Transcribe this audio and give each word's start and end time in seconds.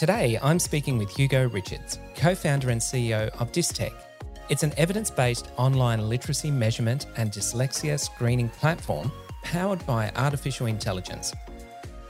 Today, 0.00 0.38
I'm 0.40 0.58
speaking 0.58 0.96
with 0.96 1.10
Hugo 1.10 1.46
Richards, 1.50 1.98
co 2.14 2.34
founder 2.34 2.70
and 2.70 2.80
CEO 2.80 3.28
of 3.38 3.52
Dystech. 3.52 3.92
It's 4.48 4.62
an 4.62 4.72
evidence 4.78 5.10
based 5.10 5.50
online 5.58 6.08
literacy 6.08 6.50
measurement 6.50 7.04
and 7.18 7.30
dyslexia 7.30 8.00
screening 8.00 8.48
platform 8.48 9.12
powered 9.42 9.84
by 9.84 10.10
artificial 10.16 10.68
intelligence. 10.68 11.34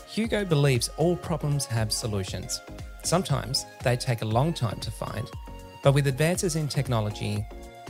Hugo 0.06 0.44
believes 0.44 0.88
all 0.98 1.16
problems 1.16 1.66
have 1.66 1.90
solutions. 1.90 2.60
Sometimes 3.02 3.66
they 3.82 3.96
take 3.96 4.22
a 4.22 4.24
long 4.24 4.52
time 4.52 4.78
to 4.78 4.90
find, 4.92 5.28
but 5.82 5.92
with 5.92 6.06
advances 6.06 6.54
in 6.54 6.68
technology 6.68 7.44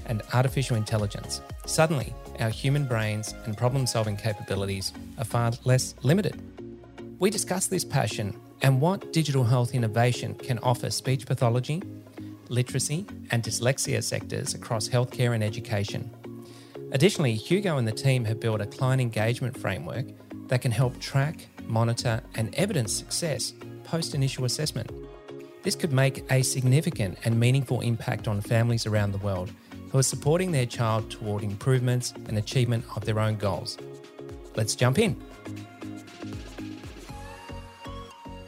and 0.06 0.23
artificial 0.32 0.78
intelligence, 0.78 1.42
suddenly 1.66 2.14
our 2.38 2.48
human 2.48 2.87
brains 2.87 3.34
and 3.45 3.54
problem 3.54 3.87
solving 3.87 4.16
capabilities 4.16 4.95
are 5.18 5.26
far 5.26 5.52
less 5.64 5.95
limited. 6.01 6.40
We 7.18 7.28
discuss 7.28 7.66
this 7.66 7.84
passion 7.84 8.40
and 8.62 8.80
what 8.80 9.12
digital 9.12 9.45
health 9.45 9.74
innovation 9.74 10.34
can 10.34 10.59
offer 10.60 10.91
speech 10.91 11.27
pathology, 11.27 11.82
literacy, 12.48 13.07
and 13.30 13.43
dyslexia 13.43 14.02
sectors 14.02 14.54
across 14.54 14.88
healthcare 14.88 15.34
and 15.34 15.43
education. 15.43 16.10
Additionally, 16.93 17.34
Hugo 17.34 17.79
and 17.79 17.87
the 17.87 17.93
team 17.93 18.24
have 18.24 18.40
built 18.40 18.60
a 18.60 18.66
client 18.66 19.01
engagement 19.01 19.57
framework 19.57 20.07
that 20.49 20.60
can 20.60 20.73
help 20.73 20.99
track, 20.99 21.46
monitor, 21.66 22.21
and 22.34 22.54
evidence 22.57 22.93
success 22.93 23.54
post 23.84 24.15
initial 24.15 24.45
assessment. 24.45 24.90
This 25.62 25.77
could 25.77 25.93
make 25.93 26.24
a 26.30 26.43
significant 26.43 27.18
and 27.24 27.38
meaningful 27.38 27.80
impact 27.80 28.27
on 28.29 28.40
families 28.40 28.87
around 28.87 29.12
the 29.12 29.18
world 29.18 29.52
who 29.90 29.99
are 29.99 30.02
supporting 30.02 30.52
their 30.52 30.66
child 30.66 31.10
toward 31.10 31.43
improvements 31.43 32.12
and 32.27 32.38
achievement 32.38 32.84
of 32.96 33.04
their 33.04 33.21
own 33.21 33.37
goals. 33.37 33.79
Let's 34.56 34.74
jump 34.74 34.99
in. 34.99 35.21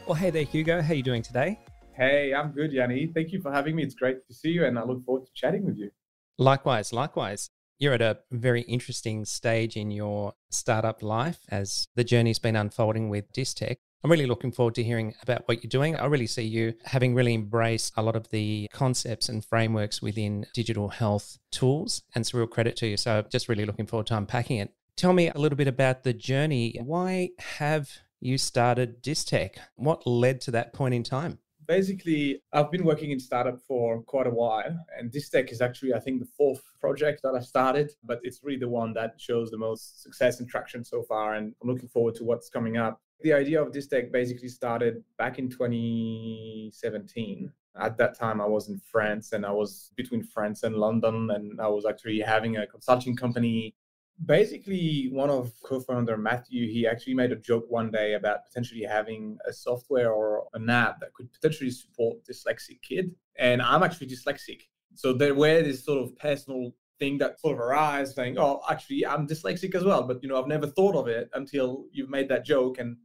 Well, 0.05 0.15
hey 0.15 0.31
there, 0.31 0.43
Hugo. 0.43 0.81
How 0.81 0.91
are 0.91 0.95
you 0.95 1.01
doing 1.01 1.21
today? 1.21 1.57
Hey, 1.95 2.33
I'm 2.33 2.51
good, 2.51 2.73
Yanni. 2.73 3.09
Thank 3.13 3.31
you 3.31 3.41
for 3.41 3.53
having 3.53 3.73
me. 3.73 3.83
It's 3.83 3.95
great 3.95 4.27
to 4.27 4.33
see 4.33 4.49
you, 4.49 4.65
and 4.65 4.77
I 4.77 4.83
look 4.83 5.05
forward 5.05 5.25
to 5.25 5.31
chatting 5.33 5.65
with 5.65 5.77
you. 5.77 5.91
Likewise, 6.37 6.91
likewise. 6.91 7.49
You're 7.79 7.93
at 7.93 8.01
a 8.01 8.19
very 8.29 8.63
interesting 8.63 9.23
stage 9.23 9.77
in 9.77 9.91
your 9.91 10.33
startup 10.51 11.03
life 11.03 11.39
as 11.47 11.87
the 11.95 12.03
journey's 12.03 12.37
been 12.37 12.57
unfolding 12.57 13.07
with 13.07 13.31
Dystech. 13.31 13.77
I'm 14.03 14.11
really 14.11 14.25
looking 14.25 14.51
forward 14.51 14.75
to 14.75 14.83
hearing 14.83 15.13
about 15.21 15.43
what 15.47 15.63
you're 15.63 15.69
doing. 15.69 15.95
I 15.95 16.05
really 16.07 16.27
see 16.27 16.43
you 16.43 16.73
having 16.83 17.15
really 17.15 17.33
embraced 17.33 17.93
a 17.95 18.03
lot 18.03 18.17
of 18.17 18.29
the 18.29 18.67
concepts 18.73 19.29
and 19.29 19.43
frameworks 19.43 20.01
within 20.01 20.47
digital 20.53 20.89
health 20.89 21.37
tools, 21.49 22.03
and 22.13 22.23
it's 22.23 22.33
a 22.33 22.37
real 22.37 22.47
credit 22.47 22.75
to 22.77 22.87
you. 22.87 22.97
So, 22.97 23.23
just 23.31 23.47
really 23.47 23.65
looking 23.65 23.87
forward 23.87 24.07
to 24.07 24.17
unpacking 24.17 24.57
it. 24.57 24.73
Tell 24.97 25.13
me 25.13 25.29
a 25.29 25.37
little 25.37 25.55
bit 25.55 25.69
about 25.69 26.03
the 26.03 26.13
journey. 26.13 26.77
Why 26.83 27.29
have 27.39 27.89
you 28.23 28.37
started 28.37 29.01
Dystech. 29.03 29.57
What 29.75 30.07
led 30.07 30.39
to 30.41 30.51
that 30.51 30.71
point 30.71 30.93
in 30.93 31.03
time? 31.03 31.39
Basically, 31.67 32.41
I've 32.53 32.71
been 32.71 32.85
working 32.85 33.11
in 33.11 33.19
startup 33.19 33.59
for 33.67 34.01
quite 34.03 34.27
a 34.27 34.31
while, 34.31 34.77
and 34.97 35.11
Dystech 35.11 35.51
is 35.51 35.59
actually, 35.61 35.93
I 35.93 35.99
think, 35.99 36.21
the 36.21 36.29
fourth 36.37 36.63
project 36.79 37.21
that 37.23 37.35
I 37.35 37.41
started, 37.41 37.91
but 38.03 38.21
it's 38.23 38.39
really 38.41 38.59
the 38.59 38.69
one 38.69 38.93
that 38.93 39.15
shows 39.17 39.51
the 39.51 39.57
most 39.57 40.01
success 40.01 40.39
and 40.39 40.47
traction 40.49 40.85
so 40.85 41.03
far, 41.03 41.35
and 41.35 41.53
I'm 41.61 41.69
looking 41.69 41.89
forward 41.89 42.15
to 42.15 42.23
what's 42.23 42.49
coming 42.49 42.77
up. 42.77 43.01
The 43.21 43.33
idea 43.33 43.61
of 43.61 43.71
Dystech 43.71 44.11
basically 44.11 44.49
started 44.49 45.03
back 45.17 45.39
in 45.39 45.49
2017. 45.49 47.51
At 47.79 47.97
that 47.97 48.17
time, 48.17 48.39
I 48.39 48.45
was 48.45 48.69
in 48.69 48.79
France 48.79 49.33
and 49.33 49.45
I 49.45 49.51
was 49.51 49.91
between 49.97 50.23
France 50.23 50.63
and 50.63 50.75
London, 50.75 51.29
and 51.31 51.59
I 51.59 51.67
was 51.67 51.85
actually 51.85 52.19
having 52.19 52.57
a 52.57 52.67
consulting 52.67 53.15
company 53.15 53.75
basically 54.25 55.09
one 55.11 55.29
of 55.29 55.51
co-founder 55.63 56.17
matthew 56.17 56.67
he 56.67 56.87
actually 56.87 57.13
made 57.13 57.31
a 57.31 57.35
joke 57.35 57.65
one 57.69 57.91
day 57.91 58.13
about 58.13 58.45
potentially 58.45 58.83
having 58.83 59.37
a 59.47 59.53
software 59.53 60.11
or 60.11 60.45
an 60.53 60.69
app 60.69 60.99
that 60.99 61.13
could 61.13 61.31
potentially 61.31 61.71
support 61.71 62.17
dyslexic 62.29 62.81
kid 62.81 63.11
and 63.37 63.61
i'm 63.61 63.83
actually 63.83 64.07
dyslexic. 64.07 64.61
So 64.95 65.11
there 65.11 65.33
were 65.33 65.63
this 65.63 65.83
sort 65.83 66.03
of 66.03 66.15
personal 66.17 66.75
thing 66.99 67.17
that 67.17 67.39
sort 67.39 67.55
of 67.55 67.59
arise 67.59 68.13
saying 68.13 68.37
oh 68.37 68.61
actually 68.69 69.05
i'm 69.05 69.27
dyslexic 69.27 69.73
as 69.73 69.83
well 69.83 70.03
but 70.03 70.21
you 70.21 70.29
know 70.29 70.39
i've 70.39 70.47
never 70.47 70.67
thought 70.67 70.95
of 70.95 71.07
it 71.07 71.29
until 71.33 71.85
you've 71.91 72.09
made 72.09 72.29
that 72.29 72.45
joke 72.45 72.77
and 72.77 72.95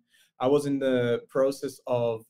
i 0.41 0.47
was 0.47 0.67
in 0.67 0.79
the 0.79 1.23
process 1.29 1.81
of 1.87 2.25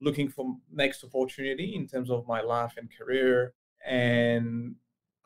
looking 0.00 0.28
for 0.28 0.56
next 0.72 1.04
opportunity 1.04 1.74
in 1.74 1.86
terms 1.86 2.10
of 2.10 2.26
my 2.26 2.40
life 2.40 2.74
and 2.78 2.88
career 2.96 3.52
and 3.86 4.74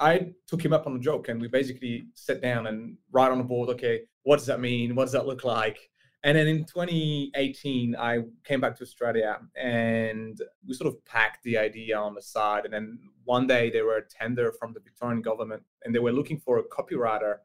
I 0.00 0.32
took 0.47 0.64
him 0.64 0.72
up 0.72 0.86
on 0.86 0.94
the 0.94 1.00
joke 1.00 1.28
and 1.28 1.41
we 1.41 1.48
basically 1.48 2.06
sat 2.14 2.41
down 2.41 2.69
and 2.69 2.97
write 3.10 3.32
on 3.32 3.38
the 3.38 3.44
board, 3.44 3.69
okay, 3.70 4.03
what 4.22 4.36
does 4.36 4.47
that 4.47 4.60
mean? 4.60 4.94
What 4.94 5.04
does 5.04 5.12
that 5.12 5.26
look 5.26 5.44
like? 5.44 5.78
And 6.25 6.36
then 6.36 6.48
in 6.48 6.64
2018, 6.64 7.97
I 7.97 8.19
came 8.44 8.60
back 8.60 8.76
to 8.76 8.82
Australia 8.82 9.38
and 9.56 10.41
we 10.66 10.75
sort 10.75 10.88
of 10.88 11.04
packed 11.04 11.44
the 11.44 11.58
idea 11.58 11.97
on 11.97 12.14
the 12.14 12.22
side. 12.22 12.64
And 12.64 12.75
then 12.75 12.98
one 13.25 13.47
day 13.47 13.70
there 13.70 13.84
were 13.84 13.98
a 13.98 14.08
tender 14.08 14.53
from 14.58 14.72
the 14.72 14.81
Victorian 14.81 15.22
government 15.22 15.62
and 15.84 15.94
they 15.94 16.00
were 16.00 16.12
looking 16.12 16.38
for 16.38 16.58
a 16.58 16.64
copywriter 16.64 17.37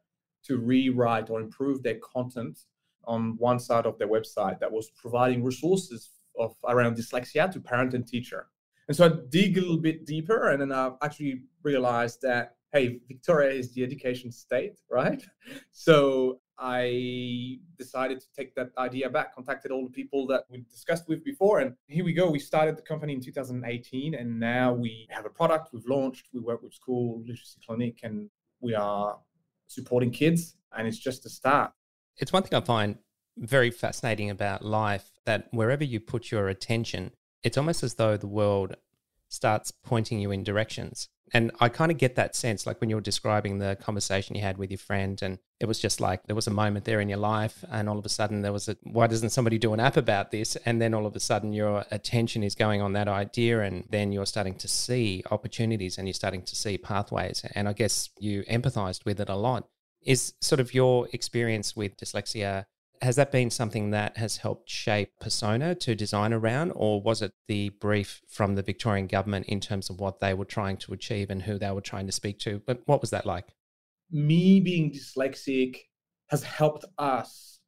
to 0.45 0.57
rewrite 0.57 1.29
or 1.29 1.39
improve 1.39 1.83
their 1.83 1.99
content 1.99 2.59
on 3.05 3.35
one 3.37 3.59
side 3.59 3.85
of 3.85 3.97
their 3.97 4.07
website 4.07 4.59
that 4.59 4.71
was 4.71 4.89
providing 4.91 5.43
resources 5.43 6.09
of 6.39 6.55
around 6.67 6.97
dyslexia 6.97 7.51
to 7.51 7.59
parent 7.59 7.93
and 7.93 8.07
teacher. 8.07 8.47
And 8.87 8.97
so 8.97 9.05
I 9.05 9.11
dig 9.29 9.57
a 9.57 9.61
little 9.61 9.77
bit 9.77 10.05
deeper, 10.05 10.49
and 10.49 10.61
then 10.61 10.71
I 10.71 10.91
actually 11.01 11.43
realized 11.63 12.21
that 12.21 12.55
hey, 12.73 12.99
Victoria 13.07 13.51
is 13.51 13.71
the 13.73 13.83
education 13.83 14.31
state, 14.31 14.79
right? 14.89 15.23
So 15.71 16.39
I 16.57 17.59
decided 17.77 18.19
to 18.21 18.27
take 18.35 18.55
that 18.55 18.69
idea 18.77 19.09
back, 19.09 19.33
contacted 19.35 19.71
all 19.71 19.83
the 19.83 19.91
people 19.91 20.25
that 20.27 20.45
we 20.49 20.65
discussed 20.71 21.07
with 21.07 21.23
before, 21.23 21.59
and 21.59 21.75
here 21.87 22.05
we 22.05 22.13
go. 22.13 22.29
We 22.29 22.39
started 22.39 22.77
the 22.77 22.81
company 22.81 23.13
in 23.13 23.21
2018, 23.21 24.15
and 24.15 24.39
now 24.39 24.73
we 24.73 25.07
have 25.11 25.25
a 25.25 25.29
product 25.29 25.69
we've 25.73 25.85
launched. 25.85 26.27
We 26.33 26.39
work 26.39 26.61
with 26.63 26.73
school 26.73 27.21
literacy 27.21 27.59
clinic, 27.65 27.99
and 28.03 28.29
we 28.61 28.73
are 28.75 29.17
supporting 29.67 30.11
kids, 30.11 30.55
and 30.75 30.87
it's 30.87 30.99
just 30.99 31.25
a 31.25 31.29
start. 31.29 31.71
It's 32.17 32.33
one 32.33 32.43
thing 32.43 32.55
I 32.55 32.61
find 32.61 32.97
very 33.37 33.71
fascinating 33.71 34.29
about 34.29 34.63
life 34.63 35.09
that 35.25 35.47
wherever 35.51 35.83
you 35.83 35.99
put 35.99 36.31
your 36.31 36.47
attention, 36.49 37.11
it's 37.43 37.57
almost 37.57 37.83
as 37.83 37.95
though 37.95 38.17
the 38.17 38.27
world 38.27 38.75
starts 39.29 39.71
pointing 39.71 40.19
you 40.19 40.31
in 40.31 40.43
directions. 40.43 41.09
And 41.35 41.51
I 41.59 41.67
kind 41.69 41.91
of 41.91 41.97
get 41.97 42.15
that 42.15 42.35
sense, 42.35 42.67
like 42.67 42.79
when 42.79 42.91
you 42.91 42.95
were 42.95 43.01
describing 43.01 43.57
the 43.57 43.75
conversation 43.81 44.35
you 44.35 44.43
had 44.43 44.59
with 44.59 44.69
your 44.69 44.77
friend, 44.77 45.19
and 45.23 45.39
it 45.59 45.65
was 45.65 45.79
just 45.79 45.99
like 45.99 46.27
there 46.27 46.35
was 46.35 46.45
a 46.45 46.51
moment 46.51 46.85
there 46.85 47.01
in 47.01 47.09
your 47.09 47.17
life, 47.17 47.65
and 47.71 47.89
all 47.89 47.97
of 47.97 48.05
a 48.05 48.09
sudden 48.09 48.43
there 48.43 48.53
was 48.53 48.69
a 48.69 48.77
why 48.83 49.07
doesn't 49.07 49.31
somebody 49.31 49.57
do 49.57 49.73
an 49.73 49.79
app 49.79 49.97
about 49.97 50.29
this? 50.29 50.55
And 50.57 50.79
then 50.79 50.93
all 50.93 51.07
of 51.07 51.15
a 51.15 51.19
sudden 51.19 51.51
your 51.51 51.85
attention 51.89 52.43
is 52.43 52.53
going 52.53 52.83
on 52.83 52.93
that 52.93 53.07
idea, 53.07 53.61
and 53.61 53.85
then 53.89 54.11
you're 54.11 54.27
starting 54.27 54.53
to 54.55 54.67
see 54.67 55.23
opportunities 55.31 55.97
and 55.97 56.07
you're 56.07 56.13
starting 56.13 56.43
to 56.43 56.55
see 56.55 56.77
pathways. 56.77 57.43
And 57.55 57.67
I 57.67 57.73
guess 57.73 58.11
you 58.19 58.43
empathized 58.43 59.03
with 59.03 59.19
it 59.19 59.29
a 59.29 59.35
lot. 59.35 59.67
Is 60.03 60.33
sort 60.41 60.59
of 60.59 60.73
your 60.73 61.07
experience 61.13 61.75
with 61.75 61.97
dyslexia 61.97 62.65
has 63.01 63.15
that 63.17 63.31
been 63.31 63.49
something 63.49 63.91
that 63.91 64.17
has 64.17 64.37
helped 64.37 64.69
shape 64.69 65.11
persona 65.19 65.75
to 65.75 65.95
design 65.95 66.31
around 66.31 66.71
or 66.75 67.01
was 67.01 67.21
it 67.21 67.31
the 67.47 67.69
brief 67.69 68.21
from 68.29 68.55
the 68.55 68.61
victorian 68.61 69.07
government 69.07 69.45
in 69.47 69.59
terms 69.59 69.89
of 69.89 69.99
what 69.99 70.19
they 70.19 70.33
were 70.33 70.45
trying 70.45 70.77
to 70.77 70.93
achieve 70.93 71.29
and 71.29 71.43
who 71.43 71.57
they 71.57 71.71
were 71.71 71.81
trying 71.81 72.05
to 72.05 72.11
speak 72.11 72.39
to? 72.39 72.61
But 72.65 72.81
what 72.85 73.01
was 73.01 73.09
that 73.09 73.25
like? 73.25 73.47
Me 74.11 74.59
being 74.59 74.91
dyslexic 74.91 75.77
has 76.27 76.43
helped 76.43 76.85
us 76.97 77.59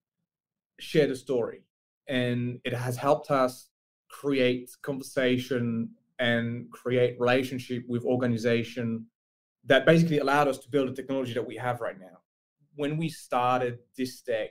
share 0.80 1.08
the 1.08 1.16
story 1.16 1.62
and 2.08 2.60
it 2.64 2.74
has 2.74 2.98
helped 2.98 3.32
us 3.32 3.70
create 4.10 4.70
conversation 4.82 5.90
and 6.20 6.72
create 6.72 7.20
relationship 7.20 7.84
with 7.88 8.06
organization 8.06 9.06
that 9.66 9.86
basically 9.86 10.20
allowed 10.20 10.48
us 10.48 10.60
to 10.60 10.70
build 10.70 10.90
the 10.90 10.94
technology 10.94 11.34
that 11.34 11.46
we 11.46 11.58
have 11.58 11.82
right 11.82 12.00
now. 12.00 12.20
When 12.76 12.98
we 12.98 13.10
started 13.10 13.80
Dystech 13.98 14.50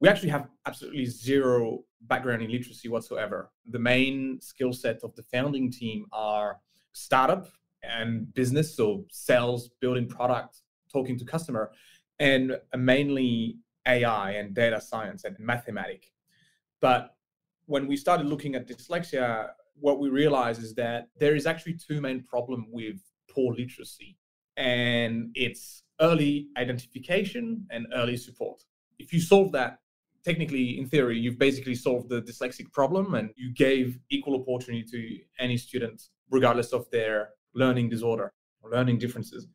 we 0.00 0.08
actually 0.08 0.28
have 0.28 0.48
absolutely 0.66 1.06
zero 1.06 1.80
background 2.02 2.42
in 2.42 2.50
literacy 2.50 2.88
whatsoever. 2.88 3.50
The 3.68 3.78
main 3.78 4.40
skill 4.40 4.72
set 4.72 5.00
of 5.02 5.14
the 5.16 5.24
founding 5.24 5.70
team 5.70 6.06
are 6.12 6.60
startup 6.92 7.48
and 7.82 8.32
business, 8.34 8.76
so 8.76 9.04
sales, 9.10 9.70
building 9.80 10.08
product, 10.08 10.62
talking 10.92 11.18
to 11.18 11.24
customer, 11.24 11.72
and 12.18 12.58
mainly 12.76 13.58
AI 13.86 14.32
and 14.32 14.54
data 14.54 14.80
science 14.80 15.24
and 15.24 15.36
mathematics. 15.38 16.08
But 16.80 17.16
when 17.66 17.86
we 17.86 17.96
started 17.96 18.26
looking 18.26 18.54
at 18.54 18.68
dyslexia, 18.68 19.50
what 19.74 19.98
we 19.98 20.08
realize 20.08 20.58
is 20.58 20.74
that 20.74 21.08
there 21.18 21.34
is 21.34 21.46
actually 21.46 21.74
two 21.74 22.00
main 22.00 22.22
problem 22.22 22.66
with 22.70 22.96
poor 23.30 23.54
literacy, 23.54 24.16
and 24.56 25.30
it's 25.34 25.82
early 26.00 26.48
identification 26.56 27.66
and 27.70 27.86
early 27.94 28.16
support. 28.16 28.62
If 28.98 29.12
you 29.12 29.20
solve 29.20 29.52
that, 29.52 29.78
technically, 30.24 30.78
in 30.78 30.86
theory, 30.86 31.18
you've 31.18 31.38
basically 31.38 31.74
solved 31.74 32.08
the 32.08 32.22
dyslexic 32.22 32.72
problem 32.72 33.14
and 33.14 33.30
you 33.36 33.52
gave 33.52 33.98
equal 34.10 34.40
opportunity 34.40 34.84
to 34.90 35.42
any 35.42 35.56
student, 35.56 36.02
regardless 36.30 36.72
of 36.72 36.90
their 36.90 37.30
learning 37.54 37.88
disorder 37.88 38.32
or 38.62 38.70
learning 38.70 38.98
differences. 38.98 39.46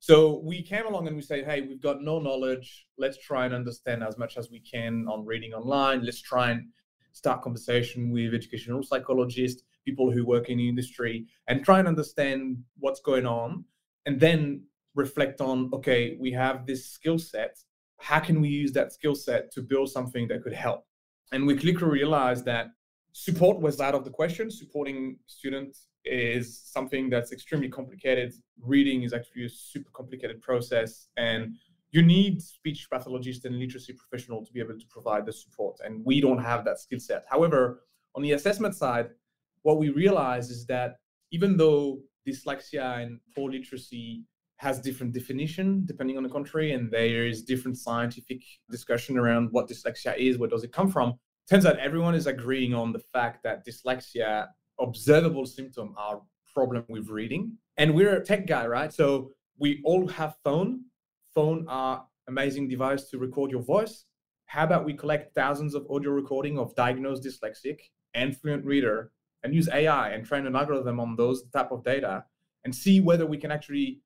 So 0.00 0.40
we 0.44 0.62
came 0.62 0.86
along 0.86 1.08
and 1.08 1.16
we 1.16 1.22
said, 1.22 1.44
hey, 1.44 1.62
we've 1.62 1.82
got 1.82 2.02
no 2.02 2.20
knowledge. 2.20 2.86
Let's 2.98 3.18
try 3.18 3.46
and 3.46 3.54
understand 3.54 4.04
as 4.04 4.16
much 4.16 4.36
as 4.36 4.50
we 4.50 4.60
can 4.60 5.06
on 5.08 5.26
reading 5.26 5.54
online. 5.54 6.04
Let's 6.04 6.20
try 6.20 6.50
and 6.50 6.68
start 7.12 7.42
conversation 7.42 8.10
with 8.10 8.32
educational 8.32 8.82
psychologists, 8.84 9.64
people 9.84 10.12
who 10.12 10.24
work 10.24 10.50
in 10.50 10.58
the 10.58 10.68
industry, 10.68 11.26
and 11.48 11.64
try 11.64 11.80
and 11.80 11.88
understand 11.88 12.58
what's 12.78 13.00
going 13.00 13.26
on. 13.26 13.64
And 14.06 14.20
then 14.20 14.62
reflect 14.94 15.40
on, 15.40 15.70
okay, 15.72 16.16
we 16.20 16.30
have 16.32 16.66
this 16.66 16.88
skill 16.90 17.18
set. 17.18 17.58
How 17.98 18.20
can 18.20 18.40
we 18.40 18.48
use 18.48 18.72
that 18.72 18.92
skill 18.92 19.14
set 19.14 19.52
to 19.52 19.62
build 19.62 19.90
something 19.90 20.28
that 20.28 20.42
could 20.42 20.54
help? 20.54 20.84
And 21.32 21.46
we 21.46 21.54
quickly 21.56 21.88
realized 21.88 22.44
that 22.46 22.68
support 23.12 23.60
was 23.60 23.80
out 23.80 23.94
of 23.94 24.04
the 24.04 24.10
question. 24.10 24.50
Supporting 24.50 25.18
students 25.26 25.88
is 26.04 26.62
something 26.64 27.10
that's 27.10 27.32
extremely 27.32 27.68
complicated. 27.68 28.32
Reading 28.60 29.02
is 29.02 29.12
actually 29.12 29.44
a 29.44 29.48
super 29.48 29.90
complicated 29.92 30.40
process, 30.40 31.08
and 31.16 31.56
you 31.90 32.02
need 32.02 32.42
speech 32.42 32.88
pathologists 32.90 33.44
and 33.44 33.58
literacy 33.58 33.92
professional 33.94 34.44
to 34.44 34.52
be 34.52 34.60
able 34.60 34.78
to 34.78 34.86
provide 34.88 35.26
the 35.26 35.32
support. 35.32 35.76
And 35.84 36.04
we 36.04 36.20
don't 36.20 36.38
have 36.38 36.64
that 36.64 36.78
skill 36.78 37.00
set. 37.00 37.24
However, 37.28 37.84
on 38.14 38.22
the 38.22 38.32
assessment 38.32 38.74
side, 38.74 39.10
what 39.62 39.78
we 39.78 39.88
realize 39.90 40.50
is 40.50 40.66
that 40.66 40.96
even 41.30 41.56
though 41.56 42.00
dyslexia 42.26 43.02
and 43.02 43.20
poor 43.34 43.50
literacy 43.50 44.24
has 44.58 44.80
different 44.80 45.12
definition 45.14 45.84
depending 45.86 46.16
on 46.16 46.22
the 46.22 46.28
country, 46.28 46.72
and 46.72 46.90
there 46.90 47.26
is 47.26 47.42
different 47.42 47.78
scientific 47.78 48.42
discussion 48.70 49.16
around 49.16 49.48
what 49.52 49.68
dyslexia 49.68 50.16
is, 50.16 50.38
where 50.38 50.48
does 50.48 50.64
it 50.64 50.72
come 50.72 50.90
from. 50.90 51.14
Turns 51.48 51.64
out 51.64 51.78
everyone 51.78 52.14
is 52.14 52.26
agreeing 52.26 52.74
on 52.74 52.92
the 52.92 52.98
fact 52.98 53.42
that 53.44 53.66
dyslexia 53.66 54.48
observable 54.78 55.46
symptom 55.46 55.94
are 55.96 56.20
problem 56.52 56.84
with 56.88 57.08
reading. 57.08 57.52
And 57.76 57.94
we're 57.94 58.16
a 58.16 58.24
tech 58.24 58.46
guy, 58.46 58.66
right? 58.66 58.92
So 58.92 59.30
we 59.58 59.80
all 59.84 60.08
have 60.08 60.34
phone. 60.42 60.84
Phone 61.34 61.66
are 61.68 62.04
amazing 62.26 62.68
device 62.68 63.04
to 63.10 63.18
record 63.18 63.50
your 63.50 63.62
voice. 63.62 64.04
How 64.46 64.64
about 64.64 64.84
we 64.84 64.94
collect 64.94 65.34
thousands 65.34 65.74
of 65.74 65.86
audio 65.90 66.10
recording 66.10 66.58
of 66.58 66.74
diagnosed 66.74 67.22
dyslexic 67.22 67.78
and 68.14 68.36
fluent 68.36 68.64
reader 68.64 69.12
and 69.42 69.54
use 69.54 69.68
AI 69.72 70.10
and 70.10 70.24
train 70.24 70.46
an 70.46 70.56
algorithm 70.56 70.98
on 70.98 71.16
those 71.16 71.44
type 71.52 71.70
of 71.70 71.84
data 71.84 72.24
and 72.64 72.74
see 72.74 73.00
whether 73.00 73.26
we 73.26 73.38
can 73.38 73.52
actually 73.52 74.00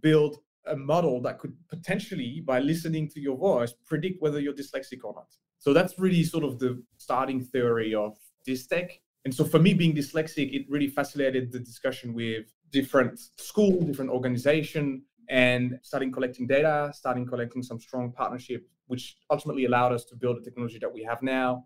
build 0.00 0.38
a 0.66 0.76
model 0.76 1.20
that 1.22 1.38
could 1.38 1.54
potentially, 1.68 2.42
by 2.44 2.58
listening 2.58 3.08
to 3.10 3.20
your 3.20 3.36
voice, 3.36 3.72
predict 3.86 4.20
whether 4.20 4.40
you're 4.40 4.54
dyslexic 4.54 5.04
or 5.04 5.14
not. 5.14 5.28
So 5.58 5.72
that's 5.72 5.98
really 5.98 6.22
sort 6.22 6.44
of 6.44 6.58
the 6.58 6.82
starting 6.98 7.42
theory 7.42 7.94
of 7.94 8.16
Dystech. 8.46 8.90
And 9.24 9.34
so 9.34 9.44
for 9.44 9.58
me, 9.58 9.74
being 9.74 9.94
dyslexic, 9.94 10.52
it 10.52 10.66
really 10.68 10.88
facilitated 10.88 11.52
the 11.52 11.58
discussion 11.58 12.14
with 12.14 12.46
different 12.70 13.18
school, 13.36 13.80
different 13.82 14.10
organization, 14.10 15.02
and 15.28 15.78
starting 15.82 16.12
collecting 16.12 16.46
data, 16.46 16.92
starting 16.94 17.26
collecting 17.26 17.62
some 17.62 17.80
strong 17.80 18.12
partnership, 18.12 18.68
which 18.86 19.16
ultimately 19.30 19.64
allowed 19.64 19.92
us 19.92 20.04
to 20.04 20.14
build 20.14 20.36
the 20.36 20.42
technology 20.42 20.78
that 20.78 20.92
we 20.92 21.02
have 21.02 21.22
now, 21.22 21.64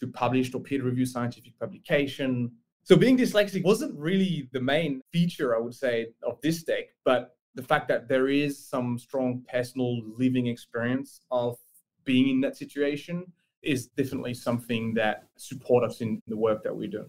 to 0.00 0.06
publish 0.06 0.54
or 0.54 0.60
peer 0.60 0.82
review 0.82 1.04
scientific 1.04 1.58
publication. 1.58 2.50
So 2.82 2.96
being 2.96 3.18
dyslexic 3.18 3.64
wasn't 3.64 3.98
really 3.98 4.48
the 4.52 4.60
main 4.60 5.02
feature, 5.12 5.54
I 5.56 5.58
would 5.58 5.74
say, 5.74 6.08
of 6.22 6.40
Dystech, 6.40 6.86
but 7.04 7.36
the 7.54 7.62
fact 7.62 7.88
that 7.88 8.08
there 8.08 8.28
is 8.28 8.58
some 8.58 8.98
strong 8.98 9.44
personal 9.52 10.00
living 10.18 10.46
experience 10.46 11.20
of 11.30 11.56
being 12.04 12.28
in 12.28 12.40
that 12.40 12.56
situation 12.56 13.32
is 13.62 13.86
definitely 13.86 14.34
something 14.34 14.94
that 14.94 15.28
support 15.36 15.84
us 15.84 16.00
in 16.00 16.20
the 16.26 16.36
work 16.36 16.62
that 16.64 16.76
we 16.76 16.86
do. 16.86 17.06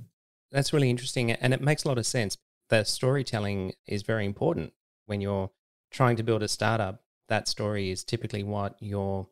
That's 0.52 0.72
really 0.72 0.90
interesting. 0.90 1.32
And 1.32 1.54
it 1.54 1.62
makes 1.62 1.84
a 1.84 1.88
lot 1.88 1.98
of 1.98 2.06
sense. 2.06 2.38
The 2.70 2.84
storytelling 2.84 3.74
is 3.88 4.04
very 4.04 4.26
important 4.26 4.74
when 5.06 5.22
you're 5.22 5.52
trying 5.92 6.16
to 6.16 6.24
build 6.24 6.44
a 6.44 6.48
startup. 6.48 7.04
That 7.28 7.48
story 7.48 7.90
is 7.90 8.04
typically 8.04 8.44
what 8.44 8.78
your 8.80 9.28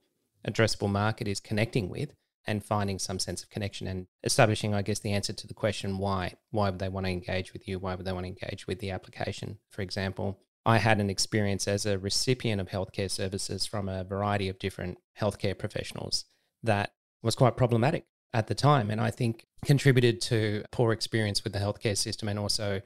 addressable 0.48 0.90
market 0.90 1.28
is 1.28 1.40
connecting 1.40 1.90
with 1.90 2.14
and 2.46 2.64
finding 2.64 3.00
some 3.00 3.20
sense 3.20 3.42
of 3.42 3.50
connection 3.50 3.88
and 3.88 4.08
establishing, 4.24 4.74
I 4.74 4.82
guess, 4.82 5.00
the 5.00 5.14
answer 5.14 5.32
to 5.32 5.48
the 5.48 5.54
question 5.54 5.98
why. 5.98 6.34
Why 6.52 6.70
would 6.70 6.80
they 6.80 6.90
want 6.90 7.06
to 7.06 7.12
engage 7.12 7.54
with 7.54 7.68
you? 7.68 7.80
Why 7.80 7.96
would 7.96 8.06
they 8.06 8.12
want 8.12 8.26
to 8.26 8.30
engage 8.30 8.68
with 8.68 8.80
the 8.80 8.92
application? 8.92 9.60
For 9.70 9.82
example, 9.82 10.40
I 10.66 10.78
had 10.78 11.00
an 11.00 11.10
experience 11.10 11.68
as 11.68 11.86
a 11.86 11.98
recipient 11.98 12.62
of 12.62 12.70
healthcare 12.70 13.12
services 13.12 13.66
from 13.66 13.90
a 13.90 14.04
variety 14.04 14.48
of 14.50 14.60
different 14.60 14.98
healthcare 15.20 15.58
professionals 15.58 16.26
that 16.64 16.94
was 17.22 17.36
quite 17.36 17.58
problematic 17.58 18.06
at 18.34 18.48
the 18.48 18.56
time. 18.56 18.90
And 18.90 19.02
I 19.02 19.12
think 19.12 19.46
contributed 19.66 20.22
to 20.22 20.64
poor 20.72 20.92
experience 20.92 21.44
with 21.44 21.54
the 21.54 21.60
healthcare 21.60 21.98
system 21.98 22.30
and 22.30 22.40
also 22.40 22.82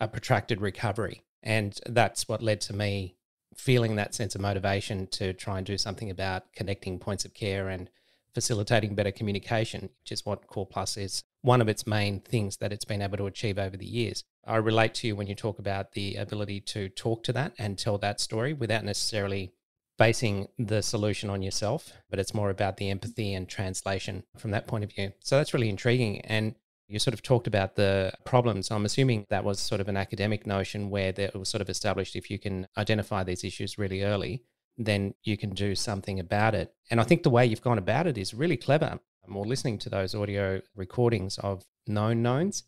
a 0.00 0.08
protracted 0.08 0.60
recovery. 0.60 1.22
And 1.42 1.78
that's 1.86 2.28
what 2.28 2.42
led 2.42 2.60
to 2.62 2.72
me 2.72 3.16
feeling 3.56 3.96
that 3.96 4.14
sense 4.14 4.34
of 4.34 4.40
motivation 4.40 5.06
to 5.06 5.32
try 5.32 5.58
and 5.58 5.66
do 5.66 5.78
something 5.78 6.10
about 6.10 6.52
connecting 6.54 6.98
points 6.98 7.24
of 7.24 7.34
care 7.34 7.68
and 7.68 7.90
facilitating 8.34 8.94
better 8.94 9.12
communication, 9.12 9.90
which 10.00 10.12
is 10.12 10.24
what 10.24 10.46
Coreplus 10.46 10.96
is 10.96 11.22
one 11.42 11.60
of 11.60 11.68
its 11.68 11.86
main 11.86 12.20
things 12.20 12.56
that 12.58 12.72
it's 12.72 12.84
been 12.84 13.02
able 13.02 13.18
to 13.18 13.26
achieve 13.26 13.58
over 13.58 13.76
the 13.76 13.86
years. 13.86 14.24
I 14.44 14.56
relate 14.56 14.94
to 14.94 15.06
you 15.06 15.16
when 15.16 15.26
you 15.26 15.34
talk 15.34 15.58
about 15.58 15.92
the 15.92 16.16
ability 16.16 16.60
to 16.60 16.88
talk 16.88 17.22
to 17.24 17.32
that 17.34 17.52
and 17.58 17.78
tell 17.78 17.98
that 17.98 18.20
story 18.20 18.52
without 18.52 18.84
necessarily 18.84 19.52
basing 19.98 20.48
the 20.58 20.82
solution 20.82 21.30
on 21.30 21.42
yourself, 21.42 21.92
but 22.10 22.18
it's 22.18 22.34
more 22.34 22.50
about 22.50 22.76
the 22.76 22.90
empathy 22.90 23.34
and 23.34 23.48
translation 23.48 24.24
from 24.36 24.50
that 24.50 24.66
point 24.66 24.82
of 24.82 24.92
view. 24.92 25.12
So 25.20 25.36
that's 25.36 25.54
really 25.54 25.68
intriguing. 25.68 26.20
And 26.22 26.54
you 26.88 26.98
sort 26.98 27.14
of 27.14 27.22
talked 27.22 27.46
about 27.46 27.76
the 27.76 28.12
problems. 28.24 28.70
I'm 28.70 28.84
assuming 28.84 29.26
that 29.30 29.44
was 29.44 29.60
sort 29.60 29.80
of 29.80 29.88
an 29.88 29.96
academic 29.96 30.46
notion 30.46 30.90
where 30.90 31.12
it 31.16 31.36
was 31.36 31.48
sort 31.48 31.62
of 31.62 31.70
established 31.70 32.16
if 32.16 32.30
you 32.30 32.38
can 32.38 32.66
identify 32.76 33.22
these 33.22 33.44
issues 33.44 33.78
really 33.78 34.02
early, 34.02 34.42
then 34.76 35.14
you 35.22 35.36
can 35.36 35.50
do 35.50 35.74
something 35.74 36.18
about 36.18 36.54
it. 36.54 36.74
And 36.90 37.00
I 37.00 37.04
think 37.04 37.22
the 37.22 37.30
way 37.30 37.46
you've 37.46 37.62
gone 37.62 37.78
about 37.78 38.06
it 38.06 38.18
is 38.18 38.34
really 38.34 38.56
clever. 38.56 38.98
More 39.28 39.46
listening 39.46 39.78
to 39.78 39.88
those 39.88 40.14
audio 40.16 40.60
recordings 40.74 41.38
of 41.38 41.64
known 41.86 42.22
knowns 42.22 42.64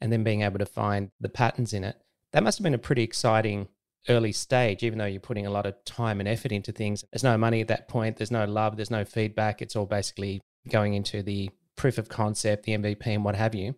and 0.00 0.12
then 0.12 0.24
being 0.24 0.42
able 0.42 0.58
to 0.58 0.66
find 0.66 1.10
the 1.20 1.28
patterns 1.28 1.72
in 1.72 1.84
it. 1.84 1.96
That 2.32 2.42
must 2.42 2.58
have 2.58 2.62
been 2.64 2.74
a 2.74 2.78
pretty 2.78 3.02
exciting 3.02 3.68
early 4.08 4.32
stage, 4.32 4.82
even 4.82 4.98
though 4.98 5.06
you're 5.06 5.20
putting 5.20 5.46
a 5.46 5.50
lot 5.50 5.66
of 5.66 5.74
time 5.84 6.20
and 6.20 6.28
effort 6.28 6.52
into 6.52 6.72
things. 6.72 7.04
There's 7.12 7.24
no 7.24 7.36
money 7.36 7.60
at 7.60 7.68
that 7.68 7.88
point, 7.88 8.16
there's 8.16 8.30
no 8.30 8.44
love, 8.44 8.76
there's 8.76 8.90
no 8.90 9.04
feedback. 9.04 9.60
It's 9.60 9.76
all 9.76 9.86
basically 9.86 10.40
going 10.68 10.94
into 10.94 11.22
the 11.22 11.50
proof 11.76 11.98
of 11.98 12.08
concept, 12.08 12.64
the 12.64 12.72
MVP, 12.72 13.06
and 13.06 13.24
what 13.24 13.34
have 13.34 13.54
you. 13.54 13.74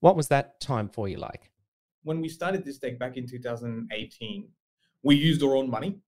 What 0.00 0.16
was 0.16 0.28
that 0.28 0.60
time 0.60 0.88
for 0.88 1.08
you 1.08 1.16
like? 1.16 1.50
When 2.02 2.20
we 2.20 2.28
started 2.28 2.64
Dystech 2.64 2.98
back 2.98 3.16
in 3.16 3.26
2018, 3.26 4.48
we 5.02 5.14
used 5.16 5.42
our 5.42 5.56
own 5.56 5.70
money 5.70 5.98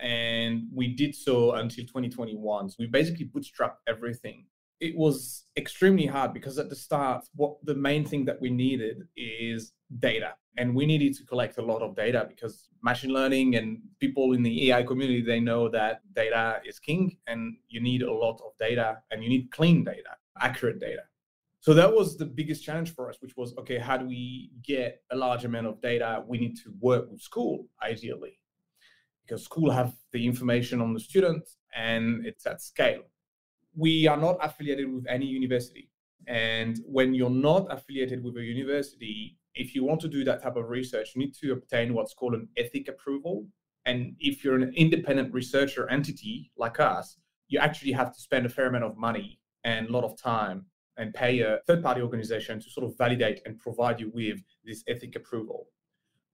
and 0.00 0.64
we 0.74 0.94
did 0.94 1.14
so 1.14 1.52
until 1.52 1.84
2021. 1.84 2.70
So 2.70 2.76
we 2.78 2.86
basically 2.86 3.26
bootstrapped 3.26 3.76
everything 3.86 4.46
it 4.80 4.96
was 4.96 5.44
extremely 5.56 6.06
hard 6.06 6.32
because 6.32 6.58
at 6.58 6.68
the 6.68 6.76
start, 6.76 7.24
what 7.34 7.56
the 7.64 7.74
main 7.74 8.04
thing 8.04 8.24
that 8.26 8.40
we 8.40 8.50
needed 8.50 9.08
is 9.16 9.72
data. 9.98 10.34
And 10.56 10.74
we 10.74 10.86
needed 10.86 11.14
to 11.16 11.24
collect 11.24 11.58
a 11.58 11.62
lot 11.62 11.82
of 11.82 11.94
data 11.94 12.26
because 12.28 12.68
machine 12.82 13.12
learning 13.12 13.56
and 13.56 13.78
people 14.00 14.32
in 14.32 14.42
the 14.42 14.70
AI 14.70 14.82
community, 14.82 15.22
they 15.22 15.40
know 15.40 15.68
that 15.68 16.00
data 16.14 16.60
is 16.64 16.78
king 16.78 17.16
and 17.26 17.56
you 17.68 17.80
need 17.80 18.02
a 18.02 18.12
lot 18.12 18.40
of 18.44 18.56
data 18.58 18.98
and 19.10 19.22
you 19.22 19.28
need 19.28 19.50
clean 19.52 19.84
data, 19.84 20.16
accurate 20.40 20.80
data. 20.80 21.02
So 21.60 21.74
that 21.74 21.92
was 21.92 22.16
the 22.16 22.26
biggest 22.26 22.64
challenge 22.64 22.94
for 22.94 23.08
us, 23.08 23.16
which 23.20 23.36
was 23.36 23.56
okay, 23.58 23.78
how 23.78 23.96
do 23.96 24.06
we 24.06 24.50
get 24.62 25.02
a 25.10 25.16
large 25.16 25.44
amount 25.44 25.66
of 25.66 25.80
data? 25.80 26.24
We 26.26 26.38
need 26.38 26.56
to 26.64 26.72
work 26.80 27.10
with 27.10 27.20
school, 27.20 27.66
ideally, 27.82 28.38
because 29.24 29.44
school 29.44 29.70
have 29.70 29.94
the 30.12 30.24
information 30.24 30.80
on 30.80 30.92
the 30.92 31.00
students 31.00 31.56
and 31.74 32.24
it's 32.26 32.46
at 32.46 32.62
scale 32.62 33.02
we 33.76 34.06
are 34.06 34.16
not 34.16 34.38
affiliated 34.42 34.92
with 34.92 35.06
any 35.08 35.26
university. 35.26 35.90
And 36.26 36.78
when 36.84 37.14
you're 37.14 37.30
not 37.30 37.66
affiliated 37.70 38.22
with 38.22 38.36
a 38.36 38.42
university, 38.42 39.38
if 39.54 39.74
you 39.74 39.84
want 39.84 40.00
to 40.02 40.08
do 40.08 40.24
that 40.24 40.42
type 40.42 40.56
of 40.56 40.68
research, 40.68 41.12
you 41.14 41.20
need 41.20 41.34
to 41.36 41.52
obtain 41.52 41.94
what's 41.94 42.14
called 42.14 42.34
an 42.34 42.48
ethic 42.56 42.88
approval. 42.88 43.46
And 43.86 44.14
if 44.18 44.44
you're 44.44 44.56
an 44.56 44.72
independent 44.74 45.32
researcher 45.32 45.88
entity 45.90 46.50
like 46.56 46.80
us, 46.80 47.16
you 47.48 47.58
actually 47.58 47.92
have 47.92 48.12
to 48.14 48.20
spend 48.20 48.44
a 48.44 48.50
fair 48.50 48.66
amount 48.66 48.84
of 48.84 48.96
money 48.96 49.40
and 49.64 49.88
a 49.88 49.92
lot 49.92 50.04
of 50.04 50.20
time 50.20 50.66
and 50.98 51.14
pay 51.14 51.40
a 51.40 51.60
third 51.66 51.82
party 51.82 52.02
organization 52.02 52.60
to 52.60 52.70
sort 52.70 52.86
of 52.86 52.96
validate 52.98 53.40
and 53.46 53.58
provide 53.58 54.00
you 54.00 54.10
with 54.12 54.40
this 54.64 54.84
ethic 54.88 55.16
approval. 55.16 55.68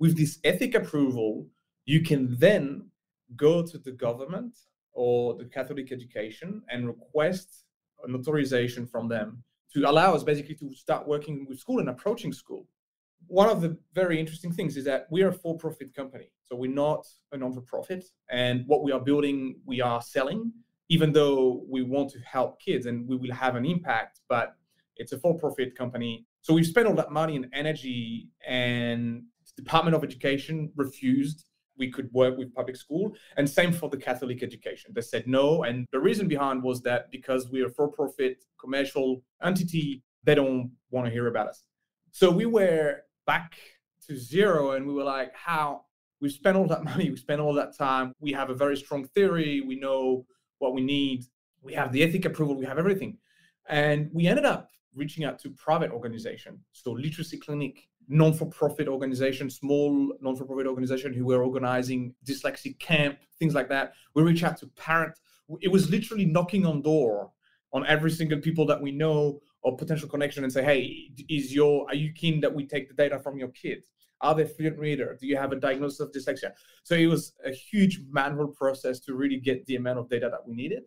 With 0.01 0.17
this 0.17 0.39
ethic 0.43 0.75
approval, 0.75 1.47
you 1.85 2.01
can 2.03 2.37
then 2.39 2.89
go 3.37 3.63
to 3.63 3.79
the 3.79 3.93
government 3.93 4.59
or 4.95 5.35
the 5.35 5.45
Catholic 5.45 5.93
education 5.93 6.63
and 6.71 6.87
request 6.87 7.65
an 8.05 8.15
authorization 8.15 8.87
from 8.87 9.09
them 9.09 9.43
to 9.73 9.89
allow 9.89 10.15
us 10.15 10.23
basically 10.23 10.55
to 10.55 10.75
start 10.75 11.07
working 11.07 11.47
with 11.49 11.59
school 11.59 11.81
and 11.81 11.89
approaching 11.89 12.33
school. 12.33 12.67
One 13.27 13.49
of 13.49 13.61
the 13.61 13.77
very 13.95 14.21
interesting 14.21 14.53
things 14.53 14.77
is 14.77 14.85
that 14.85 15.07
we 15.11 15.23
are 15.23 15.29
a 15.29 15.33
for 15.33 15.57
profit 15.57 15.95
company. 15.95 16.31
So 16.45 16.55
we're 16.55 16.71
not 16.71 17.07
a 17.33 17.37
non 17.37 17.53
for 17.53 17.63
profit. 17.63 18.05
And 18.31 18.65
what 18.67 18.85
we 18.85 18.93
are 18.93 19.01
building, 19.01 19.57
we 19.65 19.81
are 19.81 20.01
selling, 20.01 20.53
even 20.89 21.13
though 21.13 21.65
we 21.69 21.83
want 21.83 22.11
to 22.11 22.19
help 22.21 22.61
kids 22.61 22.87
and 22.87 23.09
we 23.09 23.17
will 23.17 23.33
have 23.33 23.57
an 23.57 23.65
impact, 23.65 24.21
but 24.29 24.55
it's 24.97 25.13
a 25.13 25.19
for 25.19 25.37
profit 25.39 25.77
company. 25.77 26.27
So 26.43 26.53
we've 26.53 26.67
spent 26.67 26.87
all 26.87 26.95
that 26.95 27.11
money 27.11 27.37
and 27.37 27.47
energy, 27.53 28.29
and 28.47 29.25
the 29.57 29.63
Department 29.63 29.97
of 29.97 30.05
Education 30.05 30.71
refused 30.77 31.47
we 31.77 31.91
could 31.91 32.13
work 32.13 32.37
with 32.39 32.55
public 32.55 32.77
school. 32.77 33.15
And 33.37 33.49
same 33.49 33.73
for 33.73 33.89
the 33.89 33.97
catholic 33.97 34.43
education. 34.43 34.93
They 34.95 35.01
said 35.01 35.27
no. 35.27 35.65
And 35.65 35.87
the 35.93 36.01
reason 36.01 36.29
behind 36.29 36.63
was 36.63 36.83
that 36.83 37.11
because 37.11 37.49
we're 37.51 37.67
a 37.67 37.71
for-profit 37.71 38.45
commercial 38.59 39.23
entity 39.43 40.03
they 40.25 40.35
don't 40.35 40.71
want 40.91 41.07
to 41.07 41.13
hear 41.13 41.27
about 41.27 41.49
us. 41.49 41.65
So 42.11 42.31
we 42.31 42.47
were 42.47 43.03
back 43.27 43.57
to 44.07 44.17
zero 44.17 44.73
and 44.73 44.87
we 44.87 44.95
were 44.95 45.05
like 45.05 45.33
how? 45.35 45.83
We 46.21 46.31
spent 46.31 46.57
all 46.57 46.67
that 46.69 46.85
money 46.91 47.11
we 47.11 47.17
spent 47.17 47.41
all 47.41 47.55
that 47.55 47.77
time. 47.77 48.13
We 48.21 48.33
have 48.33 48.51
a 48.51 48.55
very 48.55 48.77
strong 48.77 49.07
theory. 49.09 49.61
We 49.61 49.79
know 49.79 50.27
what 50.59 50.75
we 50.75 50.83
need. 50.83 51.25
We 51.63 51.75
have 51.75 51.93
the 51.93 52.03
ethic 52.03 52.25
approval. 52.25 52.57
We 52.57 52.67
have 52.67 52.79
everything. 52.79 53.19
And 53.69 54.11
we 54.13 54.27
ended 54.27 54.45
up 54.45 54.71
reaching 54.95 55.25
out 55.25 55.39
to 55.41 55.51
private 55.51 55.91
organization 55.91 56.59
so 56.73 56.93
literacy 56.93 57.39
clinic 57.39 57.89
non-for-profit 58.09 58.89
organization, 58.89 59.49
small 59.51 60.15
non-for-profit 60.21 60.67
organization 60.67 61.13
who 61.13 61.25
were 61.25 61.43
organizing 61.43 62.15
dyslexic 62.27 62.79
camp, 62.79 63.19
things 63.39 63.55
like 63.55 63.69
that. 63.69 63.95
We 64.15 64.23
reach 64.23 64.45
out 64.45 64.57
to 64.59 64.67
parents. 64.69 65.21
It 65.61 65.69
was 65.69 65.91
literally 65.91 66.25
knocking 66.25 66.67
on 66.67 66.83
door 66.83 67.31
on 67.73 67.87
every 67.87 68.11
single 68.11 68.39
people 68.39 68.67
that 68.67 68.81
we 68.81 68.93
know 68.93 69.41
or 69.63 69.77
potential 69.77 70.09
connection 70.09 70.45
and 70.45 70.53
say, 70.53 70.63
hey, 70.63 71.11
is 71.29 71.55
your 71.55 71.87
are 71.89 71.95
you 71.95 72.13
keen 72.13 72.41
that 72.41 72.55
we 72.55 72.67
take 72.67 72.89
the 72.89 72.95
data 72.95 73.19
from 73.19 73.39
your 73.39 73.49
kids? 73.49 73.91
Are 74.21 74.35
they 74.35 74.47
fluent 74.47 74.79
reader? 74.79 75.17
Do 75.21 75.27
you 75.27 75.37
have 75.37 75.53
a 75.53 75.57
diagnosis 75.57 76.01
of 76.01 76.13
dyslexia? 76.13 76.53
So 76.83 76.95
it 76.95 77.07
was 77.07 77.33
a 77.45 77.51
huge 77.51 78.01
manual 78.11 78.49
process 78.49 79.01
to 79.01 79.15
really 79.15 79.39
get 79.39 79.67
the 79.67 79.77
amount 79.77 79.99
of 79.99 80.09
data 80.09 80.29
that 80.31 80.47
we 80.47 80.55
needed. 80.55 80.85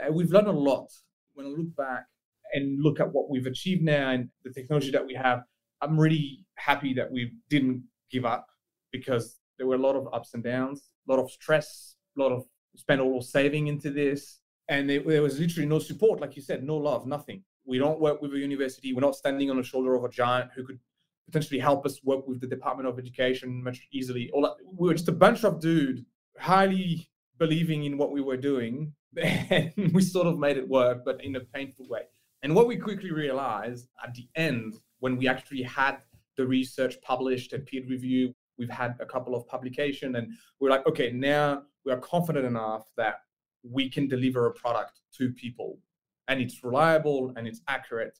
Uh, 0.00 0.12
we've 0.12 0.30
learned 0.30 0.48
a 0.48 0.52
lot. 0.52 0.92
When 1.34 1.46
I 1.46 1.48
look 1.48 1.74
back 1.76 2.04
and 2.52 2.82
look 2.82 3.00
at 3.00 3.10
what 3.10 3.30
we've 3.30 3.46
achieved 3.46 3.82
now 3.82 4.10
and 4.10 4.28
the 4.44 4.52
technology 4.52 4.90
that 4.90 5.06
we 5.06 5.14
have, 5.14 5.44
I'm 5.82 5.98
really 5.98 6.46
happy 6.54 6.94
that 6.94 7.10
we 7.10 7.32
didn't 7.50 7.82
give 8.10 8.24
up 8.24 8.46
because 8.92 9.40
there 9.58 9.66
were 9.66 9.74
a 9.74 9.78
lot 9.78 9.96
of 9.96 10.08
ups 10.12 10.34
and 10.34 10.42
downs, 10.42 10.90
a 11.08 11.12
lot 11.12 11.22
of 11.22 11.30
stress, 11.30 11.96
a 12.16 12.20
lot 12.20 12.32
of 12.32 12.44
spent 12.76 13.00
all 13.00 13.20
saving 13.20 13.66
into 13.66 13.90
this, 13.90 14.38
and 14.68 14.88
there, 14.88 15.00
there 15.00 15.22
was 15.22 15.38
literally 15.38 15.68
no 15.68 15.78
support, 15.78 16.20
like 16.20 16.36
you 16.36 16.42
said, 16.42 16.62
no 16.62 16.76
love, 16.76 17.06
nothing. 17.06 17.42
We 17.64 17.78
don't 17.78 18.00
work 18.00 18.22
with 18.22 18.32
a 18.32 18.38
university. 18.38 18.92
We're 18.92 19.00
not 19.00 19.16
standing 19.16 19.50
on 19.50 19.56
the 19.56 19.62
shoulder 19.62 19.94
of 19.94 20.04
a 20.04 20.08
giant 20.08 20.50
who 20.54 20.64
could 20.64 20.78
potentially 21.26 21.60
help 21.60 21.84
us 21.86 22.02
work 22.02 22.26
with 22.26 22.40
the 22.40 22.46
Department 22.46 22.88
of 22.88 22.98
Education 22.98 23.62
much 23.62 23.86
easily. 23.92 24.30
All 24.32 24.42
that, 24.42 24.54
we 24.78 24.88
were 24.88 24.94
just 24.94 25.08
a 25.08 25.12
bunch 25.12 25.44
of 25.44 25.60
dude 25.60 26.04
highly 26.38 27.08
believing 27.38 27.84
in 27.84 27.98
what 27.98 28.12
we 28.12 28.20
were 28.20 28.36
doing, 28.36 28.92
and 29.16 29.92
we 29.92 30.02
sort 30.02 30.26
of 30.26 30.38
made 30.38 30.56
it 30.56 30.68
work, 30.68 31.04
but 31.04 31.22
in 31.24 31.36
a 31.36 31.40
painful 31.40 31.88
way. 31.88 32.02
And 32.42 32.54
what 32.54 32.66
we 32.66 32.76
quickly 32.76 33.12
realized 33.12 33.88
at 34.02 34.14
the 34.14 34.28
end 34.34 34.74
when 35.02 35.16
we 35.16 35.26
actually 35.26 35.62
had 35.62 35.96
the 36.36 36.46
research 36.46 36.94
published 37.02 37.52
and 37.52 37.66
peer 37.66 37.82
review, 37.88 38.32
we've 38.56 38.70
had 38.70 38.94
a 39.00 39.04
couple 39.04 39.34
of 39.34 39.44
publication 39.48 40.14
and 40.14 40.28
we're 40.60 40.70
like, 40.70 40.86
okay, 40.86 41.10
now 41.10 41.62
we 41.84 41.90
are 41.90 41.98
confident 41.98 42.46
enough 42.46 42.84
that 42.96 43.16
we 43.64 43.90
can 43.90 44.06
deliver 44.06 44.46
a 44.46 44.52
product 44.52 45.00
to 45.18 45.32
people 45.32 45.80
and 46.28 46.40
it's 46.40 46.62
reliable 46.62 47.32
and 47.34 47.48
it's 47.48 47.62
accurate. 47.66 48.16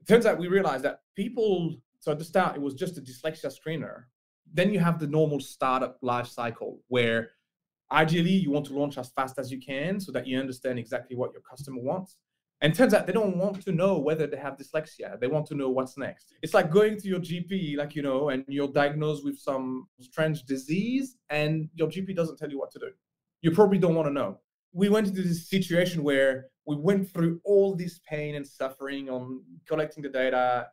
It 0.00 0.06
turns 0.06 0.24
out 0.24 0.38
we 0.38 0.46
realized 0.46 0.84
that 0.84 1.00
people, 1.16 1.74
so 1.98 2.12
at 2.12 2.20
the 2.20 2.24
start, 2.24 2.54
it 2.54 2.62
was 2.62 2.74
just 2.74 2.96
a 2.96 3.00
dyslexia 3.00 3.52
screener. 3.52 4.04
Then 4.52 4.72
you 4.72 4.78
have 4.78 5.00
the 5.00 5.08
normal 5.08 5.40
startup 5.40 5.98
life 6.00 6.28
cycle 6.28 6.78
where 6.86 7.30
ideally 7.90 8.30
you 8.30 8.52
want 8.52 8.66
to 8.66 8.78
launch 8.78 8.98
as 8.98 9.10
fast 9.10 9.36
as 9.40 9.50
you 9.50 9.60
can 9.60 9.98
so 9.98 10.12
that 10.12 10.28
you 10.28 10.38
understand 10.38 10.78
exactly 10.78 11.16
what 11.16 11.32
your 11.32 11.42
customer 11.42 11.82
wants. 11.82 12.18
And 12.62 12.74
turns 12.74 12.92
out 12.92 13.06
they 13.06 13.12
don't 13.12 13.38
want 13.38 13.62
to 13.62 13.72
know 13.72 13.98
whether 13.98 14.26
they 14.26 14.36
have 14.36 14.58
dyslexia. 14.58 15.18
They 15.18 15.28
want 15.28 15.46
to 15.46 15.54
know 15.54 15.70
what's 15.70 15.96
next. 15.96 16.34
It's 16.42 16.52
like 16.52 16.70
going 16.70 16.98
to 16.98 17.08
your 17.08 17.20
GP, 17.20 17.78
like, 17.78 17.94
you 17.94 18.02
know, 18.02 18.28
and 18.28 18.44
you're 18.48 18.68
diagnosed 18.68 19.24
with 19.24 19.38
some 19.38 19.86
strange 20.00 20.42
disease 20.44 21.16
and 21.30 21.70
your 21.74 21.88
GP 21.88 22.14
doesn't 22.14 22.36
tell 22.36 22.50
you 22.50 22.58
what 22.58 22.70
to 22.72 22.78
do. 22.78 22.90
You 23.40 23.50
probably 23.52 23.78
don't 23.78 23.94
want 23.94 24.08
to 24.08 24.12
know. 24.12 24.40
We 24.72 24.90
went 24.90 25.08
into 25.08 25.22
this 25.22 25.48
situation 25.48 26.02
where 26.02 26.46
we 26.66 26.76
went 26.76 27.10
through 27.10 27.40
all 27.44 27.74
this 27.74 27.98
pain 28.06 28.34
and 28.34 28.46
suffering 28.46 29.08
on 29.08 29.42
collecting 29.66 30.02
the 30.02 30.10
data, 30.10 30.68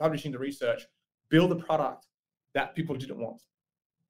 publishing 0.00 0.32
the 0.32 0.38
research, 0.38 0.82
build 1.30 1.52
a 1.52 1.56
product 1.56 2.06
that 2.54 2.74
people 2.74 2.96
didn't 2.96 3.18
want, 3.18 3.40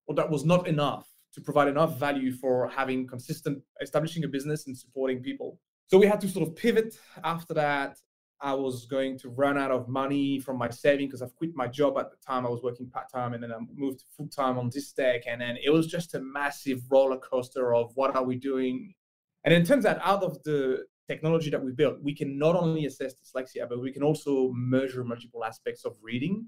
or 0.06 0.14
that 0.14 0.30
was 0.30 0.46
not 0.46 0.66
enough 0.66 1.06
to 1.34 1.40
provide 1.42 1.68
enough 1.68 1.98
value 1.98 2.32
for 2.32 2.68
having 2.68 3.06
consistent 3.06 3.62
establishing 3.80 4.24
a 4.24 4.28
business 4.28 4.66
and 4.66 4.76
supporting 4.76 5.22
people 5.22 5.60
so 5.90 5.98
we 5.98 6.06
had 6.06 6.20
to 6.20 6.28
sort 6.28 6.46
of 6.46 6.54
pivot 6.54 6.96
after 7.24 7.52
that. 7.54 7.98
I 8.40 8.54
was 8.54 8.86
going 8.86 9.18
to 9.18 9.28
run 9.28 9.58
out 9.58 9.72
of 9.72 9.88
money 9.88 10.38
from 10.38 10.56
my 10.56 10.70
saving 10.70 11.08
because 11.08 11.20
I've 11.20 11.34
quit 11.34 11.50
my 11.56 11.66
job 11.66 11.98
at 11.98 12.10
the 12.10 12.16
time. 12.24 12.46
I 12.46 12.48
was 12.48 12.62
working 12.62 12.88
part 12.88 13.10
time 13.12 13.34
and 13.34 13.42
then 13.42 13.52
I 13.52 13.56
moved 13.74 14.04
full 14.16 14.28
time 14.28 14.56
on 14.56 14.70
Dystech. 14.70 15.22
And 15.26 15.40
then 15.40 15.58
it 15.62 15.70
was 15.70 15.88
just 15.88 16.14
a 16.14 16.20
massive 16.20 16.80
roller 16.90 17.18
coaster 17.18 17.74
of 17.74 17.90
what 17.96 18.14
are 18.14 18.22
we 18.22 18.36
doing? 18.36 18.94
And 19.42 19.52
it 19.52 19.66
turns 19.66 19.84
out 19.84 19.98
out 20.02 20.22
of 20.22 20.40
the 20.44 20.84
technology 21.08 21.50
that 21.50 21.62
we 21.62 21.72
built, 21.72 22.00
we 22.00 22.14
can 22.14 22.38
not 22.38 22.54
only 22.54 22.86
assess 22.86 23.14
dyslexia, 23.14 23.68
but 23.68 23.82
we 23.82 23.92
can 23.92 24.04
also 24.04 24.52
measure 24.54 25.02
multiple 25.02 25.44
aspects 25.44 25.84
of 25.84 25.96
reading. 26.00 26.46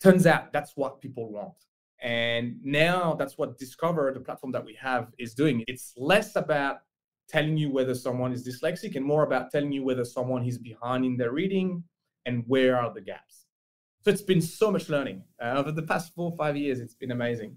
Turns 0.00 0.24
out 0.24 0.52
that's 0.52 0.76
what 0.76 1.00
people 1.00 1.32
want. 1.32 1.64
And 2.00 2.56
now 2.62 3.14
that's 3.14 3.36
what 3.36 3.58
Discover, 3.58 4.12
the 4.14 4.20
platform 4.20 4.52
that 4.52 4.64
we 4.64 4.78
have, 4.80 5.08
is 5.18 5.34
doing. 5.34 5.64
It's 5.66 5.94
less 5.96 6.36
about 6.36 6.78
telling 7.28 7.56
you 7.56 7.70
whether 7.70 7.94
someone 7.94 8.32
is 8.32 8.46
dyslexic 8.46 8.96
and 8.96 9.04
more 9.04 9.22
about 9.22 9.50
telling 9.50 9.72
you 9.72 9.84
whether 9.84 10.04
someone 10.04 10.44
is 10.44 10.58
behind 10.58 11.04
in 11.04 11.16
their 11.16 11.32
reading 11.32 11.84
and 12.26 12.44
where 12.46 12.76
are 12.76 12.92
the 12.92 13.00
gaps. 13.00 13.46
So 14.00 14.10
it's 14.10 14.22
been 14.22 14.40
so 14.40 14.70
much 14.70 14.88
learning. 14.88 15.24
Uh, 15.42 15.54
over 15.56 15.72
the 15.72 15.82
past 15.82 16.14
four 16.14 16.30
or 16.30 16.36
five 16.36 16.56
years, 16.56 16.80
it's 16.80 16.94
been 16.94 17.10
amazing. 17.10 17.56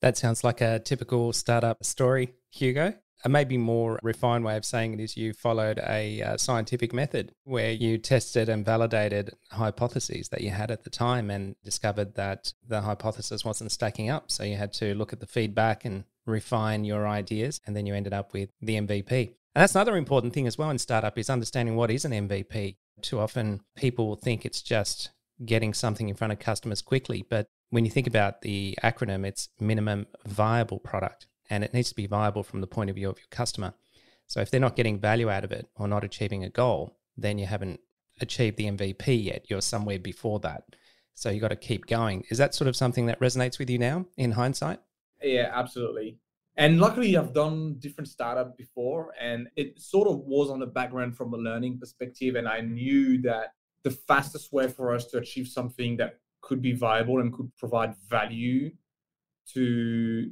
That 0.00 0.16
sounds 0.16 0.42
like 0.42 0.60
a 0.60 0.78
typical 0.78 1.32
startup 1.32 1.84
story, 1.84 2.34
Hugo. 2.50 2.94
A 3.24 3.28
maybe 3.28 3.56
more 3.56 4.00
refined 4.02 4.44
way 4.44 4.56
of 4.56 4.64
saying 4.64 4.94
it 4.94 5.00
is 5.00 5.16
you 5.16 5.32
followed 5.32 5.78
a 5.86 6.22
uh, 6.22 6.36
scientific 6.36 6.92
method 6.92 7.32
where 7.44 7.70
you 7.70 7.96
tested 7.96 8.48
and 8.48 8.64
validated 8.64 9.30
hypotheses 9.52 10.28
that 10.30 10.40
you 10.40 10.50
had 10.50 10.72
at 10.72 10.82
the 10.82 10.90
time 10.90 11.30
and 11.30 11.54
discovered 11.62 12.16
that 12.16 12.52
the 12.66 12.80
hypothesis 12.80 13.44
wasn't 13.44 13.70
stacking 13.70 14.10
up. 14.10 14.32
So 14.32 14.42
you 14.42 14.56
had 14.56 14.72
to 14.74 14.96
look 14.96 15.12
at 15.12 15.20
the 15.20 15.26
feedback 15.26 15.84
and 15.84 16.02
refine 16.26 16.84
your 16.84 17.06
ideas, 17.06 17.60
and 17.66 17.76
then 17.76 17.86
you 17.86 17.94
ended 17.94 18.12
up 18.12 18.32
with 18.32 18.50
the 18.60 18.76
MVP. 18.76 19.34
And 19.54 19.60
that's 19.60 19.74
another 19.74 19.96
important 19.96 20.32
thing 20.32 20.46
as 20.46 20.56
well 20.56 20.70
in 20.70 20.78
startup 20.78 21.18
is 21.18 21.28
understanding 21.28 21.76
what 21.76 21.90
is 21.90 22.04
an 22.04 22.12
MVP. 22.12 22.76
Too 23.00 23.18
often 23.18 23.60
people 23.76 24.16
think 24.16 24.44
it's 24.44 24.62
just 24.62 25.10
getting 25.44 25.74
something 25.74 26.08
in 26.08 26.14
front 26.14 26.32
of 26.32 26.38
customers 26.38 26.80
quickly, 26.82 27.24
but 27.28 27.48
when 27.70 27.84
you 27.84 27.90
think 27.90 28.06
about 28.06 28.42
the 28.42 28.78
acronym, 28.82 29.26
it's 29.26 29.48
minimum 29.58 30.06
viable 30.26 30.78
product, 30.78 31.26
and 31.50 31.64
it 31.64 31.74
needs 31.74 31.88
to 31.88 31.94
be 31.94 32.06
viable 32.06 32.42
from 32.42 32.60
the 32.60 32.66
point 32.66 32.90
of 32.90 32.96
view 32.96 33.08
of 33.10 33.18
your 33.18 33.26
customer. 33.30 33.74
So 34.26 34.40
if 34.40 34.50
they're 34.50 34.60
not 34.60 34.76
getting 34.76 34.98
value 34.98 35.30
out 35.30 35.44
of 35.44 35.52
it 35.52 35.68
or 35.76 35.88
not 35.88 36.04
achieving 36.04 36.44
a 36.44 36.50
goal, 36.50 36.96
then 37.16 37.38
you 37.38 37.46
haven't 37.46 37.80
achieved 38.20 38.56
the 38.56 38.70
MVP 38.70 39.24
yet. 39.24 39.46
You're 39.48 39.60
somewhere 39.60 39.98
before 39.98 40.38
that. 40.40 40.64
So 41.14 41.30
you 41.30 41.40
got 41.40 41.48
to 41.48 41.56
keep 41.56 41.86
going. 41.86 42.24
Is 42.30 42.38
that 42.38 42.54
sort 42.54 42.68
of 42.68 42.76
something 42.76 43.06
that 43.06 43.20
resonates 43.20 43.58
with 43.58 43.68
you 43.68 43.78
now 43.78 44.06
in 44.16 44.32
hindsight? 44.32 44.80
Yeah, 45.22 45.50
absolutely. 45.52 46.18
And 46.56 46.78
luckily, 46.78 47.16
I've 47.16 47.32
done 47.32 47.76
different 47.78 48.08
startup 48.08 48.56
before, 48.58 49.12
and 49.18 49.48
it 49.56 49.80
sort 49.80 50.08
of 50.08 50.18
was 50.18 50.50
on 50.50 50.58
the 50.58 50.66
background 50.66 51.16
from 51.16 51.32
a 51.32 51.38
learning 51.38 51.78
perspective. 51.78 52.34
And 52.34 52.46
I 52.46 52.60
knew 52.60 53.22
that 53.22 53.54
the 53.84 53.90
fastest 53.90 54.52
way 54.52 54.68
for 54.68 54.94
us 54.94 55.06
to 55.06 55.18
achieve 55.18 55.48
something 55.48 55.96
that 55.96 56.20
could 56.42 56.60
be 56.60 56.72
viable 56.72 57.20
and 57.20 57.32
could 57.32 57.54
provide 57.56 57.94
value 58.08 58.70
to 59.54 60.30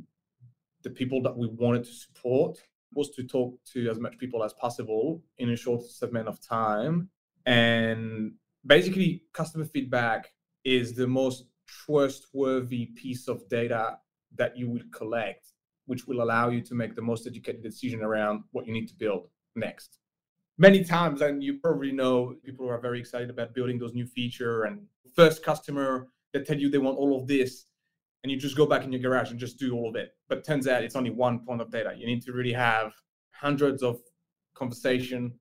the 0.82 0.90
people 0.90 1.23
that 1.23 1.37
we 1.37 1.47
wanted 1.47 1.85
to 1.85 1.92
support 1.92 2.59
was 2.92 3.11
to 3.11 3.23
talk 3.23 3.59
to 3.73 3.88
as 3.88 3.99
much 3.99 4.18
people 4.18 4.42
as 4.42 4.52
possible 4.54 5.23
in 5.38 5.50
a 5.50 5.56
short 5.56 5.82
segment 5.82 6.28
of 6.28 6.40
time. 6.40 7.09
And 7.47 8.32
basically, 8.66 9.25
customer 9.32 9.64
feedback 9.64 10.32
is 10.64 10.94
the 10.94 11.06
most 11.06 11.44
trustworthy 11.66 12.87
piece 12.87 13.28
of 13.28 13.49
data 13.49 13.99
that 14.37 14.57
you 14.57 14.69
will 14.71 14.83
collect, 14.93 15.53
which 15.87 16.07
will 16.07 16.23
allow 16.23 16.49
you 16.51 16.61
to 16.63 16.75
make 16.75 16.95
the 16.95 17.03
most 17.03 17.27
educated 17.27 17.63
decision 17.63 18.03
around 18.03 18.43
what 18.53 18.67
you 18.67 18.73
need 18.73 18.87
to 18.87 18.95
build 18.95 19.29
next. 19.57 19.99
Many 20.59 20.85
times, 20.85 21.23
and 21.23 21.43
you 21.43 21.59
probably 21.59 21.93
know, 21.93 22.35
people 22.45 22.67
who 22.67 22.73
are 22.73 22.81
very 22.81 23.01
excited 23.01 23.31
about 23.31 23.55
building 23.55 23.79
those 23.79 23.95
new 23.95 24.07
feature 24.07 24.65
and 24.65 24.87
first 25.17 25.43
customer 25.43 26.09
that 26.33 26.47
tell 26.47 26.59
you 26.59 26.71
they 26.71 26.79
want 26.79 26.99
all 26.99 27.21
of 27.21 27.27
this, 27.27 27.65
and 28.23 28.31
you 28.31 28.39
just 28.39 28.57
go 28.57 28.67
back 28.67 28.85
in 28.85 28.93
your 28.93 29.01
garage 29.01 29.31
and 29.31 29.41
just 29.41 29.59
do 29.59 29.75
all 29.75 29.89
of 29.89 29.97
it. 29.97 30.11
But 30.29 30.45
turns 30.45 30.69
out 30.69 30.85
it's 30.85 30.97
only 30.97 31.11
one 31.11 31.45
point 31.47 31.63
of 31.63 31.71
data. 31.71 31.95
You 31.97 32.07
need 32.07 32.23
to 32.23 32.33
really 32.33 32.53
have 32.53 32.93
hundreds 33.33 33.83
of 33.83 33.99
conversation 34.55 35.41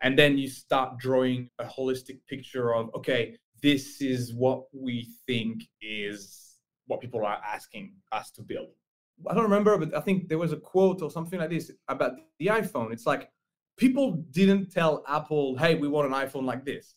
And 0.00 0.18
then 0.18 0.38
you 0.38 0.48
start 0.48 0.98
drawing 0.98 1.50
a 1.58 1.64
holistic 1.64 2.20
picture 2.28 2.74
of, 2.74 2.90
okay, 2.94 3.36
this 3.62 4.00
is 4.00 4.32
what 4.34 4.64
we 4.72 5.08
think 5.26 5.62
is 5.82 6.49
what 6.90 7.00
people 7.00 7.24
are 7.24 7.40
asking 7.46 7.92
us 8.10 8.30
to 8.32 8.42
build. 8.42 8.70
I 9.30 9.34
don't 9.34 9.44
remember, 9.44 9.78
but 9.78 9.96
I 9.96 10.00
think 10.00 10.28
there 10.28 10.38
was 10.38 10.52
a 10.52 10.56
quote 10.56 11.02
or 11.02 11.10
something 11.10 11.38
like 11.38 11.50
this 11.50 11.70
about 11.88 12.12
the 12.38 12.46
iPhone. 12.46 12.92
It's 12.92 13.06
like 13.06 13.30
people 13.76 14.24
didn't 14.32 14.72
tell 14.72 15.04
Apple, 15.06 15.56
hey, 15.56 15.76
we 15.76 15.88
want 15.88 16.12
an 16.12 16.14
iPhone 16.14 16.44
like 16.44 16.64
this. 16.64 16.96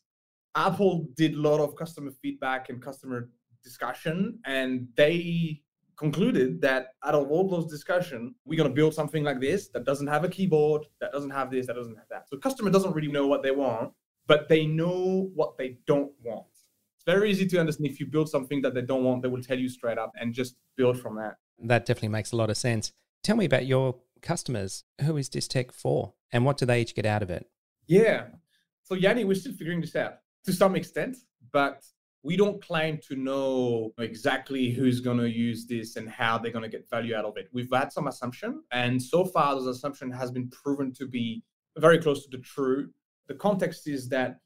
Apple 0.55 1.07
did 1.15 1.33
a 1.35 1.41
lot 1.41 1.59
of 1.59 1.75
customer 1.75 2.11
feedback 2.21 2.69
and 2.69 2.81
customer 2.81 3.29
discussion, 3.63 4.39
and 4.45 4.87
they 4.95 5.61
concluded 5.95 6.59
that 6.61 6.95
out 7.05 7.13
of 7.13 7.29
all 7.29 7.47
those 7.47 7.69
discussion, 7.69 8.33
we're 8.45 8.57
going 8.57 8.69
to 8.69 8.75
build 8.75 8.93
something 8.93 9.23
like 9.23 9.39
this 9.39 9.69
that 9.69 9.83
doesn't 9.83 10.07
have 10.07 10.23
a 10.23 10.29
keyboard, 10.29 10.85
that 11.01 11.11
doesn't 11.11 11.29
have 11.29 11.51
this, 11.51 11.67
that 11.67 11.75
doesn't 11.75 11.95
have 11.95 12.09
that. 12.09 12.27
So 12.29 12.37
customer 12.37 12.71
doesn't 12.71 12.93
really 12.93 13.11
know 13.11 13.27
what 13.27 13.43
they 13.43 13.51
want, 13.51 13.93
but 14.25 14.49
they 14.49 14.65
know 14.65 15.29
what 15.35 15.57
they 15.57 15.77
don't 15.85 16.11
want. 16.23 16.52
It's 17.05 17.13
very 17.13 17.29
easy 17.29 17.45
to 17.47 17.59
understand 17.59 17.91
if 17.91 17.99
you 17.99 18.05
build 18.05 18.29
something 18.29 18.61
that 18.61 18.73
they 18.73 18.81
don't 18.81 19.03
want, 19.03 19.23
they 19.23 19.27
will 19.27 19.41
tell 19.41 19.59
you 19.59 19.67
straight 19.67 19.97
up 19.97 20.13
and 20.19 20.33
just 20.33 20.55
build 20.77 20.97
from 21.01 21.17
that. 21.17 21.35
That 21.59 21.85
definitely 21.85 22.09
makes 22.09 22.31
a 22.31 22.37
lot 22.37 22.49
of 22.49 22.55
sense. 22.55 22.93
Tell 23.23 23.35
me 23.35 23.43
about 23.43 23.65
your 23.65 23.97
customers. 24.21 24.85
Who 25.01 25.17
is 25.17 25.29
Dystech 25.29 25.73
for 25.73 26.13
and 26.31 26.45
what 26.45 26.57
do 26.57 26.65
they 26.65 26.79
each 26.79 26.95
get 26.95 27.05
out 27.05 27.21
of 27.21 27.29
it? 27.29 27.45
Yeah. 27.87 28.27
So 28.83 28.95
Yanni, 28.95 29.25
we're 29.25 29.35
still 29.35 29.51
figuring 29.51 29.81
this 29.81 29.97
out 29.97 30.19
to 30.45 30.53
some 30.53 30.77
extent, 30.77 31.17
but 31.51 31.83
we 32.23 32.37
don't 32.37 32.63
claim 32.63 32.99
to 33.09 33.17
know 33.17 33.91
exactly 33.97 34.71
who's 34.71 35.01
going 35.01 35.17
to 35.17 35.29
use 35.29 35.65
this 35.65 35.97
and 35.97 36.09
how 36.09 36.37
they're 36.37 36.53
going 36.53 36.63
to 36.63 36.69
get 36.69 36.89
value 36.89 37.15
out 37.15 37.25
of 37.25 37.35
it. 37.35 37.49
We've 37.51 37.67
had 37.73 37.91
some 37.91 38.07
assumption, 38.07 38.63
and 38.71 39.01
so 39.01 39.25
far, 39.25 39.55
those 39.55 39.67
assumption 39.67 40.09
has 40.11 40.31
been 40.31 40.49
proven 40.49 40.93
to 40.93 41.05
be 41.05 41.43
very 41.77 41.99
close 41.99 42.23
to 42.23 42.29
the 42.29 42.41
true. 42.41 42.91
The 43.27 43.35
context 43.35 43.89
is 43.89 44.07
that 44.09 44.39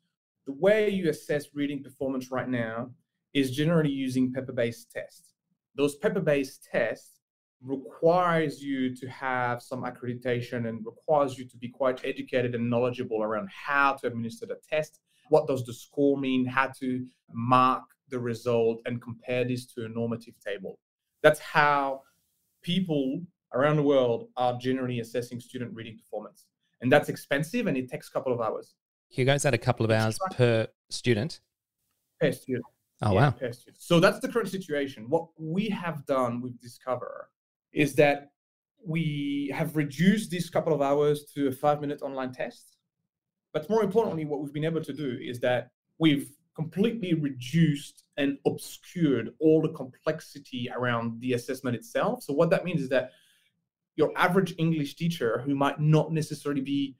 the 0.47 0.53
way 0.53 0.89
you 0.89 1.09
assess 1.09 1.53
reading 1.53 1.83
performance 1.83 2.31
right 2.31 2.49
now 2.49 2.89
is 3.33 3.51
generally 3.51 3.91
using 3.91 4.33
paper-based 4.33 4.89
tests. 4.89 5.33
Those 5.75 5.95
paper-based 5.97 6.67
tests 6.71 7.19
requires 7.61 8.63
you 8.63 8.95
to 8.95 9.07
have 9.07 9.61
some 9.61 9.83
accreditation 9.83 10.67
and 10.67 10.85
requires 10.85 11.37
you 11.37 11.45
to 11.49 11.57
be 11.57 11.69
quite 11.69 12.03
educated 12.03 12.55
and 12.55 12.69
knowledgeable 12.69 13.21
around 13.21 13.49
how 13.49 13.93
to 13.93 14.07
administer 14.07 14.45
the 14.45 14.57
test 14.69 14.99
what 15.29 15.47
does 15.47 15.65
the 15.65 15.73
score 15.73 16.17
mean, 16.17 16.45
how 16.45 16.71
to 16.79 17.05
mark 17.31 17.83
the 18.09 18.19
result 18.19 18.81
and 18.85 19.01
compare 19.01 19.43
this 19.43 19.65
to 19.65 19.85
a 19.85 19.89
normative 19.89 20.33
table. 20.45 20.79
That's 21.21 21.39
how 21.39 22.03
people 22.61 23.21
around 23.53 23.77
the 23.77 23.83
world 23.83 24.29
are 24.37 24.57
generally 24.57 24.99
assessing 24.99 25.39
student 25.39 25.73
reading 25.73 25.97
performance. 25.97 26.45
And 26.81 26.91
that's 26.91 27.09
expensive 27.09 27.67
and 27.67 27.75
it 27.75 27.89
takes 27.89 28.07
a 28.07 28.11
couple 28.11 28.33
of 28.33 28.39
hours. 28.41 28.75
Hugo's 29.09 29.45
at 29.45 29.53
a 29.53 29.57
couple 29.57 29.85
of 29.85 29.91
hours 29.91 30.17
per 30.31 30.67
student. 30.89 31.39
Per 32.19 32.31
student. 32.31 32.65
Oh, 33.01 33.13
yeah, 33.13 33.19
wow. 33.19 33.31
Per 33.31 33.51
student. 33.51 33.81
So 33.81 33.99
that's 33.99 34.19
the 34.19 34.27
current 34.27 34.49
situation. 34.49 35.09
What 35.09 35.27
we 35.37 35.69
have 35.69 36.05
done 36.05 36.41
with 36.41 36.59
Discover 36.61 37.29
is 37.71 37.95
that 37.95 38.31
we 38.85 39.51
have 39.55 39.75
reduced 39.75 40.31
this 40.31 40.49
couple 40.49 40.73
of 40.73 40.81
hours 40.81 41.25
to 41.35 41.47
a 41.47 41.51
five 41.51 41.81
minute 41.81 42.01
online 42.01 42.31
test 42.31 42.77
but 43.57 43.69
more 43.71 43.83
importantly, 43.83 44.23
what 44.25 44.41
we've 44.41 44.53
been 44.53 44.65
able 44.65 44.83
to 44.83 44.93
do 44.93 45.17
is 45.19 45.39
that 45.39 45.71
we've 45.97 46.29
completely 46.55 47.15
reduced 47.15 48.03
and 48.15 48.37
obscured 48.45 49.31
all 49.39 49.63
the 49.63 49.69
complexity 49.69 50.69
around 50.75 51.19
the 51.21 51.33
assessment 51.33 51.75
itself. 51.75 52.21
So, 52.21 52.33
what 52.33 52.51
that 52.51 52.65
means 52.65 52.81
is 52.81 52.89
that 52.89 53.13
your 53.95 54.11
average 54.15 54.53
English 54.59 54.95
teacher 54.95 55.41
who 55.43 55.55
might 55.55 55.79
not 55.79 56.11
necessarily 56.11 56.61
be 56.61 56.95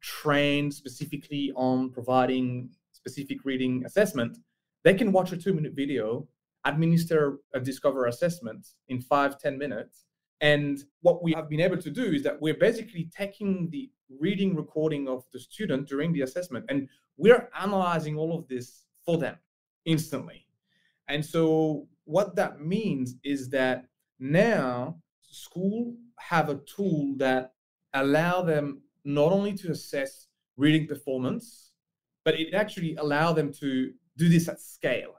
trained 0.00 0.72
specifically 0.72 1.52
on 1.56 1.90
providing 1.90 2.70
specific 2.92 3.44
reading 3.44 3.84
assessment, 3.84 4.38
they 4.84 4.94
can 4.94 5.12
watch 5.12 5.32
a 5.32 5.36
two 5.36 5.52
minute 5.52 5.72
video, 5.74 6.26
administer 6.64 7.38
a 7.54 7.60
Discover 7.60 8.06
assessment 8.06 8.68
in 8.88 9.00
five 9.00 9.38
ten 9.38 9.58
minutes. 9.58 10.04
And 10.40 10.78
what 11.02 11.22
we 11.22 11.32
have 11.32 11.48
been 11.48 11.60
able 11.60 11.78
to 11.78 11.90
do 11.90 12.04
is 12.04 12.22
that 12.22 12.40
we're 12.40 12.54
basically 12.54 13.10
taking 13.16 13.70
the 13.70 13.90
reading 14.20 14.54
recording 14.54 15.08
of 15.08 15.24
the 15.32 15.40
student 15.40 15.88
during 15.88 16.12
the 16.12 16.22
assessment. 16.22 16.64
And 16.68 16.88
we're 17.16 17.48
analyzing 17.60 18.16
all 18.16 18.38
of 18.38 18.46
this 18.48 18.84
for 19.04 19.18
them 19.18 19.36
instantly. 19.84 20.46
And 21.08 21.24
so 21.24 21.88
what 22.04 22.36
that 22.36 22.60
means 22.60 23.16
is 23.24 23.50
that 23.50 23.86
now 24.18 24.96
school 25.22 25.94
have 26.18 26.48
a 26.48 26.60
tool 26.76 27.14
that 27.16 27.52
allow 27.94 28.42
them 28.42 28.82
not 29.08 29.32
only 29.32 29.54
to 29.54 29.70
assess 29.70 30.26
reading 30.58 30.86
performance, 30.86 31.72
but 32.24 32.38
it 32.38 32.52
actually 32.52 32.94
allow 32.96 33.32
them 33.32 33.50
to 33.54 33.92
do 34.18 34.28
this 34.28 34.48
at 34.48 34.60
scale 34.60 35.14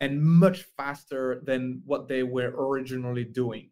and 0.00 0.22
much 0.22 0.62
faster 0.76 1.42
than 1.44 1.82
what 1.84 2.06
they 2.06 2.22
were 2.22 2.54
originally 2.56 3.24
doing. 3.24 3.70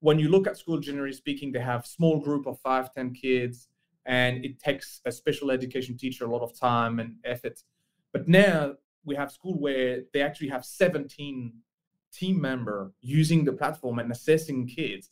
When 0.00 0.18
you 0.18 0.28
look 0.28 0.46
at 0.46 0.58
school, 0.58 0.78
generally 0.78 1.14
speaking, 1.14 1.50
they 1.50 1.60
have 1.60 1.86
small 1.86 2.20
group 2.20 2.46
of 2.46 2.60
five, 2.60 2.92
10 2.92 3.14
kids 3.14 3.68
and 4.04 4.44
it 4.44 4.60
takes 4.60 5.00
a 5.06 5.12
special 5.12 5.50
education 5.50 5.96
teacher 5.96 6.26
a 6.26 6.30
lot 6.30 6.42
of 6.42 6.58
time 6.58 7.00
and 7.00 7.16
effort. 7.24 7.62
But 8.12 8.28
now 8.28 8.74
we 9.04 9.16
have 9.16 9.32
school 9.32 9.58
where 9.58 10.02
they 10.12 10.20
actually 10.20 10.48
have 10.48 10.64
17 10.64 11.54
team 12.12 12.40
member 12.40 12.92
using 13.00 13.44
the 13.44 13.52
platform 13.52 13.98
and 13.98 14.12
assessing 14.12 14.66
kids 14.66 15.08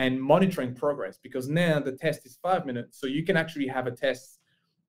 and 0.00 0.18
monitoring 0.18 0.74
progress 0.74 1.18
because 1.22 1.46
now 1.50 1.78
the 1.78 1.92
test 1.92 2.24
is 2.24 2.38
five 2.42 2.64
minutes. 2.64 2.98
So 2.98 3.06
you 3.06 3.22
can 3.22 3.36
actually 3.36 3.66
have 3.66 3.86
a 3.86 3.90
test 3.90 4.40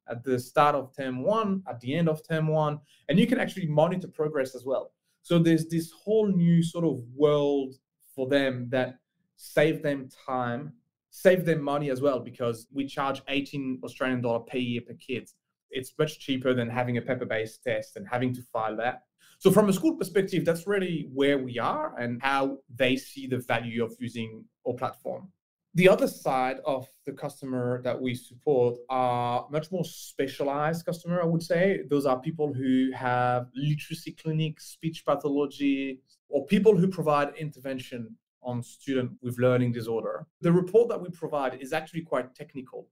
at 0.10 0.24
the 0.24 0.40
start 0.40 0.74
of 0.74 0.96
term 0.96 1.22
one, 1.22 1.64
at 1.70 1.82
the 1.82 1.94
end 1.94 2.08
of 2.08 2.26
term 2.26 2.48
one, 2.48 2.80
and 3.10 3.20
you 3.20 3.28
can 3.28 3.38
actually 3.38 3.68
monitor 3.68 4.08
progress 4.08 4.56
as 4.56 4.64
well. 4.66 4.94
So 5.22 5.38
there's 5.38 5.68
this 5.68 5.92
whole 5.92 6.28
new 6.28 6.64
sort 6.64 6.86
of 6.86 7.04
world 7.14 7.76
for 8.16 8.30
them 8.30 8.70
that 8.72 9.00
save 9.36 9.84
them 9.84 10.08
time 10.26 10.72
save 11.12 11.44
them 11.44 11.62
money 11.62 11.90
as 11.90 12.00
well 12.02 12.22
because 12.22 12.68
we 12.74 12.86
charge 12.88 13.22
18 13.28 13.82
Australian 13.84 14.22
dollar 14.22 14.40
per 14.40 14.58
year 14.58 14.80
per 14.80 14.94
kid. 14.94 15.30
It's 15.72 15.94
much 15.98 16.20
cheaper 16.20 16.54
than 16.54 16.70
having 16.70 16.98
a 16.98 17.02
paper-based 17.02 17.64
test 17.64 17.98
and 17.98 18.08
having 18.08 18.34
to 18.36 18.42
file 18.42 18.76
that. 18.78 19.04
So 19.40 19.50
from 19.52 19.70
a 19.70 19.74
school 19.74 19.96
perspective, 19.96 20.46
that's 20.46 20.68
really 20.68 21.10
where 21.14 21.38
we 21.38 21.58
are 21.58 21.98
and 21.98 22.22
how 22.22 22.60
they 22.76 22.96
see 22.96 23.26
the 23.26 23.40
value 23.40 23.84
of 23.84 23.96
using 24.00 24.46
our 24.68 24.76
platform. 24.76 25.32
The 25.74 25.88
other 25.88 26.08
side 26.08 26.58
of 26.66 26.88
the 27.06 27.14
customer 27.14 27.82
that 27.84 28.00
we 28.00 28.14
support 28.14 28.76
are 28.90 29.48
much 29.50 29.72
more 29.72 29.86
specialized 29.86 30.86
customer, 30.86 31.22
I 31.22 31.26
would 31.26 31.42
say. 31.42 31.80
Those 31.90 32.06
are 32.06 32.20
people 32.20 32.54
who 32.54 32.92
have 32.94 33.48
literacy 33.56 34.12
clinics, 34.12 34.66
speech 34.66 35.06
pathology, 35.06 36.02
or 36.28 36.46
people 36.46 36.76
who 36.76 36.90
provide 36.90 37.36
intervention 37.38 38.16
on 38.44 38.62
student 38.62 39.12
with 39.22 39.40
learning 39.40 39.72
disorder. 39.72 40.28
The 40.42 40.52
report 40.52 40.90
that 40.90 41.02
we 41.02 41.10
provide 41.10 41.62
is 41.62 41.72
actually 41.74 42.02
quite 42.02 42.36
technical. 42.36 42.90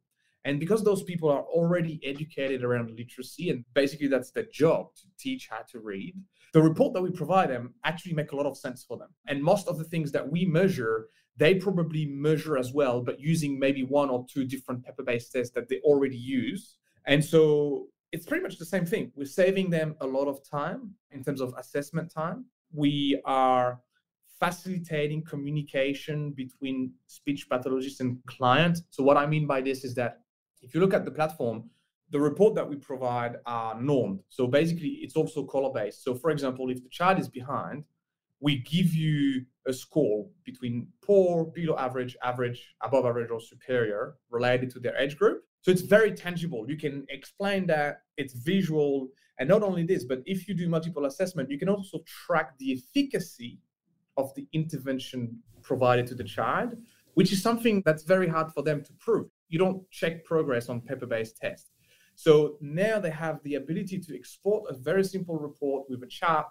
And 0.49 0.59
because 0.59 0.83
those 0.83 1.03
people 1.03 1.29
are 1.29 1.43
already 1.43 1.99
educated 2.03 2.63
around 2.63 2.89
literacy, 2.97 3.51
and 3.51 3.63
basically 3.75 4.07
that's 4.07 4.31
their 4.31 4.47
job 4.51 4.95
to 4.95 5.03
teach 5.19 5.47
how 5.47 5.61
to 5.69 5.79
read, 5.79 6.15
the 6.53 6.61
report 6.69 6.95
that 6.95 7.03
we 7.03 7.11
provide 7.11 7.51
them 7.51 7.75
actually 7.83 8.13
make 8.13 8.31
a 8.31 8.35
lot 8.35 8.47
of 8.47 8.57
sense 8.57 8.83
for 8.83 8.97
them. 8.97 9.09
And 9.27 9.43
most 9.43 9.67
of 9.67 9.77
the 9.77 9.83
things 9.83 10.11
that 10.13 10.27
we 10.27 10.45
measure, 10.45 11.09
they 11.37 11.53
probably 11.53 12.07
measure 12.07 12.57
as 12.57 12.73
well, 12.73 12.99
but 13.03 13.19
using 13.19 13.59
maybe 13.59 13.83
one 13.83 14.09
or 14.09 14.25
two 14.27 14.43
different 14.43 14.83
paper-based 14.83 15.31
tests 15.31 15.53
that 15.53 15.69
they 15.69 15.81
already 15.81 16.17
use. 16.17 16.77
And 17.05 17.23
so 17.23 17.85
it's 18.11 18.25
pretty 18.25 18.41
much 18.41 18.57
the 18.57 18.65
same 18.65 18.87
thing. 18.87 19.11
We're 19.15 19.25
saving 19.25 19.69
them 19.69 19.97
a 20.01 20.07
lot 20.07 20.27
of 20.27 20.39
time 20.43 20.95
in 21.11 21.23
terms 21.23 21.41
of 21.41 21.53
assessment 21.59 22.11
time. 22.11 22.45
We 22.73 23.21
are 23.23 23.81
facilitating 24.39 25.25
communication 25.25 26.31
between 26.31 26.93
speech 27.05 27.47
pathologists 27.47 27.99
and 27.99 28.17
client. 28.25 28.79
So 28.89 29.03
what 29.03 29.15
I 29.15 29.27
mean 29.27 29.45
by 29.45 29.61
this 29.61 29.83
is 29.83 29.93
that 29.93 30.21
if 30.61 30.73
you 30.73 30.79
look 30.79 30.93
at 30.93 31.05
the 31.05 31.11
platform, 31.11 31.69
the 32.11 32.19
report 32.19 32.55
that 32.55 32.67
we 32.67 32.75
provide 32.75 33.37
are 33.45 33.79
normed. 33.79 34.21
So 34.29 34.47
basically, 34.47 34.99
it's 35.01 35.15
also 35.15 35.43
color 35.43 35.71
based. 35.73 36.03
So 36.03 36.15
for 36.15 36.31
example, 36.31 36.69
if 36.69 36.81
the 36.81 36.89
child 36.89 37.19
is 37.19 37.27
behind, 37.27 37.83
we 38.39 38.59
give 38.59 38.93
you 38.93 39.45
a 39.67 39.73
score 39.73 40.27
between 40.43 40.87
poor, 41.01 41.45
below 41.45 41.75
average, 41.77 42.15
average, 42.23 42.73
above 42.81 43.05
average, 43.05 43.29
or 43.29 43.39
superior 43.39 44.15
related 44.29 44.69
to 44.71 44.79
their 44.79 44.97
age 44.97 45.17
group. 45.17 45.43
So 45.61 45.71
it's 45.71 45.81
very 45.81 46.13
tangible. 46.13 46.65
You 46.67 46.77
can 46.77 47.05
explain 47.09 47.67
that 47.67 48.03
it's 48.17 48.33
visual. 48.33 49.09
And 49.39 49.47
not 49.47 49.61
only 49.61 49.83
this, 49.83 50.03
but 50.03 50.19
if 50.25 50.47
you 50.47 50.53
do 50.53 50.67
multiple 50.67 51.05
assessment, 51.05 51.49
you 51.49 51.59
can 51.59 51.69
also 51.69 51.99
track 52.05 52.57
the 52.57 52.73
efficacy 52.73 53.59
of 54.17 54.33
the 54.35 54.47
intervention 54.53 55.39
provided 55.61 56.07
to 56.07 56.15
the 56.15 56.23
child, 56.23 56.75
which 57.13 57.31
is 57.31 57.41
something 57.41 57.81
that's 57.85 58.03
very 58.03 58.27
hard 58.27 58.51
for 58.51 58.63
them 58.63 58.83
to 58.83 58.93
prove. 58.93 59.29
You 59.49 59.59
don't 59.59 59.89
check 59.91 60.23
progress 60.23 60.69
on 60.69 60.81
paper 60.81 61.05
based 61.05 61.37
tests. 61.37 61.69
So 62.15 62.57
now 62.61 62.99
they 62.99 63.11
have 63.11 63.41
the 63.43 63.55
ability 63.55 63.99
to 63.99 64.15
export 64.15 64.69
a 64.69 64.73
very 64.73 65.03
simple 65.03 65.37
report 65.37 65.89
with 65.89 66.03
a 66.03 66.07
chart, 66.07 66.47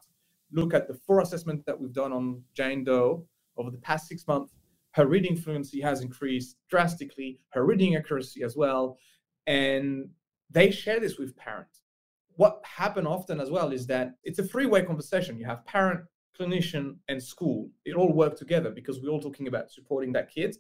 look 0.53 0.73
at 0.73 0.89
the 0.89 0.95
four 0.95 1.21
assessments 1.21 1.65
that 1.67 1.79
we've 1.79 1.93
done 1.93 2.13
on 2.13 2.43
Jane 2.55 2.85
Doe 2.85 3.27
over 3.57 3.71
the 3.71 3.79
past 3.79 4.09
six 4.09 4.27
months. 4.27 4.55
Her 4.93 5.07
reading 5.07 5.37
fluency 5.37 5.81
has 5.83 6.01
increased 6.01 6.57
drastically, 6.71 7.39
her 7.51 7.65
reading 7.65 7.97
accuracy 7.97 8.43
as 8.43 8.57
well. 8.57 8.97
And 9.47 10.09
they 10.51 10.71
share 10.71 11.01
this 11.01 11.19
with 11.19 11.37
parents. 11.37 11.83
What 12.37 12.63
happen 12.65 13.07
often 13.07 13.41
as 13.41 13.51
well 13.51 13.73
is 13.73 13.87
that 13.89 14.15
it's 14.25 14.39
a 14.39 14.45
three-way 14.45 14.83
conversation. 14.85 15.39
You 15.39 15.45
have 15.47 15.67
parent, 15.67 16.01
clinician, 16.39 16.97
and 17.09 17.23
school. 17.23 17.69
It 17.85 17.95
all 17.95 18.13
work 18.13 18.37
together 18.37 18.71
because 18.71 19.01
we're 19.01 19.11
all 19.11 19.21
talking 19.21 19.49
about 19.49 19.71
supporting 19.71 20.13
that 20.13 20.31
kids. 20.31 20.59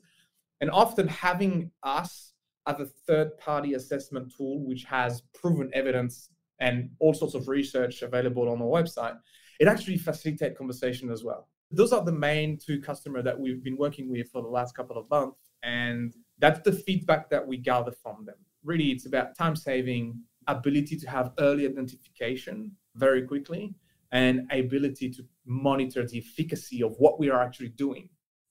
And 0.60 0.70
often 0.70 1.08
having 1.08 1.70
us 1.82 2.32
as 2.66 2.80
a 2.80 2.86
third-party 2.86 3.74
assessment 3.74 4.32
tool, 4.36 4.60
which 4.66 4.84
has 4.84 5.22
proven 5.34 5.70
evidence 5.72 6.30
and 6.60 6.90
all 6.98 7.14
sorts 7.14 7.34
of 7.34 7.48
research 7.48 8.02
available 8.02 8.48
on 8.48 8.60
our 8.60 8.66
website, 8.66 9.16
it 9.60 9.68
actually 9.68 9.98
facilitates 9.98 10.58
conversation 10.58 11.10
as 11.10 11.24
well. 11.24 11.48
Those 11.70 11.92
are 11.92 12.04
the 12.04 12.12
main 12.12 12.58
two 12.58 12.80
customers 12.80 13.24
that 13.24 13.38
we've 13.38 13.62
been 13.62 13.76
working 13.76 14.10
with 14.10 14.28
for 14.30 14.42
the 14.42 14.48
last 14.48 14.74
couple 14.74 14.96
of 14.96 15.08
months. 15.10 15.52
And 15.62 16.14
that's 16.38 16.60
the 16.60 16.72
feedback 16.72 17.30
that 17.30 17.46
we 17.46 17.56
gather 17.56 17.92
from 17.92 18.24
them. 18.24 18.36
Really, 18.64 18.90
it's 18.90 19.06
about 19.06 19.36
time 19.36 19.56
saving, 19.56 20.20
ability 20.46 20.96
to 20.96 21.10
have 21.10 21.32
early 21.38 21.66
identification 21.66 22.72
very 22.96 23.22
quickly, 23.22 23.74
and 24.12 24.50
ability 24.50 25.10
to 25.10 25.22
monitor 25.44 26.06
the 26.06 26.18
efficacy 26.18 26.82
of 26.82 26.94
what 26.98 27.20
we 27.20 27.28
are 27.28 27.42
actually 27.42 27.68
doing. 27.68 28.08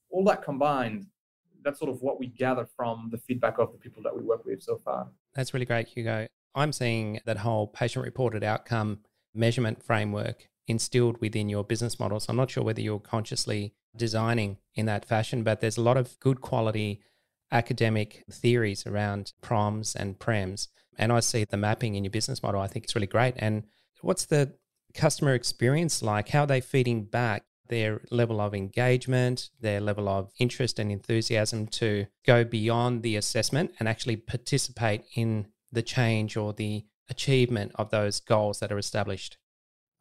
All 0.10 0.24
that 0.26 0.44
combined, 0.44 1.08
that's 1.68 1.80
sort 1.80 1.92
of 1.92 2.02
what 2.02 2.20
we 2.20 2.28
gather 2.28 2.66
from 2.76 3.10
the 3.12 3.18
feedback 3.18 3.60
of 3.60 3.72
the 3.74 3.78
people 3.78 4.02
that 4.04 4.16
we 4.16 4.24
work 4.24 4.46
with 4.46 4.64
so 4.64 4.78
far. 4.78 5.10
That's 5.36 5.54
really 5.54 5.66
great, 5.66 5.88
Hugo. 5.88 6.28
I'm 6.56 6.72
seeing 6.72 7.20
that 7.26 7.38
whole 7.38 7.68
patient 7.68 8.06
reported 8.06 8.44
outcome 8.44 9.00
measurement 9.36 9.84
framework 9.84 10.48
instilled 10.68 11.20
within 11.22 11.50
your 11.50 11.64
business 11.64 12.00
model. 12.00 12.20
So 12.20 12.32
I'm 12.32 12.38
not 12.38 12.50
sure 12.50 12.64
whether 12.64 12.82
you're 12.82 13.00
consciously 13.00 13.74
designing 13.96 14.58
in 14.76 14.86
that 14.86 15.06
fashion, 15.06 15.44
but 15.44 15.60
there's 15.60 15.78
a 15.78 15.82
lot 15.82 15.98
of 15.98 16.20
good 16.20 16.42
quality 16.42 17.02
academic 17.52 18.24
theories 18.32 18.88
around 18.88 19.34
proms 19.42 19.96
and 19.96 20.20
prems. 20.20 20.68
And 20.98 21.12
I 21.12 21.20
see 21.20 21.44
the 21.44 21.58
mapping 21.58 21.96
in 21.96 22.04
your 22.04 22.12
business 22.12 22.42
model. 22.42 22.62
I 22.62 22.68
think 22.68 22.86
it's 22.86 22.96
really 22.96 23.08
great. 23.08 23.36
And 23.38 23.64
what's 24.02 24.26
the 24.26 24.54
customer 24.94 25.34
experience 25.34 26.02
like? 26.02 26.30
How 26.30 26.44
are 26.44 26.48
they 26.48 26.62
feeding 26.62 27.04
back 27.06 27.44
their 27.70 28.02
level 28.12 28.40
of 28.42 28.54
engagement, 28.54 29.50
their 29.60 29.80
level 29.80 30.08
of 30.10 30.32
interest 30.40 30.80
and 30.80 30.92
enthusiasm 30.92 31.68
to 31.68 32.08
go 32.26 32.44
beyond 32.44 33.04
the 33.04 33.16
assessment 33.16 33.72
and 33.80 33.88
actually 33.88 34.16
participate 34.16 35.04
in 35.16 35.48
the 35.72 35.82
change 35.82 36.38
or 36.38 36.54
the 36.54 36.86
achievement 37.10 37.72
of 37.76 37.90
those 37.90 38.20
goals 38.20 38.60
that 38.60 38.72
are 38.72 38.78
established? 38.78 39.38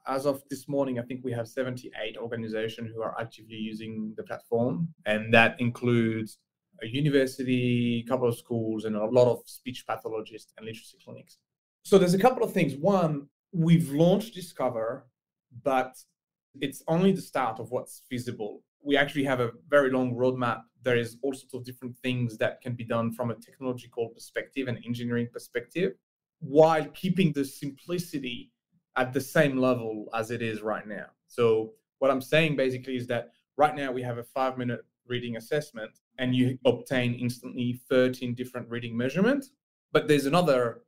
as 0.06 0.26
of 0.26 0.42
this 0.50 0.68
morning, 0.68 0.98
I 0.98 1.02
think 1.02 1.24
we 1.24 1.32
have 1.32 1.48
78 1.48 2.16
organizations 2.16 2.92
who 2.94 3.02
are 3.02 3.18
actively 3.20 3.56
using 3.56 4.14
the 4.16 4.22
platform, 4.22 4.88
and 5.04 5.32
that 5.34 5.60
includes 5.60 6.38
a 6.82 6.86
university, 6.86 8.04
a 8.06 8.08
couple 8.08 8.28
of 8.28 8.36
schools, 8.36 8.84
and 8.84 8.94
a 8.96 9.04
lot 9.04 9.28
of 9.28 9.40
speech 9.46 9.84
pathologists 9.86 10.52
and 10.56 10.66
literacy 10.66 10.98
clinics. 11.04 11.38
So 11.82 11.98
there's 11.98 12.14
a 12.14 12.18
couple 12.18 12.44
of 12.44 12.52
things. 12.52 12.74
One, 12.76 13.28
we've 13.52 13.90
launched 13.90 14.34
Discover, 14.34 15.06
but 15.62 15.92
it's 16.60 16.82
only 16.88 17.12
the 17.12 17.20
start 17.20 17.60
of 17.60 17.70
what's 17.70 18.02
feasible. 18.08 18.62
We 18.82 18.96
actually 18.96 19.24
have 19.24 19.40
a 19.40 19.52
very 19.68 19.90
long 19.90 20.14
roadmap. 20.14 20.62
There 20.82 20.96
is 20.96 21.16
all 21.22 21.32
sorts 21.32 21.54
of 21.54 21.64
different 21.64 21.96
things 21.98 22.36
that 22.38 22.60
can 22.60 22.74
be 22.74 22.84
done 22.84 23.12
from 23.12 23.30
a 23.30 23.34
technological 23.34 24.08
perspective 24.10 24.68
and 24.68 24.78
engineering 24.84 25.28
perspective, 25.32 25.92
while 26.40 26.84
keeping 26.94 27.32
the 27.32 27.44
simplicity 27.44 28.50
at 28.96 29.12
the 29.12 29.20
same 29.20 29.56
level 29.58 30.06
as 30.14 30.30
it 30.30 30.42
is 30.42 30.62
right 30.62 30.86
now. 30.86 31.06
So 31.28 31.72
what 31.98 32.10
I'm 32.10 32.20
saying 32.20 32.56
basically 32.56 32.96
is 32.96 33.06
that 33.08 33.30
right 33.56 33.74
now 33.74 33.92
we 33.92 34.02
have 34.02 34.18
a 34.18 34.24
five 34.24 34.56
minute 34.58 34.80
reading 35.06 35.36
assessment 35.36 35.90
and 36.18 36.34
you 36.34 36.58
obtain 36.64 37.14
instantly 37.14 37.80
13 37.88 38.34
different 38.34 38.68
reading 38.68 38.96
measurements. 38.96 39.50
But 39.92 40.08
there's 40.08 40.26
another 40.26 40.82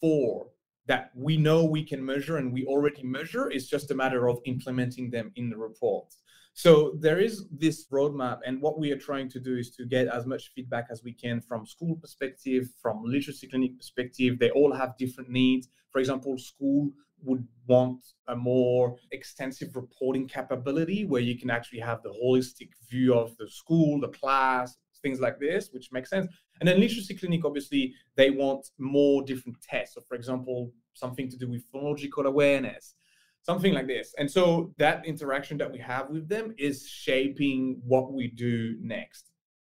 four 0.00 0.48
that 0.86 1.10
we 1.14 1.36
know 1.36 1.64
we 1.64 1.84
can 1.84 2.04
measure 2.04 2.36
and 2.36 2.52
we 2.52 2.64
already 2.64 3.02
measure. 3.02 3.50
It's 3.50 3.68
just 3.68 3.90
a 3.90 3.94
matter 3.94 4.28
of 4.28 4.38
implementing 4.44 5.10
them 5.10 5.32
in 5.36 5.50
the 5.50 5.56
report. 5.56 6.14
So 6.54 6.96
there 7.00 7.20
is 7.20 7.44
this 7.50 7.86
roadmap, 7.92 8.38
and 8.46 8.62
what 8.62 8.78
we 8.78 8.90
are 8.90 8.98
trying 8.98 9.28
to 9.28 9.40
do 9.40 9.58
is 9.58 9.70
to 9.72 9.84
get 9.84 10.08
as 10.08 10.24
much 10.24 10.52
feedback 10.54 10.86
as 10.90 11.02
we 11.04 11.12
can 11.12 11.42
from 11.42 11.66
school 11.66 11.96
perspective, 11.96 12.70
from 12.80 13.02
literacy 13.04 13.46
clinic 13.48 13.76
perspective. 13.76 14.38
They 14.38 14.50
all 14.50 14.72
have 14.72 14.96
different 14.96 15.28
needs. 15.28 15.68
For 15.90 15.98
example, 15.98 16.38
school 16.38 16.92
would 17.22 17.46
want 17.66 18.02
a 18.28 18.36
more 18.36 18.96
extensive 19.10 19.76
reporting 19.76 20.26
capability 20.28 21.04
where 21.04 21.20
you 21.20 21.38
can 21.38 21.50
actually 21.50 21.80
have 21.80 22.02
the 22.02 22.14
holistic 22.24 22.70
view 22.90 23.14
of 23.14 23.36
the 23.36 23.48
school, 23.48 24.00
the 24.00 24.08
class, 24.08 24.78
things 25.02 25.20
like 25.20 25.38
this, 25.38 25.70
which 25.72 25.92
makes 25.92 26.10
sense. 26.10 26.26
And 26.60 26.68
then 26.68 26.80
literacy 26.80 27.14
clinic, 27.14 27.44
obviously, 27.44 27.94
they 28.16 28.30
want 28.30 28.68
more 28.78 29.22
different 29.22 29.56
tests. 29.62 29.94
So, 29.94 30.00
for 30.08 30.14
example, 30.14 30.72
something 30.94 31.28
to 31.30 31.36
do 31.36 31.48
with 31.48 31.70
phonological 31.72 32.24
awareness, 32.24 32.94
something 33.42 33.72
like 33.72 33.86
this. 33.86 34.14
And 34.18 34.30
so 34.30 34.72
that 34.78 35.06
interaction 35.06 35.58
that 35.58 35.70
we 35.70 35.78
have 35.78 36.10
with 36.10 36.28
them 36.28 36.54
is 36.58 36.88
shaping 36.88 37.80
what 37.86 38.12
we 38.12 38.28
do 38.28 38.76
next. 38.80 39.30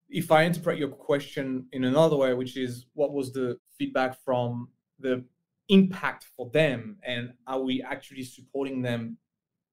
If 0.09 0.31
I 0.31 0.43
interpret 0.43 0.77
your 0.77 0.89
question 0.89 1.67
in 1.73 1.83
another 1.83 2.15
way, 2.15 2.33
which 2.33 2.55
is 2.55 2.85
what 2.93 3.11
was 3.11 3.33
the 3.33 3.57
feedback 3.77 4.17
from 4.23 4.69
the 4.99 5.25
impact 5.69 6.25
for 6.35 6.49
them 6.51 6.97
and 7.05 7.33
are 7.45 7.59
we 7.59 7.83
actually 7.83 8.23
supporting 8.23 8.81
them 8.81 9.17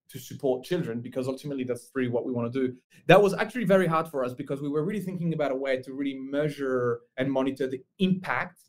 to 0.09 0.19
support 0.19 0.63
children 0.63 1.01
because 1.01 1.27
ultimately 1.27 1.63
that's 1.63 1.89
really 1.95 2.09
what 2.09 2.25
we 2.25 2.31
want 2.31 2.51
to 2.51 2.67
do. 2.67 2.75
That 3.07 3.21
was 3.21 3.33
actually 3.33 3.65
very 3.65 3.87
hard 3.87 4.07
for 4.07 4.23
us 4.23 4.33
because 4.33 4.61
we 4.61 4.69
were 4.69 4.83
really 4.83 5.01
thinking 5.01 5.33
about 5.33 5.51
a 5.51 5.55
way 5.55 5.81
to 5.81 5.93
really 5.93 6.15
measure 6.15 7.01
and 7.17 7.31
monitor 7.31 7.67
the 7.67 7.81
impact 7.99 8.59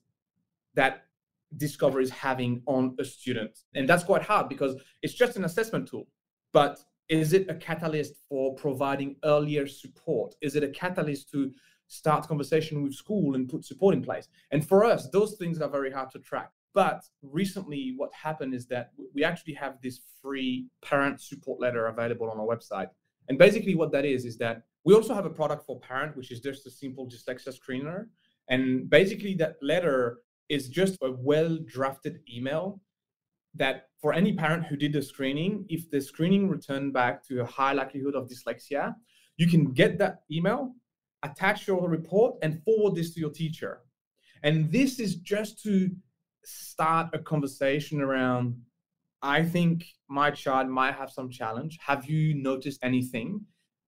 that 0.74 1.04
discover 1.56 2.00
is 2.00 2.10
having 2.10 2.62
on 2.66 2.96
a 2.98 3.04
student. 3.04 3.58
And 3.74 3.88
that's 3.88 4.04
quite 4.04 4.22
hard 4.22 4.48
because 4.48 4.76
it's 5.02 5.14
just 5.14 5.36
an 5.36 5.44
assessment 5.44 5.88
tool. 5.88 6.08
But 6.52 6.78
is 7.08 7.32
it 7.32 7.48
a 7.48 7.54
catalyst 7.54 8.14
for 8.28 8.54
providing 8.54 9.16
earlier 9.24 9.66
support? 9.66 10.34
Is 10.40 10.56
it 10.56 10.64
a 10.64 10.68
catalyst 10.68 11.30
to 11.30 11.52
start 11.86 12.26
conversation 12.26 12.82
with 12.82 12.94
school 12.94 13.36
and 13.36 13.48
put 13.48 13.64
support 13.64 13.94
in 13.94 14.02
place? 14.02 14.28
And 14.50 14.66
for 14.66 14.84
us 14.84 15.08
those 15.10 15.36
things 15.36 15.60
are 15.60 15.68
very 15.68 15.92
hard 15.92 16.10
to 16.12 16.18
track 16.18 16.50
but 16.76 17.04
recently, 17.22 17.94
what 17.96 18.10
happened 18.12 18.52
is 18.52 18.66
that 18.66 18.90
we 19.14 19.24
actually 19.24 19.54
have 19.54 19.78
this 19.82 20.00
free 20.20 20.68
parent 20.84 21.22
support 21.22 21.58
letter 21.58 21.86
available 21.86 22.28
on 22.28 22.38
our 22.38 22.46
website. 22.46 22.90
And 23.30 23.38
basically, 23.38 23.74
what 23.74 23.92
that 23.92 24.04
is, 24.04 24.26
is 24.26 24.36
that 24.44 24.64
we 24.84 24.92
also 24.92 25.14
have 25.14 25.24
a 25.24 25.30
product 25.30 25.64
for 25.64 25.80
parent, 25.80 26.14
which 26.18 26.30
is 26.30 26.38
just 26.38 26.66
a 26.66 26.70
simple 26.70 27.08
dyslexia 27.08 27.54
screener. 27.58 28.08
And 28.50 28.90
basically, 28.90 29.32
that 29.36 29.54
letter 29.62 30.18
is 30.50 30.68
just 30.68 30.98
a 31.00 31.12
well 31.12 31.58
drafted 31.64 32.20
email 32.30 32.82
that 33.54 33.88
for 34.02 34.12
any 34.12 34.34
parent 34.34 34.66
who 34.66 34.76
did 34.76 34.92
the 34.92 35.00
screening, 35.00 35.64
if 35.70 35.90
the 35.90 36.02
screening 36.02 36.46
returned 36.46 36.92
back 36.92 37.26
to 37.28 37.40
a 37.40 37.46
high 37.46 37.72
likelihood 37.72 38.14
of 38.14 38.28
dyslexia, 38.28 38.94
you 39.38 39.46
can 39.46 39.72
get 39.72 39.96
that 39.96 40.24
email, 40.30 40.74
attach 41.22 41.66
your 41.66 41.88
report, 41.88 42.34
and 42.42 42.62
forward 42.64 42.96
this 42.96 43.14
to 43.14 43.20
your 43.20 43.30
teacher. 43.30 43.80
And 44.42 44.70
this 44.70 45.00
is 45.00 45.14
just 45.14 45.62
to 45.62 45.90
start 46.46 47.08
a 47.12 47.18
conversation 47.18 48.00
around 48.00 48.56
I 49.22 49.42
think 49.42 49.86
my 50.08 50.30
child 50.30 50.68
might 50.68 50.94
have 50.94 51.10
some 51.10 51.30
challenge. 51.30 51.78
Have 51.84 52.06
you 52.06 52.34
noticed 52.34 52.78
anything? 52.82 53.40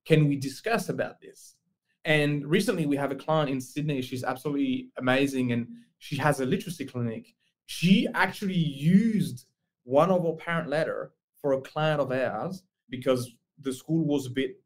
Can 0.05 0.27
we 0.27 0.35
discuss 0.35 0.89
about 0.89 1.21
this? 1.21 1.55
And 2.03 2.45
recently 2.45 2.85
we 2.85 2.97
have 2.97 3.11
a 3.11 3.15
client 3.15 3.49
in 3.49 3.61
Sydney. 3.61 4.01
She's 4.01 4.23
absolutely 4.23 4.89
amazing 4.97 5.53
and 5.53 5.67
she 5.99 6.17
has 6.17 6.41
a 6.41 6.45
literacy 6.45 6.85
clinic. 6.85 7.33
She 7.67 8.07
actually 8.13 8.55
used 8.55 9.45
one 9.83 10.09
of 10.09 10.25
our 10.25 10.33
parent 10.33 10.69
letter 10.69 11.13
for 11.41 11.53
a 11.53 11.61
client 11.61 12.01
of 12.01 12.11
ours 12.11 12.63
because 12.89 13.31
the 13.61 13.71
school 13.71 14.05
was 14.05 14.25
a 14.25 14.31
bit 14.31 14.61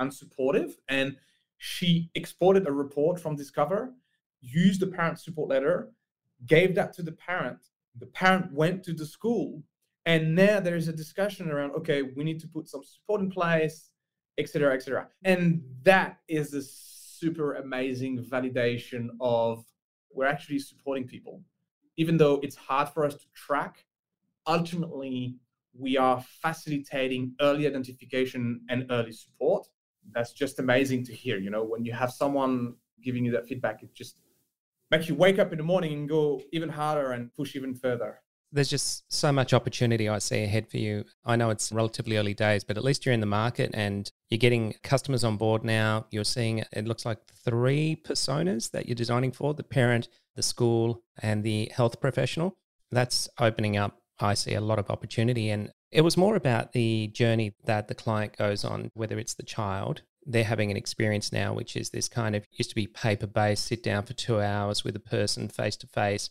unsupportive 0.00 0.72
and 0.88 1.16
she 1.58 2.10
exported 2.14 2.66
a 2.66 2.72
report 2.72 3.20
from 3.20 3.36
Discover, 3.36 3.92
used 4.40 4.80
the 4.80 4.86
parent 4.88 5.20
support 5.20 5.48
letter, 5.48 5.92
gave 6.44 6.74
that 6.74 6.92
to 6.94 7.02
the 7.02 7.12
parent. 7.12 7.58
The 7.98 8.06
parent 8.06 8.52
went 8.52 8.82
to 8.84 8.92
the 8.92 9.06
school, 9.06 9.62
and 10.04 10.34
now 10.34 10.60
there 10.60 10.76
is 10.76 10.88
a 10.88 10.92
discussion 10.92 11.50
around 11.50 11.72
okay, 11.72 12.02
we 12.02 12.24
need 12.24 12.40
to 12.40 12.48
put 12.48 12.68
some 12.68 12.82
support 12.84 13.20
in 13.20 13.30
place, 13.30 13.90
etc., 14.38 14.74
etc. 14.74 15.08
And 15.24 15.62
that 15.82 16.18
is 16.28 16.52
a 16.52 16.62
super 16.62 17.54
amazing 17.54 18.24
validation 18.24 19.08
of 19.20 19.64
we're 20.12 20.26
actually 20.26 20.58
supporting 20.58 21.06
people, 21.06 21.42
even 21.96 22.16
though 22.16 22.40
it's 22.42 22.56
hard 22.56 22.88
for 22.88 23.04
us 23.04 23.14
to 23.14 23.26
track. 23.34 23.84
Ultimately, 24.46 25.36
we 25.78 25.96
are 25.96 26.24
facilitating 26.42 27.34
early 27.40 27.66
identification 27.66 28.60
and 28.68 28.86
early 28.90 29.12
support. 29.12 29.66
That's 30.12 30.32
just 30.32 30.58
amazing 30.58 31.04
to 31.06 31.12
hear. 31.12 31.38
You 31.38 31.50
know, 31.50 31.64
when 31.64 31.84
you 31.84 31.92
have 31.92 32.12
someone 32.12 32.74
giving 33.02 33.24
you 33.24 33.32
that 33.32 33.46
feedback, 33.46 33.82
it 33.82 33.94
just 33.94 34.20
makes 34.90 35.08
you 35.08 35.14
wake 35.14 35.38
up 35.38 35.52
in 35.52 35.58
the 35.58 35.64
morning 35.64 35.92
and 35.92 36.08
go 36.08 36.40
even 36.52 36.68
harder 36.68 37.12
and 37.12 37.34
push 37.34 37.56
even 37.56 37.74
further. 37.74 38.20
There's 38.52 38.70
just 38.70 39.12
so 39.12 39.32
much 39.32 39.52
opportunity 39.52 40.08
I 40.08 40.18
see 40.18 40.44
ahead 40.44 40.68
for 40.68 40.78
you. 40.78 41.04
I 41.24 41.36
know 41.36 41.50
it's 41.50 41.72
relatively 41.72 42.16
early 42.16 42.32
days, 42.32 42.62
but 42.62 42.76
at 42.76 42.84
least 42.84 43.04
you're 43.04 43.12
in 43.12 43.20
the 43.20 43.26
market 43.26 43.70
and 43.74 44.10
you're 44.30 44.38
getting 44.38 44.74
customers 44.82 45.24
on 45.24 45.36
board 45.36 45.64
now. 45.64 46.06
You're 46.10 46.24
seeing 46.24 46.64
it 46.72 46.86
looks 46.86 47.04
like 47.04 47.18
three 47.44 48.00
personas 48.04 48.70
that 48.70 48.86
you're 48.86 48.94
designing 48.94 49.32
for 49.32 49.52
the 49.52 49.64
parent, 49.64 50.08
the 50.36 50.42
school 50.42 51.02
and 51.20 51.42
the 51.42 51.70
health 51.74 52.00
professional. 52.00 52.56
That's 52.92 53.28
opening 53.40 53.76
up, 53.76 53.98
I 54.20 54.34
see, 54.34 54.54
a 54.54 54.60
lot 54.60 54.78
of 54.78 54.90
opportunity. 54.90 55.50
And 55.50 55.72
it 55.90 56.02
was 56.02 56.16
more 56.16 56.36
about 56.36 56.72
the 56.72 57.08
journey 57.08 57.54
that 57.64 57.88
the 57.88 57.94
client 57.94 58.36
goes 58.36 58.64
on, 58.64 58.90
whether 58.94 59.18
it's 59.18 59.34
the 59.34 59.42
child. 59.42 60.02
They're 60.26 60.44
having 60.44 60.70
an 60.70 60.76
experience 60.76 61.32
now, 61.32 61.54
which 61.54 61.76
is 61.76 61.90
this 61.90 62.08
kind 62.08 62.34
of 62.34 62.44
used 62.52 62.70
to 62.70 62.76
be 62.76 62.86
paper 62.86 63.26
based, 63.26 63.66
sit 63.66 63.82
down 63.82 64.04
for 64.04 64.12
two 64.12 64.40
hours 64.40 64.84
with 64.84 64.96
a 64.96 65.00
person 65.00 65.48
face 65.48 65.76
to 65.76 65.86
face. 65.86 66.30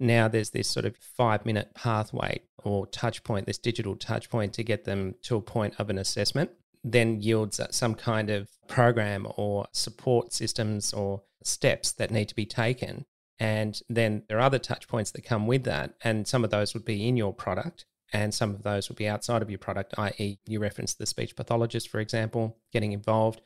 Now 0.00 0.28
there's 0.28 0.50
this 0.50 0.68
sort 0.68 0.86
of 0.86 0.96
five 0.96 1.44
minute 1.44 1.74
pathway 1.74 2.40
or 2.64 2.86
touch 2.86 3.22
point, 3.22 3.46
this 3.46 3.58
digital 3.58 3.94
touch 3.94 4.30
point 4.30 4.54
to 4.54 4.64
get 4.64 4.84
them 4.84 5.14
to 5.22 5.36
a 5.36 5.40
point 5.40 5.74
of 5.78 5.90
an 5.90 5.98
assessment 5.98 6.50
then 6.84 7.20
yields 7.22 7.58
some 7.70 7.94
kind 7.94 8.28
of 8.28 8.48
program 8.68 9.26
or 9.36 9.66
support 9.72 10.32
systems 10.32 10.92
or 10.92 11.22
steps 11.42 11.92
that 11.92 12.10
need 12.10 12.28
to 12.28 12.34
be 12.34 12.44
taken. 12.44 13.06
And 13.38 13.80
then 13.88 14.22
there 14.28 14.38
are 14.38 14.42
other 14.42 14.58
touch 14.58 14.86
points 14.86 15.10
that 15.12 15.24
come 15.24 15.46
with 15.46 15.64
that. 15.64 15.94
And 16.02 16.28
some 16.28 16.44
of 16.44 16.50
those 16.50 16.74
would 16.74 16.84
be 16.84 17.08
in 17.08 17.16
your 17.16 17.32
product 17.32 17.86
and 18.14 18.32
some 18.32 18.54
of 18.54 18.62
those 18.62 18.88
will 18.88 18.94
be 18.94 19.08
outside 19.08 19.42
of 19.42 19.50
your 19.50 19.58
product, 19.58 19.92
i.e., 19.98 20.38
you 20.46 20.60
referenced 20.60 20.98
the 20.98 21.04
speech 21.04 21.34
pathologist, 21.34 21.88
for 21.88 21.98
example, 21.98 22.56
getting 22.72 22.92
involved. 22.92 23.40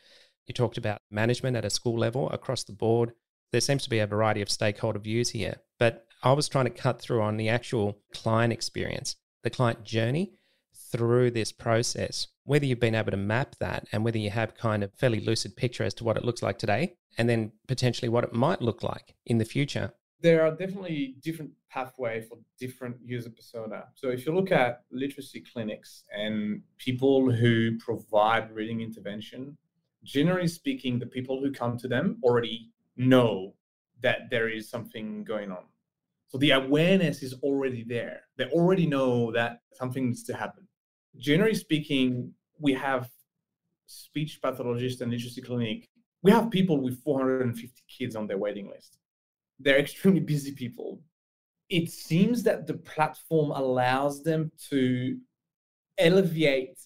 You 0.47 0.53
talked 0.53 0.77
about 0.77 1.01
management 1.11 1.57
at 1.57 1.65
a 1.65 1.71
school 1.71 1.99
level 1.99 2.29
across 2.31 2.65
the 2.65 2.75
board. 2.75 3.13
There 3.51 3.63
seems 3.63 3.83
to 3.85 3.91
be 3.91 3.99
a 3.99 4.07
variety 4.07 4.43
of 4.43 4.51
stakeholder 4.51 4.99
views 4.99 5.31
here, 5.31 5.57
but 5.79 6.05
I 6.23 6.33
was 6.33 6.51
trying 6.51 6.67
to 6.67 6.71
cut 6.71 7.01
through 7.01 7.23
on 7.23 7.39
the 7.39 7.49
actual 7.49 7.99
client 8.13 8.53
experience, 8.53 9.17
the 9.43 9.49
client 9.49 9.85
journey 9.85 10.33
through 10.93 11.31
this 11.31 11.51
process, 11.51 12.27
whether 12.45 12.67
you've 12.67 12.79
been 12.79 12.95
able 12.95 13.11
to 13.11 13.17
map 13.17 13.57
that 13.61 13.87
and 13.91 14.05
whether 14.05 14.19
you 14.19 14.29
have 14.29 14.55
kind 14.55 14.85
of 14.85 14.93
fairly 14.95 15.21
lucid 15.21 15.57
picture 15.57 15.85
as 15.85 15.95
to 15.95 16.05
what 16.05 16.19
it 16.19 16.25
looks 16.25 16.43
like 16.43 16.59
today 16.59 16.95
and 17.17 17.27
then 17.27 17.53
potentially 17.69 18.11
what 18.11 18.25
it 18.25 18.35
might 18.35 18.61
look 18.61 18.83
like 18.83 19.15
in 19.25 19.39
the 19.39 19.45
future. 19.47 19.95
There 20.21 20.45
are 20.45 20.51
definitely 20.51 21.17
different 21.23 21.53
pathway 21.71 22.23
for 22.23 22.39
different 22.59 22.97
user 23.05 23.31
persona. 23.31 23.85
So 23.95 24.09
if 24.09 24.27
you 24.27 24.35
look 24.35 24.51
at 24.51 24.83
literacy 24.91 25.45
clinics 25.53 26.05
and 26.17 26.63
people 26.79 27.31
who 27.31 27.79
provide 27.79 28.53
reading 28.53 28.81
intervention, 28.81 29.57
generally 30.03 30.49
speaking, 30.49 30.99
the 30.99 31.07
people 31.07 31.41
who 31.41 31.53
come 31.53 31.79
to 31.79 31.89
them 31.89 32.19
already 32.23 32.71
know 32.97 33.55
that 34.03 34.31
there 34.31 34.49
is 34.49 34.69
something 34.69 35.25
going 35.25 35.53
on. 35.53 35.65
So 36.29 36.39
the 36.39 36.51
awareness 36.51 37.23
is 37.23 37.35
already 37.43 37.85
there. 37.85 38.23
They 38.37 38.47
already 38.47 38.87
know 38.87 39.33
that 39.33 39.61
something 39.73 40.07
needs 40.07 40.25
to 40.25 40.35
happen 40.35 40.69
generally 41.19 41.55
speaking, 41.55 42.33
we 42.59 42.73
have 42.75 43.09
speech 43.87 44.41
pathologists 44.43 45.01
and 45.01 45.11
literacy 45.11 45.43
clinic. 45.43 45.89
We 46.23 46.31
have 46.31 46.51
people 46.51 46.81
with 46.81 47.03
450 47.03 47.83
kids 47.89 48.17
on 48.17 48.27
their 48.27 48.39
waiting 48.39 48.69
list. 48.69 48.98
They're 49.59 49.79
extremely 49.79 50.21
busy 50.21 50.53
people. 50.53 51.01
It 51.69 51.91
seems 51.91 52.43
that 52.45 52.67
the 52.67 52.75
platform 52.75 53.51
allows 53.51 54.23
them 54.23 54.51
to 54.71 55.19
elevate 55.99 56.79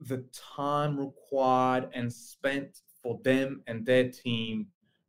the 0.00 0.24
time 0.56 0.98
required 0.98 1.88
and 1.94 2.12
spent 2.12 2.80
for 3.02 3.20
them 3.24 3.62
and 3.66 3.86
their 3.86 4.10
team 4.10 4.66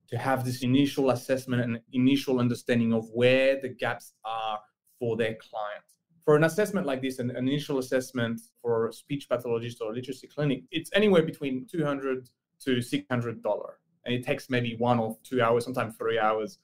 to 0.09 0.17
have 0.17 0.45
this 0.45 0.61
initial 0.61 1.09
assessment 1.09 1.63
and 1.63 1.79
initial 1.91 2.39
understanding 2.39 2.93
of 2.93 3.09
where 3.09 3.59
the 3.59 3.69
gaps 3.69 4.13
are 4.23 4.59
for 4.99 5.17
their 5.17 5.35
clients 5.35 5.93
for 6.23 6.35
an 6.35 6.43
assessment 6.43 6.87
like 6.87 7.01
this, 7.01 7.19
an, 7.19 7.35
initial 7.35 7.79
assessment 7.79 8.39
for 8.61 8.87
a 8.87 8.93
speech 8.93 9.27
pathologist 9.29 9.81
or 9.81 9.93
literacy 9.93 10.27
clinic, 10.27 10.63
it's 10.71 10.89
anywhere 10.93 11.23
between 11.23 11.65
200 11.69 12.29
to 12.61 12.81
600 12.81 13.43
dollar, 13.43 13.79
and 14.05 14.15
it 14.15 14.23
takes 14.23 14.49
maybe 14.49 14.75
one 14.77 14.99
or 14.99 15.17
two 15.23 15.41
hours, 15.41 15.65
sometimes 15.65 15.95
three 15.97 16.19
hours. 16.19 16.59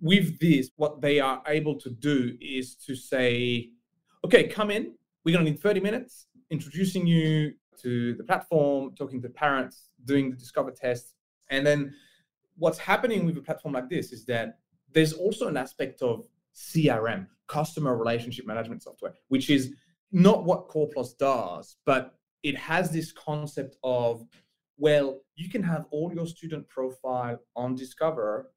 With 0.00 0.38
this, 0.38 0.70
what 0.76 1.00
they 1.00 1.20
are 1.20 1.42
able 1.46 1.74
to 1.80 1.90
do 1.90 2.36
is 2.40 2.76
to 2.86 2.94
say, 2.94 3.70
okay, 4.24 4.46
come 4.46 4.70
in. 4.70 4.94
We're 5.24 5.34
going 5.34 5.44
to 5.44 5.50
need 5.50 5.60
30 5.60 5.80
minutes 5.80 6.26
introducing 6.50 7.06
you 7.06 7.52
to 7.82 8.14
the 8.14 8.24
platform, 8.24 8.94
talking 8.96 9.20
to 9.22 9.28
parents, 9.28 9.90
doing 10.04 10.30
the 10.30 10.36
discover 10.36 10.70
test. 10.70 11.14
And 11.50 11.66
then 11.66 11.94
what's 12.56 12.78
happening 12.78 13.26
with 13.26 13.36
a 13.36 13.42
platform 13.42 13.74
like 13.74 13.88
this 13.88 14.12
is 14.12 14.24
that 14.26 14.58
there's 14.92 15.12
also 15.12 15.48
an 15.48 15.56
aspect 15.56 16.02
of 16.02 16.24
CRM, 16.54 17.26
customer 17.46 17.96
relationship 17.96 18.46
management 18.46 18.82
software, 18.82 19.14
which 19.28 19.50
is 19.50 19.74
not 20.10 20.44
what 20.44 20.68
Coreplus 20.68 21.16
does, 21.18 21.76
but 21.84 22.14
it 22.42 22.56
has 22.56 22.90
this 22.90 23.12
concept 23.12 23.76
of, 23.84 24.24
well, 24.76 25.20
you 25.36 25.48
can 25.48 25.62
have 25.62 25.86
all 25.90 26.12
your 26.12 26.26
student 26.26 26.68
profile 26.68 27.38
on 27.54 27.74
Discover. 27.74 28.50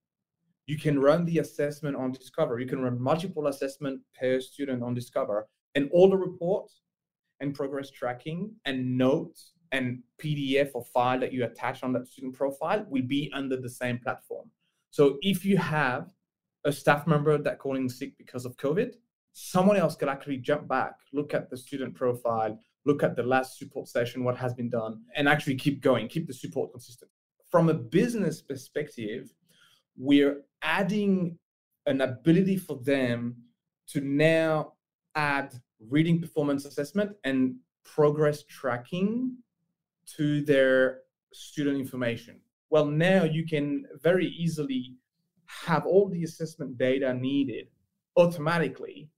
You 0.67 0.77
can 0.77 0.99
run 0.99 1.25
the 1.25 1.39
assessment 1.39 1.95
on 1.95 2.11
Discover. 2.11 2.59
You 2.59 2.67
can 2.67 2.81
run 2.81 3.01
multiple 3.01 3.47
assessment 3.47 4.01
per 4.19 4.39
student 4.39 4.83
on 4.83 4.93
Discover, 4.93 5.47
and 5.75 5.89
all 5.91 6.09
the 6.09 6.17
reports 6.17 6.81
and 7.39 7.53
progress 7.53 7.89
tracking 7.89 8.53
and 8.65 8.97
notes 8.97 9.53
and 9.71 10.03
PDF 10.21 10.71
or 10.73 10.83
file 10.93 11.19
that 11.19 11.33
you 11.33 11.43
attach 11.45 11.83
on 11.83 11.93
that 11.93 12.07
student 12.07 12.35
profile 12.35 12.85
will 12.89 13.07
be 13.07 13.31
under 13.33 13.57
the 13.57 13.69
same 13.69 13.97
platform. 13.97 14.49
So 14.91 15.17
if 15.21 15.45
you 15.45 15.57
have 15.57 16.09
a 16.65 16.71
staff 16.71 17.07
member 17.07 17.37
that 17.37 17.59
calling 17.59 17.89
sick 17.89 18.17
because 18.17 18.45
of 18.45 18.57
COVID, 18.57 18.93
someone 19.33 19.77
else 19.77 19.95
could 19.95 20.09
actually 20.09 20.37
jump 20.37 20.67
back, 20.67 20.93
look 21.13 21.33
at 21.33 21.49
the 21.49 21.57
student 21.57 21.95
profile, 21.95 22.59
look 22.85 23.01
at 23.01 23.15
the 23.15 23.23
last 23.23 23.57
support 23.57 23.87
session, 23.87 24.23
what 24.23 24.37
has 24.37 24.53
been 24.53 24.69
done, 24.69 25.01
and 25.15 25.27
actually 25.27 25.55
keep 25.55 25.81
going, 25.81 26.07
keep 26.07 26.27
the 26.27 26.33
support 26.33 26.71
consistent. 26.71 27.09
From 27.49 27.69
a 27.69 27.73
business 27.73 28.41
perspective, 28.41 29.31
we're 30.01 30.41
adding 30.63 31.37
an 31.85 32.01
ability 32.01 32.57
for 32.57 32.77
them 32.77 33.35
to 33.87 34.01
now 34.01 34.73
add 35.13 35.53
reading 35.89 36.19
performance 36.19 36.65
assessment 36.65 37.11
and 37.23 37.55
progress 37.83 38.43
tracking 38.43 39.37
to 40.07 40.41
their 40.41 41.01
student 41.31 41.77
information. 41.77 42.39
Well, 42.71 42.85
now 42.85 43.25
you 43.25 43.45
can 43.45 43.85
very 44.01 44.25
easily 44.25 44.95
have 45.45 45.85
all 45.85 46.09
the 46.09 46.23
assessment 46.23 46.79
data 46.79 47.13
needed 47.13 47.67
automatically 48.17 49.09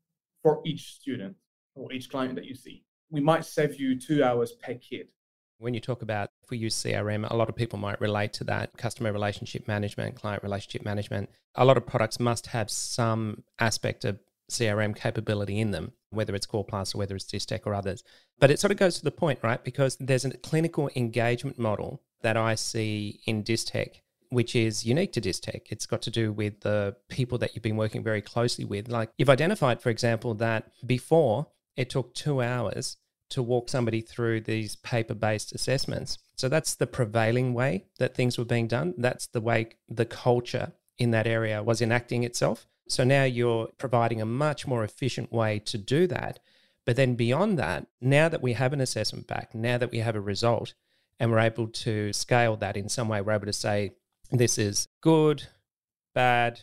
for 0.41 0.62
each 0.65 0.96
student 0.96 1.36
or 1.76 1.93
each 1.93 2.10
client 2.10 2.36
that 2.36 2.46
you 2.46 2.56
see. 2.56 2.84
We 3.10 3.22
might 3.22 3.46
save 3.46 3.80
you 3.80 3.98
two 3.98 4.22
hours 4.22 4.52
per 4.52 4.74
kid. 4.74 5.08
When 5.63 5.73
you 5.73 5.80
talk 5.80 6.02
about 6.02 6.30
if 6.43 6.49
we 6.49 6.58
use 6.58 6.76
CRM, 6.76 7.26
a 7.32 7.38
lot 7.38 7.47
of 7.47 7.56
people 7.56 7.80
might 7.80 8.02
relate 8.02 8.34
to 8.34 8.43
that 8.43 8.76
customer 8.76 9.13
relationship 9.13 9.65
management, 9.65 10.15
client 10.15 10.43
relationship 10.43 10.84
management. 10.84 11.30
A 11.56 11.63
lot 11.63 11.78
of 11.78 11.88
products 11.88 12.19
must 12.19 12.47
have 12.47 12.69
some 12.69 13.43
aspect 13.60 14.04
of 14.04 14.19
CRM 14.52 14.93
capability 14.93 15.62
in 15.62 15.71
them, 15.71 15.93
whether 16.10 16.36
it's 16.36 16.45
Coreplus 16.45 16.93
or 16.93 16.97
whether 16.97 17.15
it's 17.15 17.32
Dystech 17.32 17.62
or 17.65 17.73
others. 17.73 18.04
But 18.41 18.52
it 18.52 18.60
sort 18.60 18.71
of 18.71 18.78
goes 18.78 18.97
to 18.97 19.06
the 19.06 19.12
point, 19.12 19.39
right? 19.41 19.63
Because 19.63 19.95
there's 20.02 20.26
a 20.26 20.32
clinical 20.32 20.89
engagement 20.97 21.58
model 21.58 22.02
that 22.23 22.36
I 22.36 22.56
see 22.56 23.21
in 23.26 23.43
Dystech 23.43 24.02
which 24.30 24.56
is 24.56 24.84
unique 24.84 25.13
to 25.13 25.21
Dystech. 25.21 25.62
It's 25.69 25.86
got 25.86 26.02
to 26.02 26.10
do 26.10 26.34
with 26.34 26.62
the 26.62 26.95
people 27.08 27.38
that 27.38 27.54
you've 27.54 27.62
been 27.62 27.78
working 27.78 28.02
very 28.02 28.21
closely 28.21 28.65
with. 28.65 28.89
Like 28.89 29.12
you've 29.15 29.30
identified, 29.30 29.80
for 29.80 29.91
example, 29.91 30.34
that 30.36 30.71
before 30.84 31.45
it 31.78 31.91
took 31.91 32.15
two 32.15 32.41
hours 32.41 32.97
to 33.34 33.43
walk 33.43 33.69
somebody 33.69 34.02
through 34.02 34.41
these 34.41 34.76
paper 34.78 35.13
based 35.13 35.54
assessments. 35.54 36.17
So 36.36 36.50
that's 36.50 36.76
the 36.76 36.88
prevailing 36.88 37.54
way 37.54 37.86
that 38.00 38.15
things 38.15 38.38
were 38.38 38.46
being 38.46 38.67
done. 38.67 38.93
That's 38.98 39.28
the 39.28 39.41
way 39.41 39.69
the 39.89 40.06
culture 40.06 40.74
in 40.98 41.12
that 41.12 41.28
area 41.28 41.63
was 41.63 41.82
enacting 41.82 42.24
itself. 42.24 42.67
So 42.88 43.04
now 43.04 43.24
you're 43.24 43.69
providing 43.78 44.22
a 44.22 44.26
much 44.26 44.67
more 44.67 44.84
efficient 44.84 45.32
way 45.32 45.60
to 45.65 45.78
do 45.78 46.06
that. 46.08 46.39
But 46.86 46.96
then 46.96 47.15
beyond 47.15 47.58
that, 47.60 47.88
now 48.02 48.30
that 48.30 48.41
we 48.41 48.54
have 48.54 48.74
an 48.74 48.82
assessment 48.82 49.26
back, 49.26 49.56
now 49.56 49.78
that 49.78 49.91
we 49.91 50.00
have 50.00 50.15
a 50.15 50.22
result, 50.22 50.74
and 51.19 51.32
we're 51.32 51.39
able 51.39 51.67
to 51.67 52.12
scale 52.12 52.58
that 52.58 52.76
in 52.76 52.89
some 52.89 53.08
way, 53.08 53.22
we're 53.22 53.34
able 53.34 53.46
to 53.46 53.54
say, 53.54 53.91
this 54.32 54.58
is 54.58 54.88
good, 55.02 55.48
bad, 56.13 56.62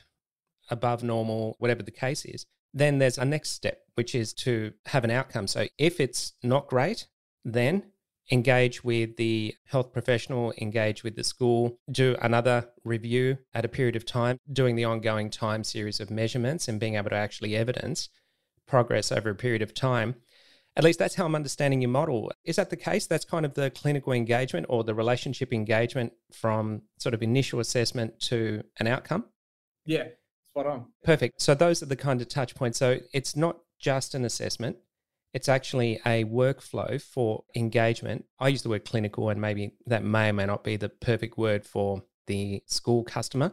above 0.71 1.03
normal, 1.03 1.57
whatever 1.59 1.83
the 1.83 1.91
case 1.91 2.25
is, 2.25 2.47
then 2.73 2.99
there's 2.99 3.19
a 3.19 3.25
next 3.25 3.51
step, 3.51 3.81
which 3.95 4.15
is 4.15 4.33
to 4.33 4.73
have 4.87 5.05
an 5.05 5.11
outcome. 5.11 5.47
So 5.47 5.67
if 5.79 6.01
it's 6.01 6.33
not 6.43 6.69
great, 6.69 7.07
then 7.45 7.85
engage 8.33 8.85
with 8.85 9.17
the 9.17 9.55
health 9.67 9.93
professional, 9.93 10.53
engage 10.61 11.03
with 11.03 11.17
the 11.17 11.25
school, 11.25 11.79
do 11.91 12.17
another 12.23 12.69
review 12.85 13.39
at 13.55 13.65
a 13.65 13.69
period 13.69 13.97
of 13.97 14.07
time, 14.07 14.39
doing 14.53 14.77
the 14.77 14.85
ongoing 14.85 15.31
time 15.31 15.65
series 15.65 16.01
of 16.01 16.11
measurements 16.11 16.69
and 16.69 16.79
being 16.79 16.95
able 16.95 17.11
to 17.11 17.17
actually 17.17 17.57
evidence 17.57 18.09
progress 18.67 19.11
over 19.11 19.31
a 19.31 19.35
period 19.35 19.63
of 19.63 19.75
time. 19.75 20.15
At 20.77 20.85
least 20.85 21.01
that's 21.01 21.17
how 21.17 21.27
I'm 21.27 21.35
understanding 21.35 21.83
your 21.83 21.91
model. 21.91 22.31
Is 22.45 22.55
that 22.57 22.71
the 22.71 22.77
case? 22.77 23.09
That's 23.09 23.25
kind 23.25 23.45
of 23.45 23.55
the 23.55 23.71
clinical 23.71 24.13
engagement 24.13 24.67
or 24.69 24.85
the 24.85 24.95
relationship 24.95 25.53
engagement 25.53 26.13
from 26.33 26.83
sort 26.97 27.13
of 27.13 27.23
initial 27.23 27.59
assessment 27.59 28.21
to 28.21 28.63
an 28.79 28.87
outcome? 28.87 29.25
Yeah, 29.85 30.05
spot 30.53 30.67
on. 30.67 30.87
Perfect. 31.05 31.41
So 31.41 31.55
those 31.55 31.83
are 31.83 31.87
the 31.87 31.97
kind 31.97 32.21
of 32.21 32.29
touch 32.29 32.55
points. 32.55 32.79
So 32.79 32.99
it's 33.13 33.37
not 33.37 33.59
just 33.79 34.15
an 34.15 34.25
assessment, 34.25 34.77
it's 35.33 35.49
actually 35.49 36.01
a 36.05 36.25
workflow 36.25 37.01
for 37.01 37.45
engagement. 37.55 38.25
I 38.39 38.49
use 38.49 38.63
the 38.63 38.69
word 38.69 38.85
clinical, 38.85 39.31
and 39.31 39.41
maybe 39.41 39.73
that 39.87 40.03
may 40.05 40.31
or 40.31 40.33
may 40.33 40.47
not 40.47 40.65
be 40.65 40.77
the 40.77 40.89
perfect 40.89 41.39
word 41.39 41.65
for 41.65 42.03
the 42.27 42.63
school 42.67 43.05
customer. 43.05 43.53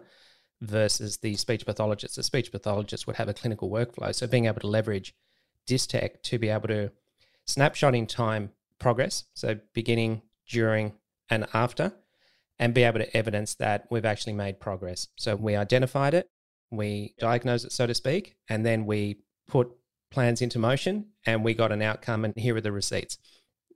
versus 0.62 1.18
the 1.18 1.36
speech 1.36 1.66
pathologist. 1.66 2.16
The 2.16 2.24
speech 2.24 2.52
pathologist 2.52 3.08
would 3.08 3.18
have 3.18 3.30
a 3.30 3.34
clinical 3.34 3.70
workflow. 3.70 4.14
So 4.14 4.28
being 4.28 4.46
able 4.46 4.62
to 4.62 4.68
leverage 4.68 5.14
Dystech 5.68 6.22
to 6.24 6.40
be 6.40 6.50
able 6.50 6.68
to 6.70 6.92
snapshot 7.46 7.96
in 7.96 8.08
time 8.08 8.52
progress, 8.80 9.26
so 9.34 9.60
beginning, 9.74 10.22
during, 10.48 10.94
and 11.30 11.46
after, 11.54 11.94
and 12.60 12.74
be 12.74 12.84
able 12.84 13.00
to 13.00 13.18
evidence 13.18 13.56
that 13.56 13.86
we've 13.90 14.06
actually 14.06 14.34
made 14.34 14.60
progress. 14.60 15.08
So 15.18 15.36
we 15.36 15.56
identified 15.56 16.14
it, 16.14 16.30
we 16.72 17.14
diagnose 17.20 17.64
it, 17.64 17.72
so 17.72 17.88
to 17.88 17.94
speak, 17.94 18.36
and 18.50 18.66
then 18.66 18.86
we 18.86 19.18
put 19.48 19.70
plans 20.12 20.42
into 20.42 20.60
motion 20.60 21.08
and 21.26 21.44
we 21.44 21.54
got 21.54 21.72
an 21.72 21.82
outcome, 21.82 22.26
and 22.26 22.34
here 22.38 22.56
are 22.56 22.62
the 22.62 22.72
receipts. 22.72 23.18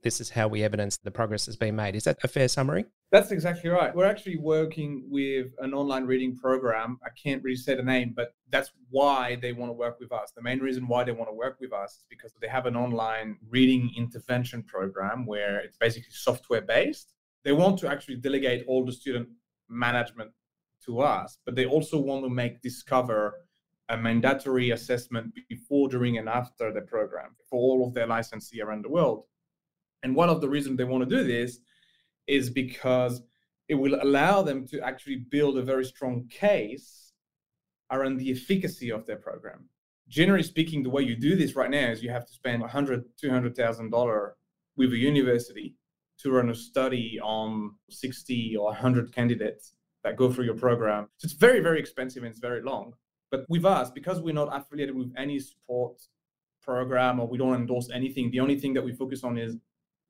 This 0.03 0.19
is 0.19 0.31
how 0.31 0.47
we 0.47 0.63
evidence 0.63 0.97
the 0.97 1.11
progress 1.11 1.45
has 1.45 1.55
been 1.55 1.75
made. 1.75 1.95
Is 1.95 2.05
that 2.05 2.17
a 2.23 2.27
fair 2.27 2.47
summary? 2.47 2.85
That's 3.11 3.31
exactly 3.31 3.69
right. 3.69 3.93
We're 3.93 4.05
actually 4.05 4.37
working 4.37 5.05
with 5.09 5.47
an 5.59 5.73
online 5.73 6.05
reading 6.05 6.35
program. 6.35 6.97
I 7.05 7.09
can't 7.21 7.43
really 7.43 7.57
say 7.57 7.75
the 7.75 7.83
name, 7.83 8.13
but 8.15 8.33
that's 8.49 8.71
why 8.89 9.37
they 9.41 9.51
want 9.51 9.69
to 9.69 9.73
work 9.73 9.99
with 9.99 10.11
us. 10.11 10.31
The 10.35 10.41
main 10.41 10.59
reason 10.59 10.87
why 10.87 11.03
they 11.03 11.11
want 11.11 11.29
to 11.29 11.35
work 11.35 11.57
with 11.59 11.73
us 11.73 11.97
is 11.97 12.05
because 12.09 12.31
they 12.41 12.47
have 12.47 12.65
an 12.65 12.75
online 12.75 13.37
reading 13.49 13.91
intervention 13.97 14.63
program 14.63 15.25
where 15.25 15.59
it's 15.59 15.77
basically 15.77 16.09
software 16.11 16.61
based. 16.61 17.13
They 17.43 17.51
want 17.51 17.77
to 17.79 17.89
actually 17.89 18.15
delegate 18.15 18.65
all 18.67 18.85
the 18.85 18.93
student 18.93 19.27
management 19.69 20.31
to 20.85 21.01
us, 21.01 21.37
but 21.45 21.55
they 21.55 21.65
also 21.65 21.99
want 21.99 22.23
to 22.23 22.29
make 22.29 22.61
Discover 22.61 23.33
a 23.89 23.97
mandatory 23.97 24.71
assessment 24.71 25.33
before, 25.49 25.89
during, 25.89 26.17
and 26.17 26.29
after 26.29 26.71
the 26.71 26.81
program 26.81 27.35
for 27.49 27.59
all 27.59 27.85
of 27.85 27.93
their 27.93 28.07
licensee 28.07 28.61
around 28.61 28.85
the 28.85 28.89
world. 28.89 29.25
And 30.03 30.15
one 30.15 30.29
of 30.29 30.39
the 30.39 30.49
reasons 30.49 30.77
they 30.77 30.85
want 30.85 31.07
to 31.07 31.15
do 31.17 31.23
this 31.23 31.59
is 32.25 32.49
because 32.49 33.21
it 33.67 33.75
will 33.75 33.99
allow 34.01 34.41
them 34.41 34.65
to 34.67 34.81
actually 34.81 35.17
build 35.17 35.57
a 35.57 35.61
very 35.61 35.85
strong 35.85 36.27
case 36.29 37.11
around 37.91 38.17
the 38.17 38.31
efficacy 38.31 38.91
of 38.91 39.05
their 39.05 39.17
program. 39.17 39.67
Generally 40.07 40.43
speaking, 40.43 40.83
the 40.83 40.89
way 40.89 41.03
you 41.03 41.15
do 41.15 41.35
this 41.35 41.55
right 41.55 41.69
now 41.69 41.89
is 41.89 42.01
you 42.01 42.09
have 42.09 42.25
to 42.25 42.33
spend 42.33 42.61
100, 42.61 43.03
200,000 43.19 43.89
dollar 43.89 44.35
with 44.77 44.93
a 44.93 44.97
university 44.97 45.75
to 46.19 46.31
run 46.31 46.49
a 46.49 46.55
study 46.55 47.19
on 47.21 47.75
60 47.89 48.55
or 48.55 48.65
100 48.65 49.13
candidates 49.13 49.73
that 50.03 50.17
go 50.17 50.31
through 50.31 50.45
your 50.45 50.55
program. 50.55 51.07
So 51.17 51.25
it's 51.25 51.33
very, 51.33 51.59
very 51.59 51.79
expensive 51.79 52.23
and 52.23 52.31
it's 52.31 52.39
very 52.39 52.61
long. 52.61 52.93
But 53.29 53.45
with 53.49 53.65
us, 53.65 53.91
because 53.91 54.19
we're 54.19 54.33
not 54.33 54.49
affiliated 54.51 54.95
with 54.95 55.13
any 55.17 55.39
support 55.39 56.01
program 56.61 57.19
or 57.19 57.27
we 57.27 57.37
don't 57.37 57.55
endorse 57.55 57.89
anything, 57.93 58.31
the 58.31 58.39
only 58.39 58.59
thing 58.59 58.73
that 58.73 58.83
we 58.83 58.93
focus 58.93 59.23
on 59.23 59.37
is 59.37 59.57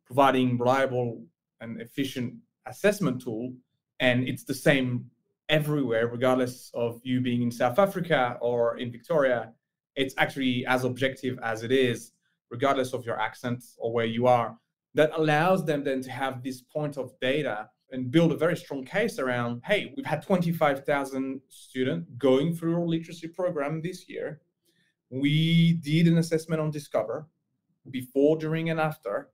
providing 0.05 0.57
reliable 0.57 1.23
and 1.59 1.79
efficient 1.79 2.33
assessment 2.65 3.21
tool. 3.21 3.53
And 3.99 4.27
it's 4.27 4.43
the 4.43 4.53
same 4.53 5.05
everywhere, 5.49 6.07
regardless 6.07 6.71
of 6.73 6.99
you 7.03 7.21
being 7.21 7.43
in 7.43 7.51
South 7.51 7.77
Africa 7.77 8.37
or 8.41 8.77
in 8.77 8.91
Victoria. 8.91 9.51
It's 9.95 10.15
actually 10.17 10.65
as 10.65 10.85
objective 10.85 11.37
as 11.43 11.63
it 11.63 11.71
is, 11.71 12.13
regardless 12.49 12.93
of 12.93 13.05
your 13.05 13.19
accent 13.19 13.63
or 13.77 13.93
where 13.93 14.05
you 14.05 14.25
are. 14.25 14.57
That 14.95 15.11
allows 15.15 15.65
them 15.65 15.83
then 15.83 16.01
to 16.01 16.11
have 16.11 16.41
this 16.41 16.61
point 16.61 16.97
of 16.97 17.11
data 17.19 17.69
and 17.91 18.11
build 18.11 18.31
a 18.31 18.37
very 18.37 18.55
strong 18.55 18.83
case 18.83 19.19
around 19.19 19.61
hey, 19.65 19.93
we've 19.95 20.05
had 20.05 20.21
25,000 20.21 21.41
students 21.49 22.09
going 22.17 22.55
through 22.55 22.75
our 22.75 22.87
literacy 22.87 23.27
program 23.27 23.81
this 23.81 24.07
year. 24.07 24.41
We 25.09 25.73
did 25.73 26.07
an 26.07 26.17
assessment 26.17 26.61
on 26.61 26.71
Discover 26.71 27.27
before, 27.89 28.37
during, 28.37 28.69
and 28.69 28.79
after. 28.79 29.29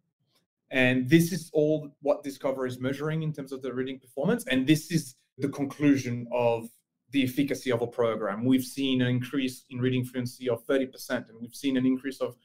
And 0.70 1.10
this 1.10 1.32
is 1.32 1.50
all 1.54 1.91
what 2.02 2.24
Discover 2.24 2.65
is 2.65 2.80
measuring 2.80 3.24
in 3.24 3.32
terms 3.32 3.52
of 3.52 3.62
the 3.62 3.74
reading 3.74 4.00
performance. 4.00 4.46
And 4.48 4.67
this 4.67 4.91
is 4.91 5.15
the 5.38 5.50
conclusion 5.50 6.28
of 6.32 6.67
the 7.12 7.24
efficacy 7.24 7.72
of 7.72 7.82
a 7.82 7.88
program. 7.88 8.43
We've 8.43 8.63
seen 8.63 9.02
an 9.02 9.08
increase 9.08 9.63
in 9.70 9.80
reading 9.80 10.04
fluency 10.04 10.50
of 10.50 10.65
30%, 10.65 11.30
and 11.30 11.39
we've 11.39 11.56
seen 11.56 11.78
an 11.78 11.86
increase 11.86 12.20
of 12.20 12.36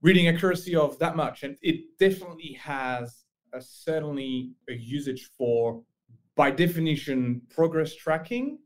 reading 0.00 0.28
accuracy 0.28 0.76
of 0.76 0.98
that 0.98 1.16
much. 1.16 1.42
And 1.42 1.56
it 1.62 1.98
definitely 1.98 2.58
has 2.60 3.21
certainly 3.60 4.52
a 4.68 4.74
usage 4.74 5.30
for, 5.36 5.82
by 6.36 6.50
definition, 6.50 7.42
progress 7.50 7.94
tracking 7.94 8.58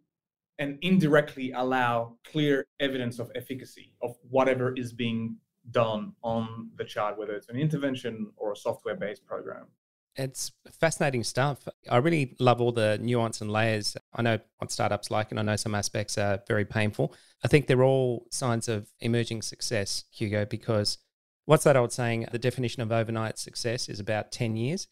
and 0.59 0.79
indirectly 0.83 1.53
allow 1.53 2.17
clear 2.25 2.67
evidence 2.81 3.19
of 3.19 3.31
efficacy 3.35 3.93
of 4.03 4.17
whatever 4.31 4.75
is 4.77 4.93
being 4.93 5.37
done 5.71 6.13
on 6.23 6.71
the 6.77 6.85
chart, 6.85 7.19
whether 7.19 7.35
it's 7.35 7.49
an 7.49 7.57
intervention 7.57 8.31
or 8.37 8.53
a 8.53 8.57
software 8.57 8.97
based 8.97 9.27
program. 9.27 9.67
It's 10.19 10.53
fascinating 10.81 11.25
stuff. 11.25 11.69
I 11.91 11.99
really 11.99 12.37
love 12.41 12.63
all 12.63 12.73
the 12.73 12.99
nuance 13.03 13.43
and 13.43 13.51
layers. 13.51 13.99
I 14.15 14.23
know 14.23 14.39
what 14.57 14.71
startups 14.73 15.11
like, 15.11 15.31
and 15.31 15.39
I 15.39 15.43
know 15.43 15.57
some 15.57 15.75
aspects 15.75 16.17
are 16.17 16.41
very 16.49 16.65
painful. 16.65 17.15
I 17.45 17.49
think 17.49 17.67
they're 17.67 17.85
all 17.85 18.27
signs 18.31 18.67
of 18.67 18.89
emerging 19.01 19.43
success, 19.43 20.05
Hugo, 20.11 20.47
because 20.47 20.97
what's 21.47 21.65
that 21.65 21.77
old 21.77 21.93
saying? 21.93 22.27
The 22.31 22.39
definition 22.39 22.83
of 22.83 22.93
overnight 22.93 23.39
success 23.39 23.89
is 23.89 23.99
about 23.99 24.31
10 24.31 24.57
years, 24.57 24.87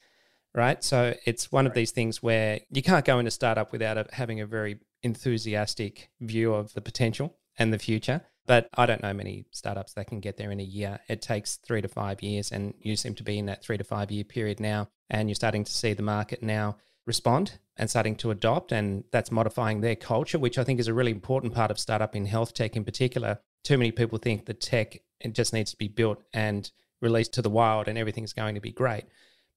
right? 0.54 0.82
So 0.82 1.14
it's 1.26 1.52
one 1.52 1.66
of 1.66 1.74
these 1.74 1.90
things 1.90 2.22
where 2.22 2.60
you 2.70 2.82
can't 2.82 3.04
go 3.04 3.18
into 3.18 3.30
startup 3.30 3.70
without 3.72 4.12
having 4.14 4.40
a 4.40 4.46
very 4.46 4.78
enthusiastic 5.02 6.08
view 6.20 6.54
of 6.54 6.72
the 6.72 6.80
potential 6.80 7.36
and 7.58 7.72
the 7.72 7.78
future. 7.78 8.22
But 8.46 8.68
I 8.74 8.86
don't 8.86 9.02
know 9.02 9.14
many 9.14 9.46
startups 9.52 9.94
that 9.94 10.06
can 10.06 10.20
get 10.20 10.36
there 10.36 10.50
in 10.50 10.60
a 10.60 10.64
year. 10.64 11.00
It 11.08 11.22
takes 11.22 11.56
three 11.56 11.80
to 11.80 11.88
five 11.88 12.22
years, 12.22 12.52
and 12.52 12.74
you 12.78 12.94
seem 12.94 13.14
to 13.14 13.22
be 13.22 13.38
in 13.38 13.46
that 13.46 13.62
three 13.62 13.78
to 13.78 13.84
five 13.84 14.10
year 14.10 14.24
period 14.24 14.60
now. 14.60 14.88
And 15.08 15.28
you're 15.28 15.34
starting 15.34 15.64
to 15.64 15.72
see 15.72 15.94
the 15.94 16.02
market 16.02 16.42
now 16.42 16.76
respond 17.06 17.58
and 17.76 17.88
starting 17.88 18.16
to 18.16 18.30
adopt, 18.30 18.70
and 18.70 19.04
that's 19.12 19.30
modifying 19.30 19.80
their 19.80 19.96
culture, 19.96 20.38
which 20.38 20.58
I 20.58 20.64
think 20.64 20.78
is 20.78 20.88
a 20.88 20.94
really 20.94 21.10
important 21.10 21.54
part 21.54 21.70
of 21.70 21.78
startup 21.78 22.14
in 22.14 22.26
health 22.26 22.54
tech 22.54 22.76
in 22.76 22.84
particular. 22.84 23.38
Too 23.64 23.78
many 23.78 23.92
people 23.92 24.18
think 24.18 24.44
the 24.44 24.54
tech 24.54 24.98
it 25.24 25.34
just 25.34 25.52
needs 25.52 25.70
to 25.72 25.76
be 25.76 25.88
built 25.88 26.22
and 26.32 26.70
released 27.00 27.34
to 27.34 27.42
the 27.42 27.50
wild, 27.50 27.88
and 27.88 27.98
everything's 27.98 28.32
going 28.32 28.54
to 28.54 28.60
be 28.60 28.72
great. 28.72 29.04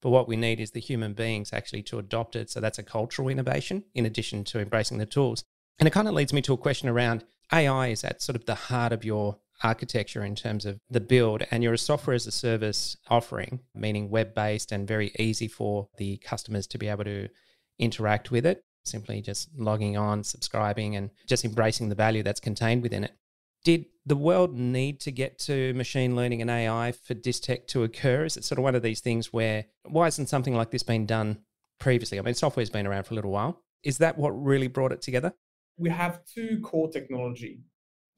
But 0.01 0.09
what 0.09 0.27
we 0.27 0.35
need 0.35 0.59
is 0.59 0.71
the 0.71 0.79
human 0.79 1.13
beings 1.13 1.53
actually 1.53 1.83
to 1.83 1.99
adopt 1.99 2.35
it. 2.35 2.49
So 2.49 2.59
that's 2.59 2.79
a 2.79 2.83
cultural 2.83 3.29
innovation 3.29 3.83
in 3.95 4.05
addition 4.05 4.43
to 4.45 4.59
embracing 4.59 4.99
the 4.99 5.05
tools. 5.05 5.43
And 5.79 5.87
it 5.87 5.91
kind 5.91 6.07
of 6.07 6.13
leads 6.13 6.33
me 6.33 6.41
to 6.43 6.53
a 6.53 6.57
question 6.57 6.89
around 6.89 7.23
AI 7.51 7.87
is 7.87 8.03
at 8.03 8.21
sort 8.21 8.35
of 8.35 8.45
the 8.45 8.55
heart 8.55 8.91
of 8.91 9.05
your 9.05 9.37
architecture 9.63 10.23
in 10.23 10.35
terms 10.35 10.65
of 10.65 10.79
the 10.89 10.99
build, 10.99 11.43
and 11.49 11.63
you're 11.63 11.73
a 11.73 11.77
software 11.77 12.15
as 12.15 12.27
a 12.27 12.31
service 12.31 12.95
offering, 13.09 13.61
meaning 13.73 14.09
web 14.09 14.35
based 14.35 14.71
and 14.71 14.87
very 14.87 15.11
easy 15.17 15.47
for 15.47 15.89
the 15.97 16.17
customers 16.17 16.67
to 16.67 16.77
be 16.77 16.87
able 16.87 17.03
to 17.05 17.27
interact 17.79 18.29
with 18.29 18.45
it, 18.45 18.63
simply 18.83 19.21
just 19.21 19.49
logging 19.57 19.97
on, 19.97 20.23
subscribing, 20.23 20.95
and 20.95 21.09
just 21.27 21.45
embracing 21.45 21.89
the 21.89 21.95
value 21.95 22.21
that's 22.21 22.39
contained 22.39 22.83
within 22.83 23.03
it. 23.03 23.13
Did 23.67 23.87
the 24.05 24.15
world 24.15 24.57
need 24.57 25.01
to 25.01 25.11
get 25.11 25.39
to 25.39 25.73
machine 25.73 26.15
learning 26.15 26.41
and 26.41 26.49
AI 26.49 26.93
for 26.93 27.13
Dystech 27.13 27.67
to 27.67 27.83
occur? 27.83 28.23
Is 28.23 28.37
it 28.37 28.45
sort 28.45 28.59
of 28.59 28.63
one 28.63 28.75
of 28.75 28.81
these 28.81 29.01
things 29.01 29.33
where 29.33 29.65
why 29.83 30.05
hasn't 30.05 30.29
something 30.29 30.55
like 30.55 30.71
this 30.71 30.83
been 30.83 31.05
done 31.05 31.39
previously? 31.77 32.17
I 32.17 32.21
mean, 32.21 32.33
software's 32.33 32.69
been 32.69 32.87
around 32.87 33.03
for 33.03 33.13
a 33.13 33.15
little 33.15 33.31
while. 33.31 33.61
Is 33.83 33.97
that 33.97 34.17
what 34.17 34.29
really 34.29 34.69
brought 34.69 34.93
it 34.93 35.01
together? 35.01 35.33
we 35.77 35.89
have 35.89 36.25
two 36.25 36.59
core 36.61 36.89
technology. 36.89 37.59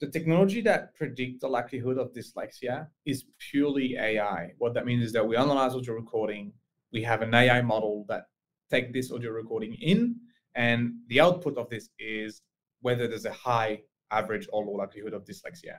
The 0.00 0.08
technology 0.08 0.62
that 0.62 0.94
predict 0.94 1.42
the 1.42 1.48
likelihood 1.48 1.98
of 1.98 2.12
dyslexia 2.12 2.86
is 3.04 3.24
purely 3.50 3.96
AI. 3.96 4.52
What 4.58 4.72
that 4.74 4.86
means 4.86 5.04
is 5.04 5.12
that 5.12 5.26
we 5.26 5.36
analyze 5.36 5.74
audio 5.74 5.94
recording. 5.94 6.52
We 6.92 7.02
have 7.02 7.22
an 7.22 7.34
AI 7.34 7.60
model 7.60 8.06
that 8.08 8.24
take 8.70 8.92
this 8.92 9.12
audio 9.12 9.30
recording 9.30 9.74
in, 9.74 10.16
and 10.54 10.92
the 11.08 11.20
output 11.20 11.58
of 11.58 11.68
this 11.68 11.90
is 11.98 12.40
whether 12.80 13.06
there's 13.06 13.26
a 13.26 13.32
high, 13.32 13.82
average, 14.10 14.48
or 14.52 14.64
low 14.64 14.72
likelihood 14.72 15.14
of 15.14 15.24
dyslexia. 15.24 15.78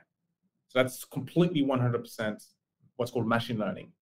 So 0.68 0.82
that's 0.82 1.04
completely 1.04 1.62
100% 1.62 2.44
what's 2.96 3.10
called 3.10 3.26
machine 3.26 3.58
learning. 3.58 3.92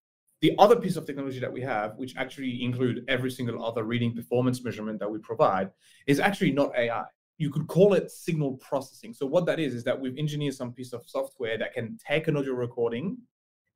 The 0.40 0.54
other 0.58 0.76
piece 0.76 0.96
of 0.96 1.04
technology 1.04 1.40
that 1.40 1.52
we 1.52 1.60
have, 1.62 1.96
which 1.96 2.16
actually 2.16 2.64
include 2.64 3.04
every 3.08 3.30
single 3.30 3.64
other 3.64 3.84
reading 3.84 4.14
performance 4.14 4.64
measurement 4.64 4.98
that 5.00 5.10
we 5.10 5.18
provide, 5.18 5.70
is 6.06 6.18
actually 6.18 6.52
not 6.52 6.74
AI 6.76 7.04
you 7.40 7.50
could 7.50 7.66
call 7.68 7.94
it 7.94 8.10
signal 8.10 8.58
processing. 8.58 9.14
So 9.14 9.24
what 9.24 9.46
that 9.46 9.58
is 9.58 9.74
is 9.74 9.82
that 9.84 9.98
we've 9.98 10.18
engineered 10.18 10.52
some 10.52 10.74
piece 10.74 10.92
of 10.92 11.08
software 11.08 11.56
that 11.56 11.72
can 11.72 11.96
take 11.96 12.28
an 12.28 12.36
audio 12.36 12.52
recording 12.52 13.16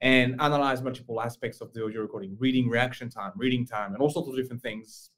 and 0.02 0.38
analyze 0.38 0.82
multiple 0.82 1.18
aspects 1.18 1.62
of 1.62 1.72
the 1.72 1.82
audio 1.82 2.02
recording, 2.02 2.36
reading 2.38 2.68
reaction 2.68 3.09
time, 3.09 3.32
reading 3.36 3.66
time, 3.66 3.94
and 3.94 4.02
all 4.02 4.11
sorts 4.11 4.28
of 4.28 4.36
different 4.36 4.61
things, 4.61 5.12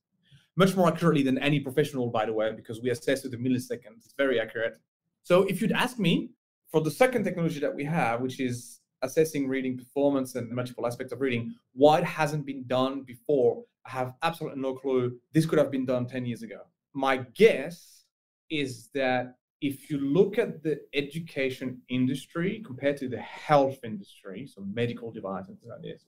much 0.55 0.76
more 0.76 0.87
accurately 0.87 1.24
than 1.24 1.39
any 1.39 1.59
professional, 1.59 2.09
by 2.09 2.24
the 2.24 2.32
way, 2.32 2.53
because 2.55 2.80
we 2.80 2.91
assess 2.91 3.22
to 3.22 3.28
the 3.28 3.37
millisecond. 3.37 3.97
It's 3.97 4.14
very 4.16 4.39
accurate. 4.39 4.78
So 5.27 5.43
if 5.43 5.61
you'd 5.61 5.72
ask 5.72 5.99
me 5.99 6.31
for 6.70 6.81
the 6.81 6.91
second 6.91 7.24
technology 7.24 7.59
that 7.59 7.74
we 7.74 7.83
have, 7.83 8.20
which 8.20 8.39
is 8.39 8.79
assessing 9.03 9.49
reading 9.49 9.77
performance 9.77 10.37
and 10.37 10.49
the 10.49 10.55
multiple 10.55 10.87
aspects 10.87 11.12
of 11.12 11.20
reading, 11.20 11.53
why 11.72 11.99
it 11.99 12.05
hasn't 12.05 12.47
been 12.47 12.64
done 12.68 13.03
before, 13.03 13.64
I 13.85 13.91
have 13.91 14.12
absolutely 14.22 14.62
no 14.62 14.74
clue. 14.74 15.18
This 15.33 15.45
could 15.45 15.59
have 15.59 15.72
been 15.72 15.85
done 15.85 16.07
10 16.07 16.27
years 16.27 16.43
ago. 16.43 16.61
My 16.95 17.16
guess 17.35 18.05
is 18.51 18.89
that 18.95 19.35
if 19.61 19.91
you 19.91 19.99
look 19.99 20.39
at 20.39 20.62
the 20.62 20.79
education 20.95 21.83
industry 21.89 22.62
compared 22.64 22.97
to 22.99 23.09
the 23.09 23.18
health 23.18 23.81
industry, 23.83 24.47
so 24.47 24.64
medical 24.72 25.11
devices, 25.11 25.59
that 25.66 25.85
is, 25.85 26.05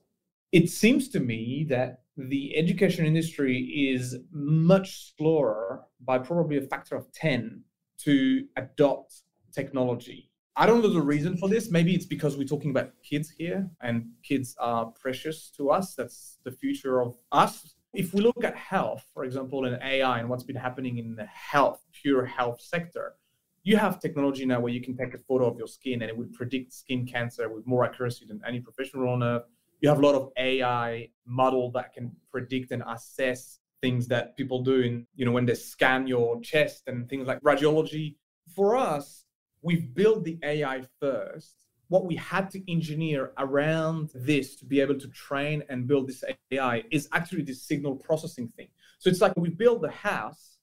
it 0.53 0.69
seems 0.69 1.09
to 1.09 1.19
me 1.19 1.65
that 1.67 2.03
the 2.15 2.55
education 2.55 3.05
industry 3.05 3.57
is 3.93 4.15
much 4.31 5.13
slower 5.17 5.83
by 5.99 6.19
probably 6.19 6.55
a 6.55 6.61
factor 6.61 6.95
of 6.95 7.11
10 7.11 7.65
to 7.99 8.45
adopt 8.55 9.21
technology. 9.51 10.29
I 10.55 10.65
don't 10.65 10.81
know 10.81 10.91
the 10.91 11.01
reason 11.01 11.37
for 11.37 11.47
this. 11.47 11.71
Maybe 11.71 11.95
it's 11.95 12.05
because 12.05 12.37
we're 12.37 12.47
talking 12.47 12.71
about 12.71 12.91
kids 13.01 13.29
here 13.29 13.69
and 13.81 14.09
kids 14.23 14.55
are 14.59 14.87
precious 14.87 15.49
to 15.55 15.69
us. 15.69 15.95
That's 15.95 16.37
the 16.43 16.51
future 16.51 17.01
of 17.01 17.17
us. 17.31 17.75
If 17.93 18.13
we 18.13 18.21
look 18.21 18.43
at 18.43 18.55
health, 18.55 19.05
for 19.13 19.23
example, 19.23 19.65
in 19.65 19.79
AI 19.81 20.19
and 20.19 20.29
what's 20.29 20.43
been 20.43 20.57
happening 20.57 20.97
in 20.97 21.15
the 21.15 21.25
health, 21.25 21.81
pure 21.93 22.25
health 22.25 22.61
sector, 22.61 23.15
you 23.63 23.77
have 23.77 23.99
technology 23.99 24.45
now 24.45 24.59
where 24.59 24.73
you 24.73 24.81
can 24.81 24.95
take 24.95 25.13
a 25.13 25.17
photo 25.17 25.47
of 25.47 25.57
your 25.57 25.67
skin 25.67 26.01
and 26.01 26.09
it 26.09 26.17
would 26.17 26.33
predict 26.33 26.73
skin 26.73 27.05
cancer 27.05 27.49
with 27.49 27.65
more 27.65 27.85
accuracy 27.85 28.25
than 28.27 28.41
any 28.47 28.59
professional 28.59 29.09
on 29.09 29.23
earth. 29.23 29.43
You 29.81 29.89
have 29.89 29.99
a 29.99 30.01
lot 30.01 30.15
of 30.15 30.29
AI 30.37 31.09
model 31.25 31.71
that 31.71 31.93
can 31.93 32.11
predict 32.31 32.71
and 32.71 32.83
assess 32.87 33.58
things 33.81 34.07
that 34.07 34.35
people 34.35 34.61
do 34.61 34.81
in, 34.81 35.07
you 35.15 35.25
know, 35.25 35.31
when 35.31 35.45
they 35.45 35.55
scan 35.55 36.07
your 36.07 36.39
chest 36.41 36.83
and 36.87 37.09
things 37.09 37.27
like 37.27 37.41
radiology. 37.41 38.15
For 38.55 38.75
us, 38.75 39.25
we've 39.61 39.93
built 39.93 40.23
the 40.23 40.37
AI 40.43 40.83
first. 40.99 41.55
What 41.87 42.05
we 42.05 42.15
had 42.15 42.51
to 42.51 42.71
engineer 42.71 43.31
around 43.37 44.11
this 44.13 44.55
to 44.57 44.65
be 44.65 44.79
able 44.79 44.99
to 44.99 45.07
train 45.07 45.63
and 45.69 45.87
build 45.87 46.07
this 46.07 46.23
AI 46.51 46.83
is 46.91 47.09
actually 47.13 47.41
this 47.41 47.63
signal 47.63 47.95
processing 47.95 48.47
thing. 48.49 48.67
So 48.99 49.09
it's 49.09 49.21
like 49.21 49.33
we 49.37 49.49
built 49.49 49.81
the 49.81 49.89
house 49.89 50.57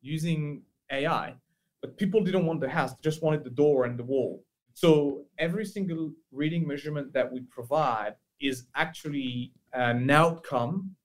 using 0.00 0.62
AI, 0.90 1.34
but 1.82 1.96
people 1.96 2.20
didn't 2.22 2.46
want 2.46 2.60
the 2.60 2.68
house, 2.68 2.92
they 2.92 3.02
just 3.02 3.22
wanted 3.22 3.44
the 3.44 3.50
door 3.50 3.84
and 3.84 3.98
the 3.98 4.02
wall. 4.02 4.44
So 4.74 5.24
every 5.38 5.64
single 5.64 6.12
reading 6.32 6.66
measurement 6.66 7.12
that 7.12 7.30
we 7.32 7.40
provide 7.42 8.16
is 8.40 8.66
actually 8.74 9.52
an 9.72 10.10
outcome 10.10 10.95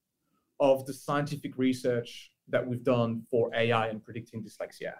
of 0.61 0.85
the 0.85 0.93
scientific 0.93 1.57
research 1.57 2.31
that 2.47 2.65
we've 2.65 2.83
done 2.83 3.23
for 3.29 3.53
AI 3.55 3.87
and 3.87 4.03
predicting 4.03 4.43
dyslexia. 4.43 4.93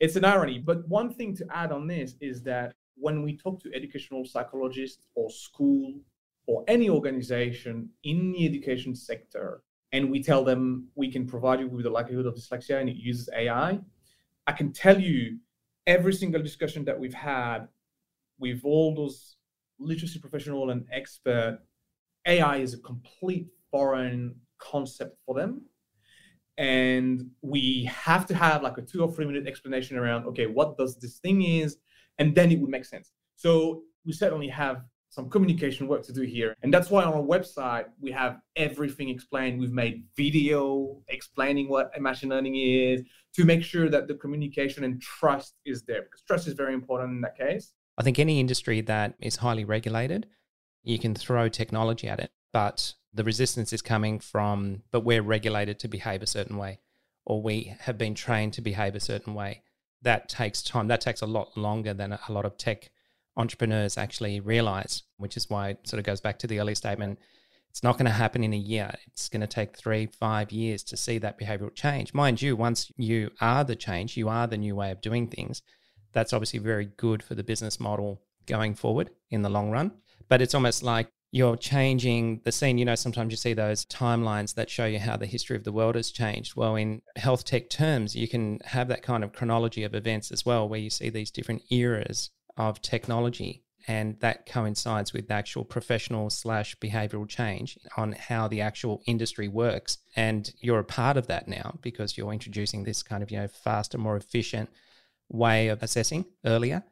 It's 0.00 0.16
an 0.16 0.24
irony, 0.24 0.58
but 0.58 0.88
one 0.88 1.12
thing 1.12 1.36
to 1.36 1.46
add 1.50 1.72
on 1.72 1.86
this 1.86 2.14
is 2.20 2.42
that 2.44 2.72
when 2.96 3.22
we 3.22 3.36
talk 3.36 3.60
to 3.62 3.74
educational 3.74 4.24
psychologists 4.24 5.08
or 5.16 5.30
school 5.30 5.94
or 6.46 6.64
any 6.68 6.88
organization 6.88 7.90
in 8.04 8.32
the 8.32 8.46
education 8.46 8.94
sector, 8.94 9.62
and 9.92 10.10
we 10.10 10.22
tell 10.22 10.44
them 10.44 10.88
we 10.94 11.10
can 11.10 11.26
provide 11.26 11.60
you 11.60 11.68
with 11.68 11.84
the 11.84 11.90
likelihood 11.90 12.26
of 12.26 12.34
dyslexia 12.34 12.80
and 12.80 12.88
it 12.88 12.96
uses 12.96 13.28
AI, 13.36 13.80
I 14.46 14.52
can 14.52 14.72
tell 14.72 15.00
you 15.00 15.38
every 15.86 16.12
single 16.12 16.42
discussion 16.42 16.84
that 16.84 16.98
we've 16.98 17.14
had 17.14 17.68
with 18.38 18.60
all 18.64 18.94
those 18.94 19.36
literacy 19.78 20.18
professional 20.18 20.70
and 20.70 20.86
expert, 20.92 21.60
AI 22.26 22.58
is 22.58 22.74
a 22.74 22.78
complete 22.78 23.48
foreign 23.70 24.34
concept 24.70 25.16
for 25.24 25.34
them. 25.34 25.62
And 26.56 27.30
we 27.42 27.84
have 27.84 28.26
to 28.26 28.34
have 28.34 28.62
like 28.62 28.78
a 28.78 28.82
two 28.82 29.02
or 29.02 29.10
three 29.10 29.26
minute 29.26 29.46
explanation 29.46 29.96
around, 29.96 30.26
okay, 30.26 30.46
what 30.46 30.78
does 30.78 30.96
this 30.96 31.18
thing 31.18 31.42
is? 31.42 31.78
And 32.18 32.34
then 32.34 32.52
it 32.52 32.60
would 32.60 32.70
make 32.70 32.84
sense. 32.84 33.10
So 33.36 33.82
we 34.04 34.12
certainly 34.12 34.48
have 34.48 34.84
some 35.14 35.30
communication 35.30 35.86
work 35.86 36.02
to 36.04 36.12
do 36.12 36.22
here. 36.22 36.56
And 36.62 36.74
that's 36.74 36.90
why 36.90 37.04
on 37.04 37.14
our 37.14 37.22
website, 37.22 37.86
we 38.00 38.10
have 38.10 38.40
everything 38.56 39.08
explained. 39.08 39.60
We've 39.60 39.72
made 39.72 40.04
video 40.16 41.00
explaining 41.08 41.68
what 41.68 41.92
machine 42.00 42.30
learning 42.30 42.56
is 42.56 43.02
to 43.36 43.44
make 43.44 43.62
sure 43.62 43.88
that 43.88 44.08
the 44.08 44.14
communication 44.14 44.82
and 44.82 45.00
trust 45.00 45.54
is 45.64 45.82
there 45.82 46.02
because 46.02 46.22
trust 46.26 46.48
is 46.48 46.54
very 46.54 46.74
important 46.74 47.12
in 47.12 47.20
that 47.20 47.38
case. 47.38 47.72
I 47.96 48.02
think 48.02 48.18
any 48.18 48.40
industry 48.40 48.80
that 48.82 49.14
is 49.20 49.36
highly 49.36 49.64
regulated, 49.64 50.26
you 50.82 50.98
can 50.98 51.14
throw 51.14 51.48
technology 51.48 52.08
at 52.08 52.18
it, 52.18 52.30
but 52.52 52.94
the 53.14 53.24
resistance 53.24 53.72
is 53.72 53.80
coming 53.80 54.18
from, 54.18 54.82
but 54.90 55.04
we're 55.04 55.22
regulated 55.22 55.78
to 55.78 55.88
behave 55.88 56.22
a 56.22 56.26
certain 56.26 56.56
way, 56.56 56.80
or 57.24 57.40
we 57.40 57.74
have 57.80 57.96
been 57.96 58.14
trained 58.14 58.52
to 58.54 58.60
behave 58.60 58.94
a 58.94 59.00
certain 59.00 59.34
way. 59.34 59.62
That 60.02 60.28
takes 60.28 60.62
time. 60.62 60.88
That 60.88 61.00
takes 61.00 61.22
a 61.22 61.26
lot 61.26 61.56
longer 61.56 61.94
than 61.94 62.12
a 62.12 62.32
lot 62.32 62.44
of 62.44 62.58
tech 62.58 62.90
entrepreneurs 63.36 63.96
actually 63.96 64.40
realize, 64.40 65.04
which 65.16 65.36
is 65.36 65.48
why 65.48 65.70
it 65.70 65.88
sort 65.88 65.98
of 65.98 66.04
goes 66.04 66.20
back 66.20 66.38
to 66.40 66.46
the 66.46 66.60
early 66.60 66.74
statement. 66.74 67.18
It's 67.70 67.82
not 67.82 67.98
going 67.98 68.06
to 68.06 68.12
happen 68.12 68.44
in 68.44 68.52
a 68.52 68.56
year. 68.56 68.92
It's 69.06 69.28
going 69.28 69.40
to 69.40 69.46
take 69.46 69.76
three, 69.76 70.06
five 70.06 70.52
years 70.52 70.84
to 70.84 70.96
see 70.96 71.18
that 71.18 71.40
behavioral 71.40 71.74
change. 71.74 72.14
Mind 72.14 72.40
you, 72.40 72.54
once 72.54 72.92
you 72.96 73.30
are 73.40 73.64
the 73.64 73.74
change, 73.74 74.16
you 74.16 74.28
are 74.28 74.46
the 74.46 74.56
new 74.56 74.76
way 74.76 74.92
of 74.92 75.00
doing 75.00 75.26
things. 75.26 75.62
That's 76.12 76.32
obviously 76.32 76.60
very 76.60 76.86
good 76.96 77.22
for 77.22 77.34
the 77.34 77.42
business 77.42 77.80
model 77.80 78.22
going 78.46 78.74
forward 78.74 79.10
in 79.30 79.42
the 79.42 79.48
long 79.48 79.70
run. 79.70 79.92
But 80.28 80.40
it's 80.40 80.54
almost 80.54 80.84
like 80.84 81.08
you're 81.34 81.56
changing 81.56 82.40
the 82.44 82.52
scene. 82.52 82.78
You 82.78 82.84
know, 82.84 82.94
sometimes 82.94 83.32
you 83.32 83.36
see 83.36 83.54
those 83.54 83.84
timelines 83.86 84.54
that 84.54 84.70
show 84.70 84.86
you 84.86 85.00
how 85.00 85.16
the 85.16 85.26
history 85.26 85.56
of 85.56 85.64
the 85.64 85.72
world 85.72 85.96
has 85.96 86.12
changed. 86.12 86.54
Well, 86.54 86.76
in 86.76 87.02
health 87.16 87.44
tech 87.44 87.68
terms, 87.68 88.14
you 88.14 88.28
can 88.28 88.60
have 88.64 88.86
that 88.86 89.02
kind 89.02 89.24
of 89.24 89.32
chronology 89.32 89.82
of 89.82 89.96
events 89.96 90.30
as 90.30 90.46
well, 90.46 90.68
where 90.68 90.78
you 90.78 90.90
see 90.90 91.10
these 91.10 91.32
different 91.32 91.62
eras 91.70 92.30
of 92.56 92.80
technology. 92.82 93.64
And 93.88 94.16
that 94.20 94.46
coincides 94.46 95.12
with 95.12 95.28
actual 95.28 95.64
professional 95.64 96.30
slash 96.30 96.76
behavioral 96.76 97.28
change 97.28 97.80
on 97.96 98.12
how 98.12 98.46
the 98.46 98.60
actual 98.60 99.02
industry 99.06 99.48
works. 99.48 99.98
And 100.14 100.48
you're 100.60 100.78
a 100.78 100.84
part 100.84 101.16
of 101.16 101.26
that 101.26 101.48
now 101.48 101.80
because 101.82 102.16
you're 102.16 102.32
introducing 102.32 102.84
this 102.84 103.02
kind 103.02 103.24
of, 103.24 103.32
you 103.32 103.38
know, 103.38 103.48
faster, 103.48 103.98
more 103.98 104.16
efficient 104.16 104.70
way 105.28 105.66
of 105.66 105.82
assessing 105.82 106.26
earlier 106.44 106.84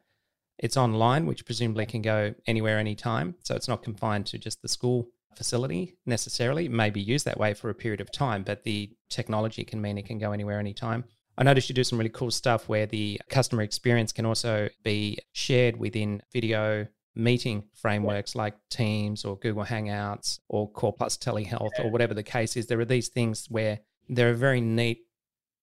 it's 0.57 0.77
online, 0.77 1.25
which 1.25 1.45
presumably 1.45 1.85
can 1.85 2.01
go 2.01 2.33
anywhere, 2.47 2.77
anytime. 2.77 3.35
So 3.43 3.55
it's 3.55 3.67
not 3.67 3.83
confined 3.83 4.25
to 4.27 4.37
just 4.37 4.61
the 4.61 4.67
school 4.67 5.09
facility 5.35 5.95
necessarily. 6.05 6.65
It 6.65 6.71
may 6.71 6.89
be 6.89 7.01
used 7.01 7.25
that 7.25 7.39
way 7.39 7.53
for 7.53 7.69
a 7.69 7.75
period 7.75 8.01
of 8.01 8.11
time, 8.11 8.43
but 8.43 8.63
the 8.63 8.91
technology 9.09 9.63
can 9.63 9.81
mean 9.81 9.97
it 9.97 10.05
can 10.05 10.19
go 10.19 10.31
anywhere, 10.31 10.59
anytime. 10.59 11.05
I 11.37 11.43
noticed 11.43 11.69
you 11.69 11.75
do 11.75 11.83
some 11.83 11.97
really 11.97 12.09
cool 12.09 12.31
stuff 12.31 12.69
where 12.69 12.85
the 12.85 13.19
customer 13.29 13.63
experience 13.63 14.11
can 14.11 14.25
also 14.25 14.69
be 14.83 15.17
shared 15.31 15.77
within 15.77 16.21
video 16.31 16.87
meeting 17.15 17.63
frameworks 17.73 18.35
like 18.35 18.55
Teams 18.69 19.25
or 19.25 19.37
Google 19.37 19.65
Hangouts 19.65 20.39
or 20.49 20.71
Coreplus 20.71 21.17
Telehealth 21.17 21.83
or 21.83 21.89
whatever 21.89 22.13
the 22.13 22.23
case 22.23 22.55
is. 22.55 22.67
There 22.67 22.79
are 22.79 22.85
these 22.85 23.09
things 23.09 23.47
where 23.49 23.79
there 24.09 24.29
are 24.29 24.35
very 24.35 24.61
neat 24.61 24.99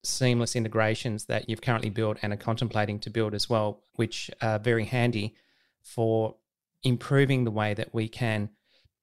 seamless 0.03 0.55
integrations 0.55 1.25
that 1.25 1.49
you've 1.49 1.61
currently 1.61 1.89
built 1.89 2.17
and 2.21 2.33
are 2.33 2.37
contemplating 2.37 2.99
to 2.99 3.09
build 3.09 3.33
as 3.33 3.49
well, 3.49 3.83
which 3.95 4.31
are 4.41 4.59
very 4.59 4.85
handy 4.85 5.35
for 5.81 6.35
improving 6.83 7.43
the 7.43 7.51
way 7.51 7.73
that 7.73 7.93
we 7.93 8.07
can 8.07 8.49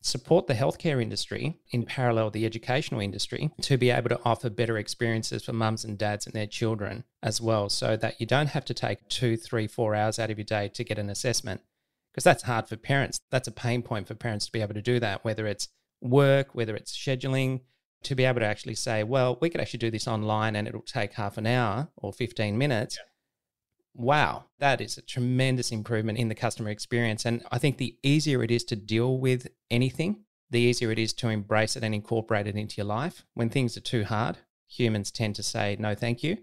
support 0.01 0.47
the 0.47 0.55
healthcare 0.55 1.03
industry 1.03 1.59
in 1.71 1.85
parallel 1.85 2.31
the 2.31 2.47
educational 2.47 3.01
industry 3.01 3.51
to 3.61 3.77
be 3.77 3.91
able 3.91 4.09
to 4.09 4.21
offer 4.25 4.49
better 4.49 4.79
experiences 4.79 5.45
for 5.45 5.53
mums 5.53 5.85
and 5.85 5.99
dads 5.99 6.25
and 6.25 6.35
their 6.35 6.47
children 6.47 7.03
as 7.23 7.41
well 7.41 7.69
so 7.69 7.97
that 7.97 8.21
you 8.21 8.27
don't 8.27 8.49
have 8.49 8.65
to 8.65 8.73
take 8.73 9.09
two 9.09 9.37
three 9.37 9.67
four 9.67 9.95
hours 9.95 10.19
out 10.19 10.31
of 10.31 10.39
your 10.39 10.45
day 10.45 10.69
to 10.69 10.85
get 10.85 10.99
an 10.99 11.11
assessment. 11.11 11.61
Because 12.13 12.25
that's 12.25 12.45
hard 12.45 12.69
for 12.69 12.77
parents. 12.77 13.21
That's 13.31 13.49
a 13.49 13.53
pain 13.53 13.83
point 13.83 14.09
for 14.09 14.15
parents 14.15 14.47
to 14.47 14.53
be 14.53 14.61
able 14.61 14.75
to 14.75 14.83
do 14.83 15.01
that 15.01 15.25
whether 15.25 15.47
it's 15.47 15.69
work 16.01 16.55
whether 16.55 16.77
it's 16.77 16.97
scheduling 16.97 17.61
to 18.05 18.15
be 18.15 18.25
able 18.25 18.41
to 18.41 18.47
actually 18.47 18.75
say, 18.75 19.03
well, 19.03 19.39
we 19.41 19.51
could 19.51 19.61
actually 19.61 19.79
do 19.79 19.91
this 19.91 20.09
online 20.09 20.57
and 20.57 20.69
it'll 20.69 20.81
take 20.83 21.15
half 21.15 21.37
an 21.39 21.47
hour 21.47 21.89
or 21.97 22.13
15 22.13 22.57
minutes. 22.57 22.97
Yeah. 22.97 23.05
Wow, 23.95 24.45
that 24.61 24.81
is 24.81 24.97
a 24.97 25.03
tremendous 25.03 25.73
improvement 25.73 26.19
in 26.19 26.29
the 26.29 26.35
customer 26.35 26.71
experience. 26.71 27.27
And 27.27 27.43
I 27.51 27.59
think 27.59 27.79
the 27.79 27.97
easier 28.03 28.45
it 28.45 28.51
is 28.51 28.63
to 28.65 28.77
deal 28.77 29.19
with 29.19 29.49
anything, 29.71 30.21
the 30.51 30.61
easier 30.61 30.93
it 30.93 31.01
is 31.01 31.13
to 31.15 31.29
embrace 31.29 31.75
it 31.75 31.83
and 31.83 31.95
incorporate 31.95 32.47
it 32.47 32.55
into 32.55 32.77
your 32.77 32.87
life. 32.87 33.25
When 33.35 33.51
things 33.51 33.77
are 33.77 33.81
too 33.81 34.05
hard, 34.05 34.39
humans 34.69 35.11
tend 35.11 35.35
to 35.37 35.43
say, 35.43 35.77
no, 35.81 35.97
thank 35.97 36.23
you, 36.23 36.39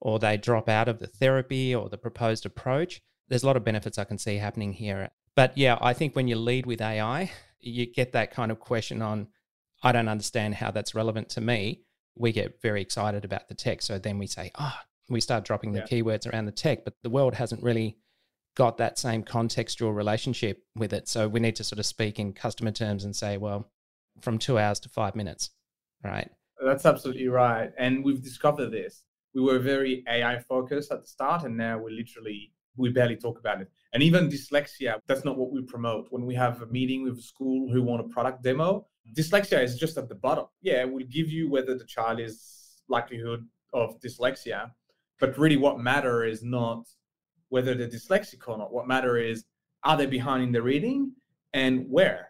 or 0.00 0.18
they 0.18 0.36
drop 0.36 0.68
out 0.68 0.88
of 0.88 0.98
the 0.98 1.06
therapy 1.06 1.72
or 1.72 1.88
the 1.88 1.98
proposed 1.98 2.44
approach. 2.44 3.00
There's 3.28 3.44
a 3.44 3.46
lot 3.46 3.56
of 3.56 3.64
benefits 3.64 3.98
I 3.98 4.04
can 4.04 4.18
see 4.18 4.36
happening 4.36 4.72
here. 4.72 5.10
But 5.36 5.56
yeah, 5.56 5.78
I 5.80 5.92
think 5.92 6.16
when 6.16 6.26
you 6.26 6.34
lead 6.34 6.66
with 6.66 6.80
AI, 6.80 7.30
you 7.60 7.86
get 7.86 8.10
that 8.12 8.32
kind 8.32 8.50
of 8.50 8.58
question 8.58 9.02
on, 9.02 9.28
I 9.82 9.92
don't 9.92 10.08
understand 10.08 10.54
how 10.56 10.70
that's 10.70 10.94
relevant 10.94 11.28
to 11.30 11.40
me. 11.40 11.82
We 12.16 12.32
get 12.32 12.60
very 12.60 12.82
excited 12.82 13.24
about 13.24 13.48
the 13.48 13.54
tech. 13.54 13.82
So 13.82 13.98
then 13.98 14.18
we 14.18 14.26
say, 14.26 14.50
oh, 14.58 14.74
we 15.08 15.20
start 15.20 15.44
dropping 15.44 15.72
the 15.72 15.80
yeah. 15.80 16.02
keywords 16.02 16.30
around 16.30 16.46
the 16.46 16.52
tech, 16.52 16.84
but 16.84 16.94
the 17.02 17.10
world 17.10 17.34
hasn't 17.34 17.62
really 17.62 17.96
got 18.56 18.78
that 18.78 18.98
same 18.98 19.22
contextual 19.22 19.94
relationship 19.94 20.64
with 20.74 20.92
it. 20.92 21.08
So 21.08 21.28
we 21.28 21.40
need 21.40 21.56
to 21.56 21.64
sort 21.64 21.78
of 21.78 21.86
speak 21.86 22.18
in 22.18 22.32
customer 22.32 22.72
terms 22.72 23.04
and 23.04 23.14
say, 23.14 23.36
well, 23.36 23.70
from 24.20 24.38
two 24.38 24.58
hours 24.58 24.80
to 24.80 24.88
five 24.88 25.14
minutes, 25.14 25.50
right? 26.04 26.28
That's 26.64 26.84
absolutely 26.84 27.28
right. 27.28 27.70
And 27.78 28.04
we've 28.04 28.22
discovered 28.22 28.70
this. 28.70 29.04
We 29.34 29.42
were 29.42 29.60
very 29.60 30.02
AI 30.08 30.40
focused 30.40 30.90
at 30.90 31.02
the 31.02 31.06
start, 31.06 31.44
and 31.44 31.56
now 31.56 31.78
we 31.78 31.92
literally 31.92 32.52
we 32.76 32.90
barely 32.90 33.16
talk 33.16 33.38
about 33.38 33.60
it. 33.60 33.70
And 33.92 34.02
even 34.02 34.28
dyslexia, 34.28 35.00
that's 35.06 35.24
not 35.24 35.38
what 35.38 35.50
we 35.50 35.62
promote. 35.62 36.08
When 36.10 36.26
we 36.26 36.34
have 36.34 36.60
a 36.60 36.66
meeting 36.66 37.04
with 37.04 37.18
a 37.18 37.22
school 37.22 37.70
who 37.72 37.82
want 37.82 38.04
a 38.04 38.08
product 38.08 38.42
demo, 38.42 38.86
mm. 39.08 39.14
dyslexia 39.14 39.62
is 39.62 39.76
just 39.76 39.96
at 39.96 40.08
the 40.08 40.14
bottom. 40.14 40.46
Yeah, 40.60 40.84
we'll 40.84 41.06
give 41.06 41.30
you 41.30 41.48
whether 41.50 41.76
the 41.76 41.86
child 41.86 42.20
is 42.20 42.82
likelihood 42.88 43.46
of 43.72 44.00
dyslexia, 44.00 44.70
but 45.20 45.38
really 45.38 45.56
what 45.56 45.78
matter 45.78 46.24
is 46.24 46.42
not 46.42 46.86
whether 47.48 47.74
they're 47.74 47.88
dyslexic 47.88 48.46
or 48.46 48.58
not. 48.58 48.72
What 48.72 48.86
matter 48.86 49.16
is 49.16 49.44
are 49.84 49.96
they 49.96 50.06
behind 50.06 50.42
in 50.42 50.52
the 50.52 50.62
reading 50.62 51.12
and 51.52 51.86
where? 51.88 52.28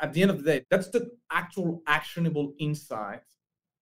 At 0.00 0.12
the 0.12 0.22
end 0.22 0.30
of 0.30 0.38
the 0.38 0.44
day, 0.44 0.66
that's 0.70 0.88
the 0.88 1.10
actual 1.30 1.82
actionable 1.86 2.54
insight 2.58 3.22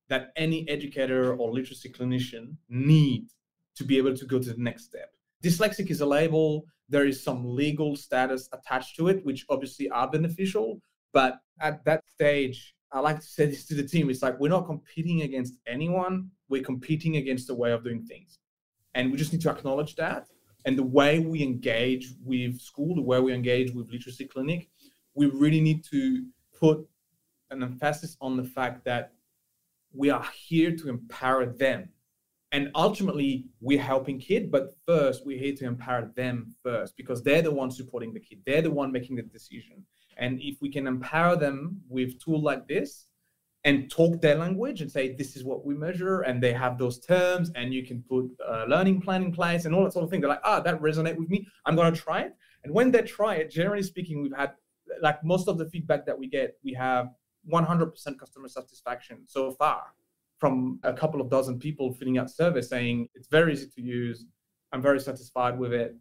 that 0.08 0.32
any 0.36 0.68
educator 0.68 1.34
or 1.34 1.52
literacy 1.52 1.90
clinician 1.90 2.56
need 2.68 3.28
to 3.76 3.84
be 3.84 3.96
able 3.96 4.14
to 4.14 4.26
go 4.26 4.38
to 4.38 4.52
the 4.52 4.60
next 4.60 4.84
step. 4.84 5.10
Dyslexic 5.42 5.90
is 5.90 6.00
a 6.00 6.06
label. 6.06 6.64
There 6.92 7.06
is 7.06 7.24
some 7.24 7.56
legal 7.56 7.96
status 7.96 8.50
attached 8.52 8.96
to 8.96 9.08
it, 9.08 9.24
which 9.24 9.46
obviously 9.48 9.88
are 9.88 10.10
beneficial. 10.10 10.80
But 11.14 11.40
at 11.58 11.84
that 11.86 12.04
stage, 12.06 12.74
I 12.92 13.00
like 13.00 13.20
to 13.20 13.26
say 13.26 13.46
this 13.52 13.64
to 13.66 13.74
the 13.74 13.82
team. 13.82 14.10
It's 14.10 14.22
like 14.22 14.38
we're 14.38 14.48
not 14.48 14.66
competing 14.66 15.22
against 15.22 15.54
anyone. 15.66 16.30
We're 16.50 16.62
competing 16.62 17.16
against 17.16 17.46
the 17.46 17.54
way 17.54 17.72
of 17.72 17.82
doing 17.82 18.04
things. 18.04 18.38
And 18.94 19.10
we 19.10 19.16
just 19.16 19.32
need 19.32 19.40
to 19.42 19.50
acknowledge 19.50 19.96
that. 19.96 20.28
And 20.66 20.78
the 20.78 20.82
way 20.82 21.18
we 21.18 21.42
engage 21.42 22.12
with 22.22 22.60
school, 22.60 22.94
the 22.94 23.02
way 23.02 23.18
we 23.20 23.32
engage 23.32 23.72
with 23.72 23.90
literacy 23.90 24.26
clinic, 24.26 24.68
we 25.14 25.26
really 25.26 25.62
need 25.62 25.82
to 25.90 26.26
put 26.60 26.86
an 27.50 27.62
emphasis 27.62 28.16
on 28.20 28.36
the 28.36 28.44
fact 28.44 28.84
that 28.84 29.12
we 29.94 30.10
are 30.10 30.26
here 30.46 30.76
to 30.76 30.90
empower 30.90 31.46
them. 31.46 31.88
And 32.52 32.70
ultimately, 32.74 33.46
we're 33.62 33.80
helping 33.80 34.20
kid, 34.20 34.50
but 34.50 34.76
first 34.86 35.24
we're 35.24 35.38
here 35.38 35.56
to 35.56 35.64
empower 35.64 36.12
them 36.14 36.54
first 36.62 36.94
because 36.98 37.22
they're 37.22 37.40
the 37.40 37.50
ones 37.50 37.78
supporting 37.78 38.12
the 38.12 38.20
kid. 38.20 38.40
They're 38.44 38.60
the 38.60 38.70
one 38.70 38.92
making 38.92 39.16
the 39.16 39.22
decision. 39.22 39.86
And 40.18 40.38
if 40.42 40.60
we 40.60 40.70
can 40.70 40.86
empower 40.86 41.34
them 41.34 41.80
with 41.88 42.22
tool 42.22 42.42
like 42.42 42.68
this 42.68 43.06
and 43.64 43.90
talk 43.90 44.20
their 44.20 44.34
language 44.34 44.82
and 44.82 44.90
say, 44.90 45.14
this 45.14 45.34
is 45.34 45.44
what 45.44 45.64
we 45.64 45.74
measure, 45.74 46.20
and 46.20 46.42
they 46.42 46.52
have 46.52 46.76
those 46.76 47.00
terms, 47.00 47.50
and 47.54 47.72
you 47.72 47.86
can 47.86 48.02
put 48.02 48.26
a 48.46 48.66
learning 48.66 49.00
plan 49.00 49.22
in 49.22 49.32
place 49.32 49.64
and 49.64 49.74
all 49.74 49.84
that 49.84 49.94
sort 49.94 50.04
of 50.04 50.10
thing. 50.10 50.20
They're 50.20 50.28
like, 50.28 50.40
ah, 50.44 50.60
that 50.60 50.80
resonate 50.82 51.16
with 51.16 51.30
me. 51.30 51.46
I'm 51.64 51.74
gonna 51.74 51.96
try 51.96 52.20
it. 52.20 52.36
And 52.64 52.74
when 52.74 52.90
they 52.90 53.00
try 53.02 53.36
it, 53.36 53.50
generally 53.50 53.82
speaking, 53.82 54.22
we've 54.22 54.36
had 54.36 54.52
like 55.00 55.24
most 55.24 55.48
of 55.48 55.56
the 55.56 55.70
feedback 55.70 56.04
that 56.04 56.18
we 56.18 56.28
get, 56.28 56.58
we 56.62 56.74
have 56.74 57.08
100% 57.50 58.18
customer 58.18 58.48
satisfaction 58.48 59.22
so 59.26 59.52
far 59.52 59.94
from 60.42 60.80
a 60.82 60.92
couple 60.92 61.20
of 61.20 61.30
dozen 61.30 61.56
people 61.56 61.92
filling 61.92 62.18
out 62.18 62.28
surveys 62.28 62.68
saying 62.68 63.06
it's 63.14 63.28
very 63.28 63.52
easy 63.52 63.68
to 63.76 63.80
use. 63.80 64.26
I'm 64.72 64.82
very 64.82 64.98
satisfied 64.98 65.56
with 65.56 65.72
it, 65.72 65.94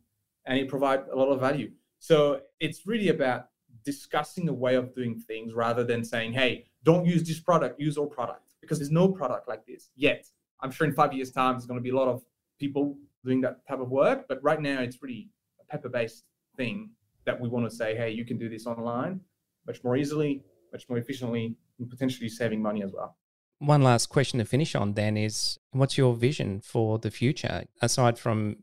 and 0.48 0.58
it 0.58 0.68
provides 0.68 1.04
a 1.14 1.16
lot 1.16 1.30
of 1.32 1.40
value. 1.40 1.70
So 2.00 2.42
it's 2.60 2.88
really 2.88 3.10
about 3.10 3.50
discussing 3.86 4.50
a 4.50 4.54
way 4.64 4.74
of 4.74 4.96
doing 4.96 5.20
things 5.20 5.54
rather 5.54 5.84
than 5.84 6.04
saying, 6.04 6.34
hey, 6.34 6.66
don't 6.84 7.06
use 7.06 7.22
this 7.22 7.40
product, 7.40 7.80
use 7.80 8.00
our 8.00 8.08
product. 8.08 8.42
Because 8.62 8.80
there's 8.80 8.90
no 8.90 9.10
product 9.10 9.48
like 9.48 9.64
this 9.68 9.92
yet. 9.96 10.26
I'm 10.62 10.72
sure 10.72 10.88
in 10.88 10.94
five 10.94 11.14
years' 11.14 11.32
time, 11.32 11.54
there's 11.54 11.68
going 11.68 11.80
to 11.80 11.84
be 11.84 11.92
a 11.92 11.96
lot 11.96 12.08
of 12.08 12.24
people 12.60 12.98
doing 13.24 13.42
that 13.42 13.68
type 13.68 13.80
of 13.80 13.90
work. 13.92 14.26
But 14.28 14.42
right 14.42 14.60
now, 14.60 14.82
it's 14.82 15.04
really 15.04 15.30
a 15.62 15.72
paper 15.72 15.90
based 15.90 16.24
thing 16.58 16.90
that 17.28 17.40
we 17.40 17.48
want 17.48 17.70
to 17.70 17.76
say, 17.76 17.96
hey, 17.96 18.10
you 18.10 18.26
can 18.26 18.40
do 18.40 18.50
this 18.50 18.66
online 18.66 19.22
much 19.68 19.84
more 19.84 19.96
easily, 19.96 20.44
much 20.72 20.90
more 20.90 20.98
efficiently, 20.98 21.56
and 21.78 21.88
potentially 21.92 22.28
saving 22.28 22.60
money 22.60 22.82
as 22.82 22.92
well. 22.92 23.18
One 23.62 23.84
last 23.84 24.08
question 24.08 24.40
to 24.40 24.46
finish 24.46 24.74
on 24.74 24.94
then 24.94 25.16
is 25.16 25.60
what's 25.70 25.96
your 25.96 26.16
vision 26.16 26.62
for 26.62 26.98
the 26.98 27.12
future 27.12 27.66
aside 27.80 28.18
from 28.18 28.56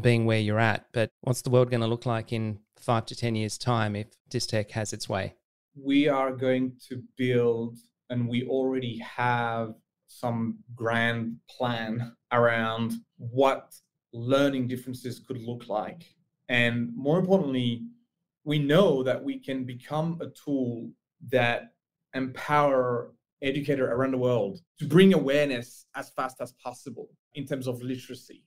being 0.00 0.24
where 0.24 0.40
you're 0.40 0.58
at, 0.58 0.86
but 0.92 1.10
what's 1.20 1.42
the 1.42 1.50
world 1.50 1.68
going 1.68 1.82
to 1.82 1.86
look 1.86 2.06
like 2.06 2.32
in 2.32 2.60
five 2.78 3.04
to 3.06 3.14
10 3.14 3.34
years' 3.36 3.58
time 3.58 3.94
if 3.94 4.06
Dystech 4.30 4.70
has 4.70 4.94
its 4.94 5.10
way? 5.10 5.34
We 5.78 6.08
are 6.08 6.32
going 6.32 6.72
to 6.88 7.02
build, 7.18 7.76
and 8.08 8.26
we 8.26 8.46
already 8.46 8.96
have 9.00 9.74
some 10.06 10.60
grand 10.74 11.36
plan 11.50 12.16
around 12.32 12.94
what 13.18 13.74
learning 14.14 14.68
differences 14.68 15.18
could 15.20 15.42
look 15.42 15.68
like. 15.68 16.14
And 16.48 16.96
more 16.96 17.18
importantly, 17.18 17.82
we 18.44 18.58
know 18.58 19.02
that 19.02 19.22
we 19.22 19.38
can 19.38 19.64
become 19.64 20.18
a 20.22 20.30
tool 20.30 20.92
that 21.28 21.74
empower 22.14 23.12
educator 23.42 23.92
around 23.92 24.12
the 24.12 24.18
world 24.18 24.60
to 24.78 24.86
bring 24.86 25.12
awareness 25.12 25.86
as 25.94 26.10
fast 26.10 26.36
as 26.40 26.52
possible 26.52 27.08
in 27.34 27.46
terms 27.46 27.66
of 27.66 27.82
literacy 27.82 28.42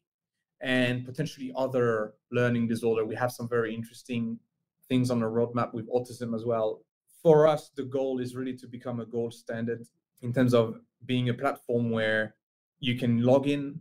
and 0.61 1.05
potentially 1.05 1.53
other 1.55 2.13
learning 2.31 2.67
disorder. 2.67 3.05
We 3.05 3.15
have 3.15 3.31
some 3.31 3.47
very 3.47 3.73
interesting 3.73 4.39
things 4.87 5.11
on 5.11 5.19
the 5.19 5.25
roadmap 5.25 5.73
with 5.73 5.89
autism 5.89 6.35
as 6.35 6.43
well. 6.45 6.81
For 7.21 7.47
us, 7.47 7.69
the 7.75 7.83
goal 7.83 8.19
is 8.19 8.35
really 8.35 8.55
to 8.57 8.67
become 8.67 8.99
a 8.99 9.05
gold 9.05 9.33
standard 9.33 9.83
in 10.21 10.33
terms 10.33 10.53
of 10.53 10.79
being 11.05 11.29
a 11.29 11.33
platform 11.33 11.91
where 11.91 12.35
you 12.79 12.97
can 12.97 13.21
log 13.21 13.47
in 13.47 13.79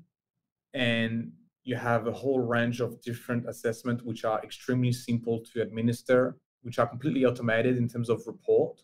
and 0.74 1.32
you 1.64 1.76
have 1.76 2.06
a 2.06 2.12
whole 2.12 2.40
range 2.40 2.80
of 2.80 3.00
different 3.02 3.48
assessments 3.48 4.02
which 4.02 4.24
are 4.24 4.40
extremely 4.42 4.92
simple 4.92 5.40
to 5.52 5.62
administer 5.62 6.36
which 6.62 6.78
are 6.78 6.86
completely 6.86 7.24
automated 7.24 7.76
in 7.76 7.88
terms 7.88 8.08
of 8.08 8.26
report 8.26 8.82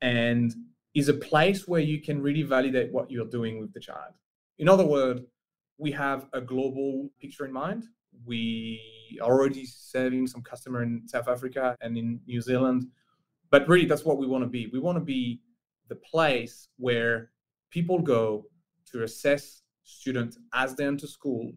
and 0.00 0.54
is 0.96 1.08
a 1.10 1.14
place 1.14 1.68
where 1.68 1.82
you 1.92 2.00
can 2.00 2.22
really 2.22 2.42
validate 2.42 2.90
what 2.90 3.10
you're 3.10 3.32
doing 3.38 3.60
with 3.60 3.72
the 3.74 3.80
child. 3.80 4.14
In 4.58 4.68
other 4.68 4.84
words 4.84 5.20
we 5.78 5.92
have 5.92 6.26
a 6.32 6.40
global 6.40 7.10
picture 7.20 7.44
in 7.44 7.52
mind. 7.52 7.84
We 8.24 8.80
are 9.22 9.30
already 9.30 9.66
serving 9.66 10.26
some 10.26 10.42
customer 10.42 10.82
in 10.82 11.06
south 11.06 11.28
africa 11.28 11.76
and 11.82 11.98
in 11.98 12.20
new 12.26 12.40
zealand 12.40 12.86
but 13.50 13.68
really 13.68 13.86
that's 13.86 14.04
what 14.04 14.18
we 14.18 14.26
want 14.26 14.42
to 14.42 14.48
be. 14.48 14.68
We 14.72 14.80
want 14.80 14.96
to 14.96 15.04
be 15.04 15.40
the 15.88 15.96
place 15.96 16.68
where 16.78 17.30
people 17.70 18.00
go 18.00 18.46
to 18.92 19.02
assess 19.02 19.62
students 19.84 20.38
as 20.52 20.74
they 20.74 20.86
enter 20.86 21.06
school 21.06 21.52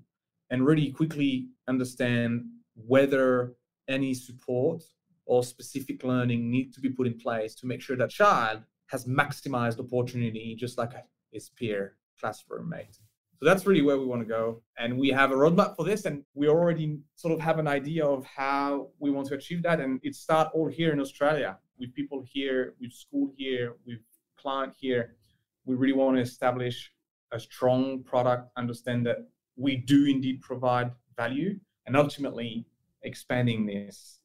and 0.52 0.66
really 0.66 0.92
quickly 0.92 1.48
understand 1.68 2.46
whether 2.76 3.54
any 3.88 4.14
support 4.14 4.84
or 5.26 5.44
specific 5.44 6.04
learning 6.04 6.52
need 6.52 6.74
to 6.74 6.80
be 6.82 6.90
put 6.90 7.08
in 7.08 7.18
place 7.18 7.56
to 7.56 7.66
make 7.68 7.82
sure 7.82 7.98
that 7.98 8.10
child 8.10 8.62
has 8.90 9.06
maximized 9.06 9.80
opportunity 9.80 10.56
just 10.58 10.78
like 10.78 10.92
his 11.32 11.50
peer 11.50 11.96
classroom 12.20 12.70
mate 12.70 12.98
so 13.40 13.46
that's 13.46 13.66
really 13.66 13.82
where 13.82 13.98
we 13.98 14.06
want 14.06 14.22
to 14.22 14.28
go 14.28 14.62
and 14.78 14.98
we 14.98 15.10
have 15.10 15.32
a 15.32 15.36
roadmap 15.36 15.76
for 15.76 15.86
this 15.86 16.06
and 16.06 16.24
we 16.34 16.48
already 16.48 17.00
sort 17.16 17.34
of 17.34 17.40
have 17.40 17.60
an 17.60 17.68
idea 17.68 18.06
of 18.06 18.26
how 18.26 18.90
we 19.00 19.10
want 19.10 19.28
to 19.28 19.36
achieve 19.36 19.64
that 19.64 19.80
and 19.80 20.00
it 20.04 20.16
start 20.16 20.50
all 20.54 20.68
here 20.68 20.92
in 20.92 21.00
australia 21.00 21.58
with 21.78 21.94
people 21.94 22.24
here 22.26 22.74
with 22.82 22.92
school 22.92 23.32
here 23.38 23.76
with 23.86 24.00
client 24.38 24.74
here 24.78 25.16
we 25.66 25.76
really 25.76 25.94
want 25.94 26.16
to 26.16 26.22
establish 26.22 26.92
a 27.32 27.40
strong 27.40 28.04
product 28.04 28.50
understand 28.58 29.06
that 29.06 29.20
we 29.56 29.76
do 29.76 30.06
indeed 30.06 30.42
provide 30.42 30.92
value 31.16 31.60
and 31.86 31.96
ultimately 31.96 32.66
expanding 33.04 33.66
this 33.66 34.20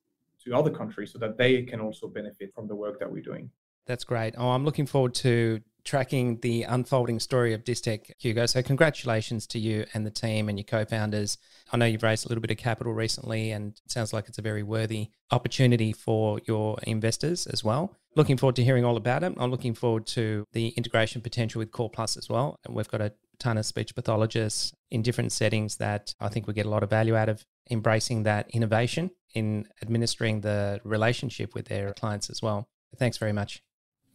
to 0.44 0.54
other 0.54 0.70
countries 0.70 1.12
so 1.12 1.18
that 1.18 1.36
they 1.36 1.62
can 1.62 1.80
also 1.80 2.06
benefit 2.06 2.52
from 2.54 2.68
the 2.68 2.74
work 2.74 2.98
that 3.00 3.10
we're 3.10 3.22
doing. 3.22 3.50
That's 3.86 4.04
great. 4.04 4.34
Oh, 4.36 4.50
I'm 4.50 4.64
looking 4.64 4.86
forward 4.86 5.14
to 5.16 5.60
tracking 5.84 6.40
the 6.40 6.62
unfolding 6.62 7.20
story 7.20 7.52
of 7.52 7.62
Dystech, 7.62 8.10
Hugo. 8.18 8.46
So, 8.46 8.62
congratulations 8.62 9.46
to 9.48 9.58
you 9.58 9.84
and 9.92 10.06
the 10.06 10.10
team 10.10 10.48
and 10.48 10.58
your 10.58 10.64
co 10.64 10.84
founders. 10.84 11.38
I 11.72 11.76
know 11.76 11.86
you've 11.86 12.02
raised 12.02 12.24
a 12.24 12.28
little 12.28 12.40
bit 12.40 12.50
of 12.50 12.56
capital 12.56 12.92
recently, 12.92 13.50
and 13.50 13.78
it 13.84 13.90
sounds 13.90 14.12
like 14.12 14.28
it's 14.28 14.38
a 14.38 14.42
very 14.42 14.62
worthy 14.62 15.10
opportunity 15.30 15.92
for 15.92 16.40
your 16.46 16.78
investors 16.84 17.46
as 17.46 17.62
well. 17.62 17.96
Looking 18.16 18.36
forward 18.36 18.56
to 18.56 18.64
hearing 18.64 18.84
all 18.84 18.96
about 18.96 19.24
it. 19.24 19.34
I'm 19.36 19.50
looking 19.50 19.74
forward 19.74 20.06
to 20.08 20.46
the 20.52 20.68
integration 20.68 21.20
potential 21.20 21.58
with 21.58 21.72
Coreplus 21.72 22.16
as 22.16 22.28
well. 22.28 22.60
And 22.64 22.74
we've 22.74 22.88
got 22.88 23.00
a 23.00 23.12
ton 23.40 23.58
of 23.58 23.66
speech 23.66 23.94
pathologists 23.94 24.72
in 24.90 25.02
different 25.02 25.32
settings 25.32 25.76
that 25.76 26.14
I 26.20 26.28
think 26.28 26.46
we 26.46 26.54
get 26.54 26.66
a 26.66 26.70
lot 26.70 26.84
of 26.84 26.90
value 26.90 27.16
out 27.16 27.28
of 27.28 27.44
embracing 27.70 28.22
that 28.22 28.48
innovation 28.50 29.10
in 29.34 29.66
administering 29.82 30.42
the 30.42 30.80
relationship 30.84 31.54
with 31.54 31.66
their 31.66 31.92
clients 31.92 32.30
as 32.30 32.40
well. 32.40 32.68
Thanks 32.96 33.18
very 33.18 33.32
much. 33.32 33.60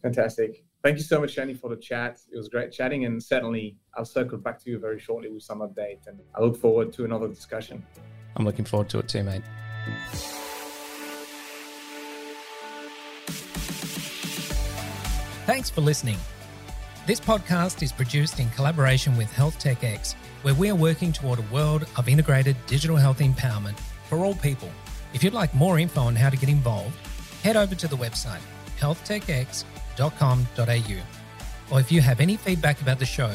Fantastic. 0.02 0.64
Thank 0.82 0.96
you 0.96 1.02
so 1.02 1.20
much, 1.20 1.34
Jenny, 1.34 1.54
for 1.54 1.68
the 1.68 1.76
chat. 1.76 2.18
It 2.32 2.36
was 2.36 2.48
great 2.48 2.72
chatting, 2.72 3.04
and 3.04 3.22
certainly 3.22 3.76
I'll 3.96 4.04
circle 4.04 4.38
back 4.38 4.58
to 4.64 4.70
you 4.70 4.78
very 4.78 4.98
shortly 4.98 5.30
with 5.30 5.42
some 5.42 5.60
update. 5.60 6.06
And 6.06 6.18
I 6.34 6.40
look 6.40 6.56
forward 6.56 6.92
to 6.94 7.04
another 7.04 7.28
discussion. 7.28 7.84
I'm 8.36 8.44
looking 8.44 8.64
forward 8.64 8.88
to 8.90 8.98
it 9.00 9.08
too, 9.08 9.22
mate. 9.22 9.42
Thanks 15.46 15.68
for 15.68 15.80
listening. 15.80 16.16
This 17.06 17.20
podcast 17.20 17.82
is 17.82 17.92
produced 17.92 18.40
in 18.40 18.48
collaboration 18.50 19.16
with 19.16 19.32
Health 19.32 19.58
Tech 19.58 19.84
X, 19.84 20.14
where 20.42 20.54
we 20.54 20.70
are 20.70 20.74
working 20.74 21.12
toward 21.12 21.38
a 21.40 21.44
world 21.52 21.86
of 21.96 22.08
integrated 22.08 22.56
digital 22.66 22.96
health 22.96 23.18
empowerment 23.18 23.78
for 24.08 24.18
all 24.18 24.34
people. 24.34 24.70
If 25.12 25.24
you'd 25.24 25.34
like 25.34 25.52
more 25.54 25.78
info 25.78 26.02
on 26.02 26.14
how 26.14 26.30
to 26.30 26.36
get 26.36 26.48
involved, 26.48 26.94
head 27.42 27.56
over 27.56 27.74
to 27.74 27.88
the 27.88 27.96
website 27.96 28.40
healthtechx.com.au. 30.00 31.74
Or 31.74 31.80
if 31.80 31.92
you 31.92 32.00
have 32.00 32.20
any 32.20 32.36
feedback 32.36 32.80
about 32.80 32.98
the 32.98 33.06
show, 33.06 33.32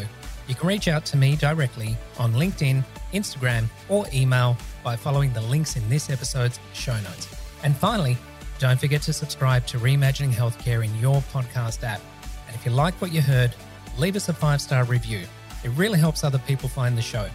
you 0.47 0.55
can 0.55 0.68
reach 0.68 0.88
out 0.88 1.05
to 1.05 1.18
me 1.18 1.36
directly 1.36 1.97
on 2.20 2.34
LinkedIn, 2.34 2.84
Instagram, 3.13 3.66
or 3.89 4.05
email 4.13 4.57
by 4.84 4.95
following 4.95 5.34
the 5.34 5.41
links 5.41 5.76
in 5.76 5.88
this 5.89 6.09
episode's 6.09 6.59
show 6.74 6.95
notes. 7.01 7.34
And 7.63 7.76
finally, 7.76 8.18
don't 8.59 8.80
forget 8.80 9.01
to 9.03 9.13
subscribe 9.13 9.66
to 9.68 9.78
Reimagining 9.80 10.32
Healthcare 10.32 10.84
in 10.86 10.95
your 10.99 11.22
podcast 11.34 11.84
app. 11.84 12.01
And 12.47 12.55
if 12.55 12.66
you 12.66 12.72
like 12.72 12.93
what 13.01 13.11
you 13.11 13.22
heard, 13.22 13.55
leave 13.97 14.16
us 14.16 14.30
a 14.30 14.34
five 14.34 14.61
star 14.61 14.84
review. 14.84 15.22
It 15.63 15.70
really 15.70 15.99
helps 15.99 16.24
other 16.24 16.39
people 16.39 16.70
find 16.70 16.97
the 16.97 17.01
show. 17.01 17.28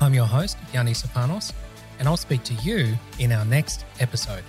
I'm 0.00 0.14
your 0.14 0.26
host, 0.26 0.56
Yanni 0.72 0.92
Sopanos, 0.92 1.52
and 1.98 2.06
I'll 2.06 2.16
speak 2.16 2.44
to 2.44 2.54
you 2.54 2.94
in 3.18 3.32
our 3.32 3.44
next 3.44 3.84
episode. 4.00 4.44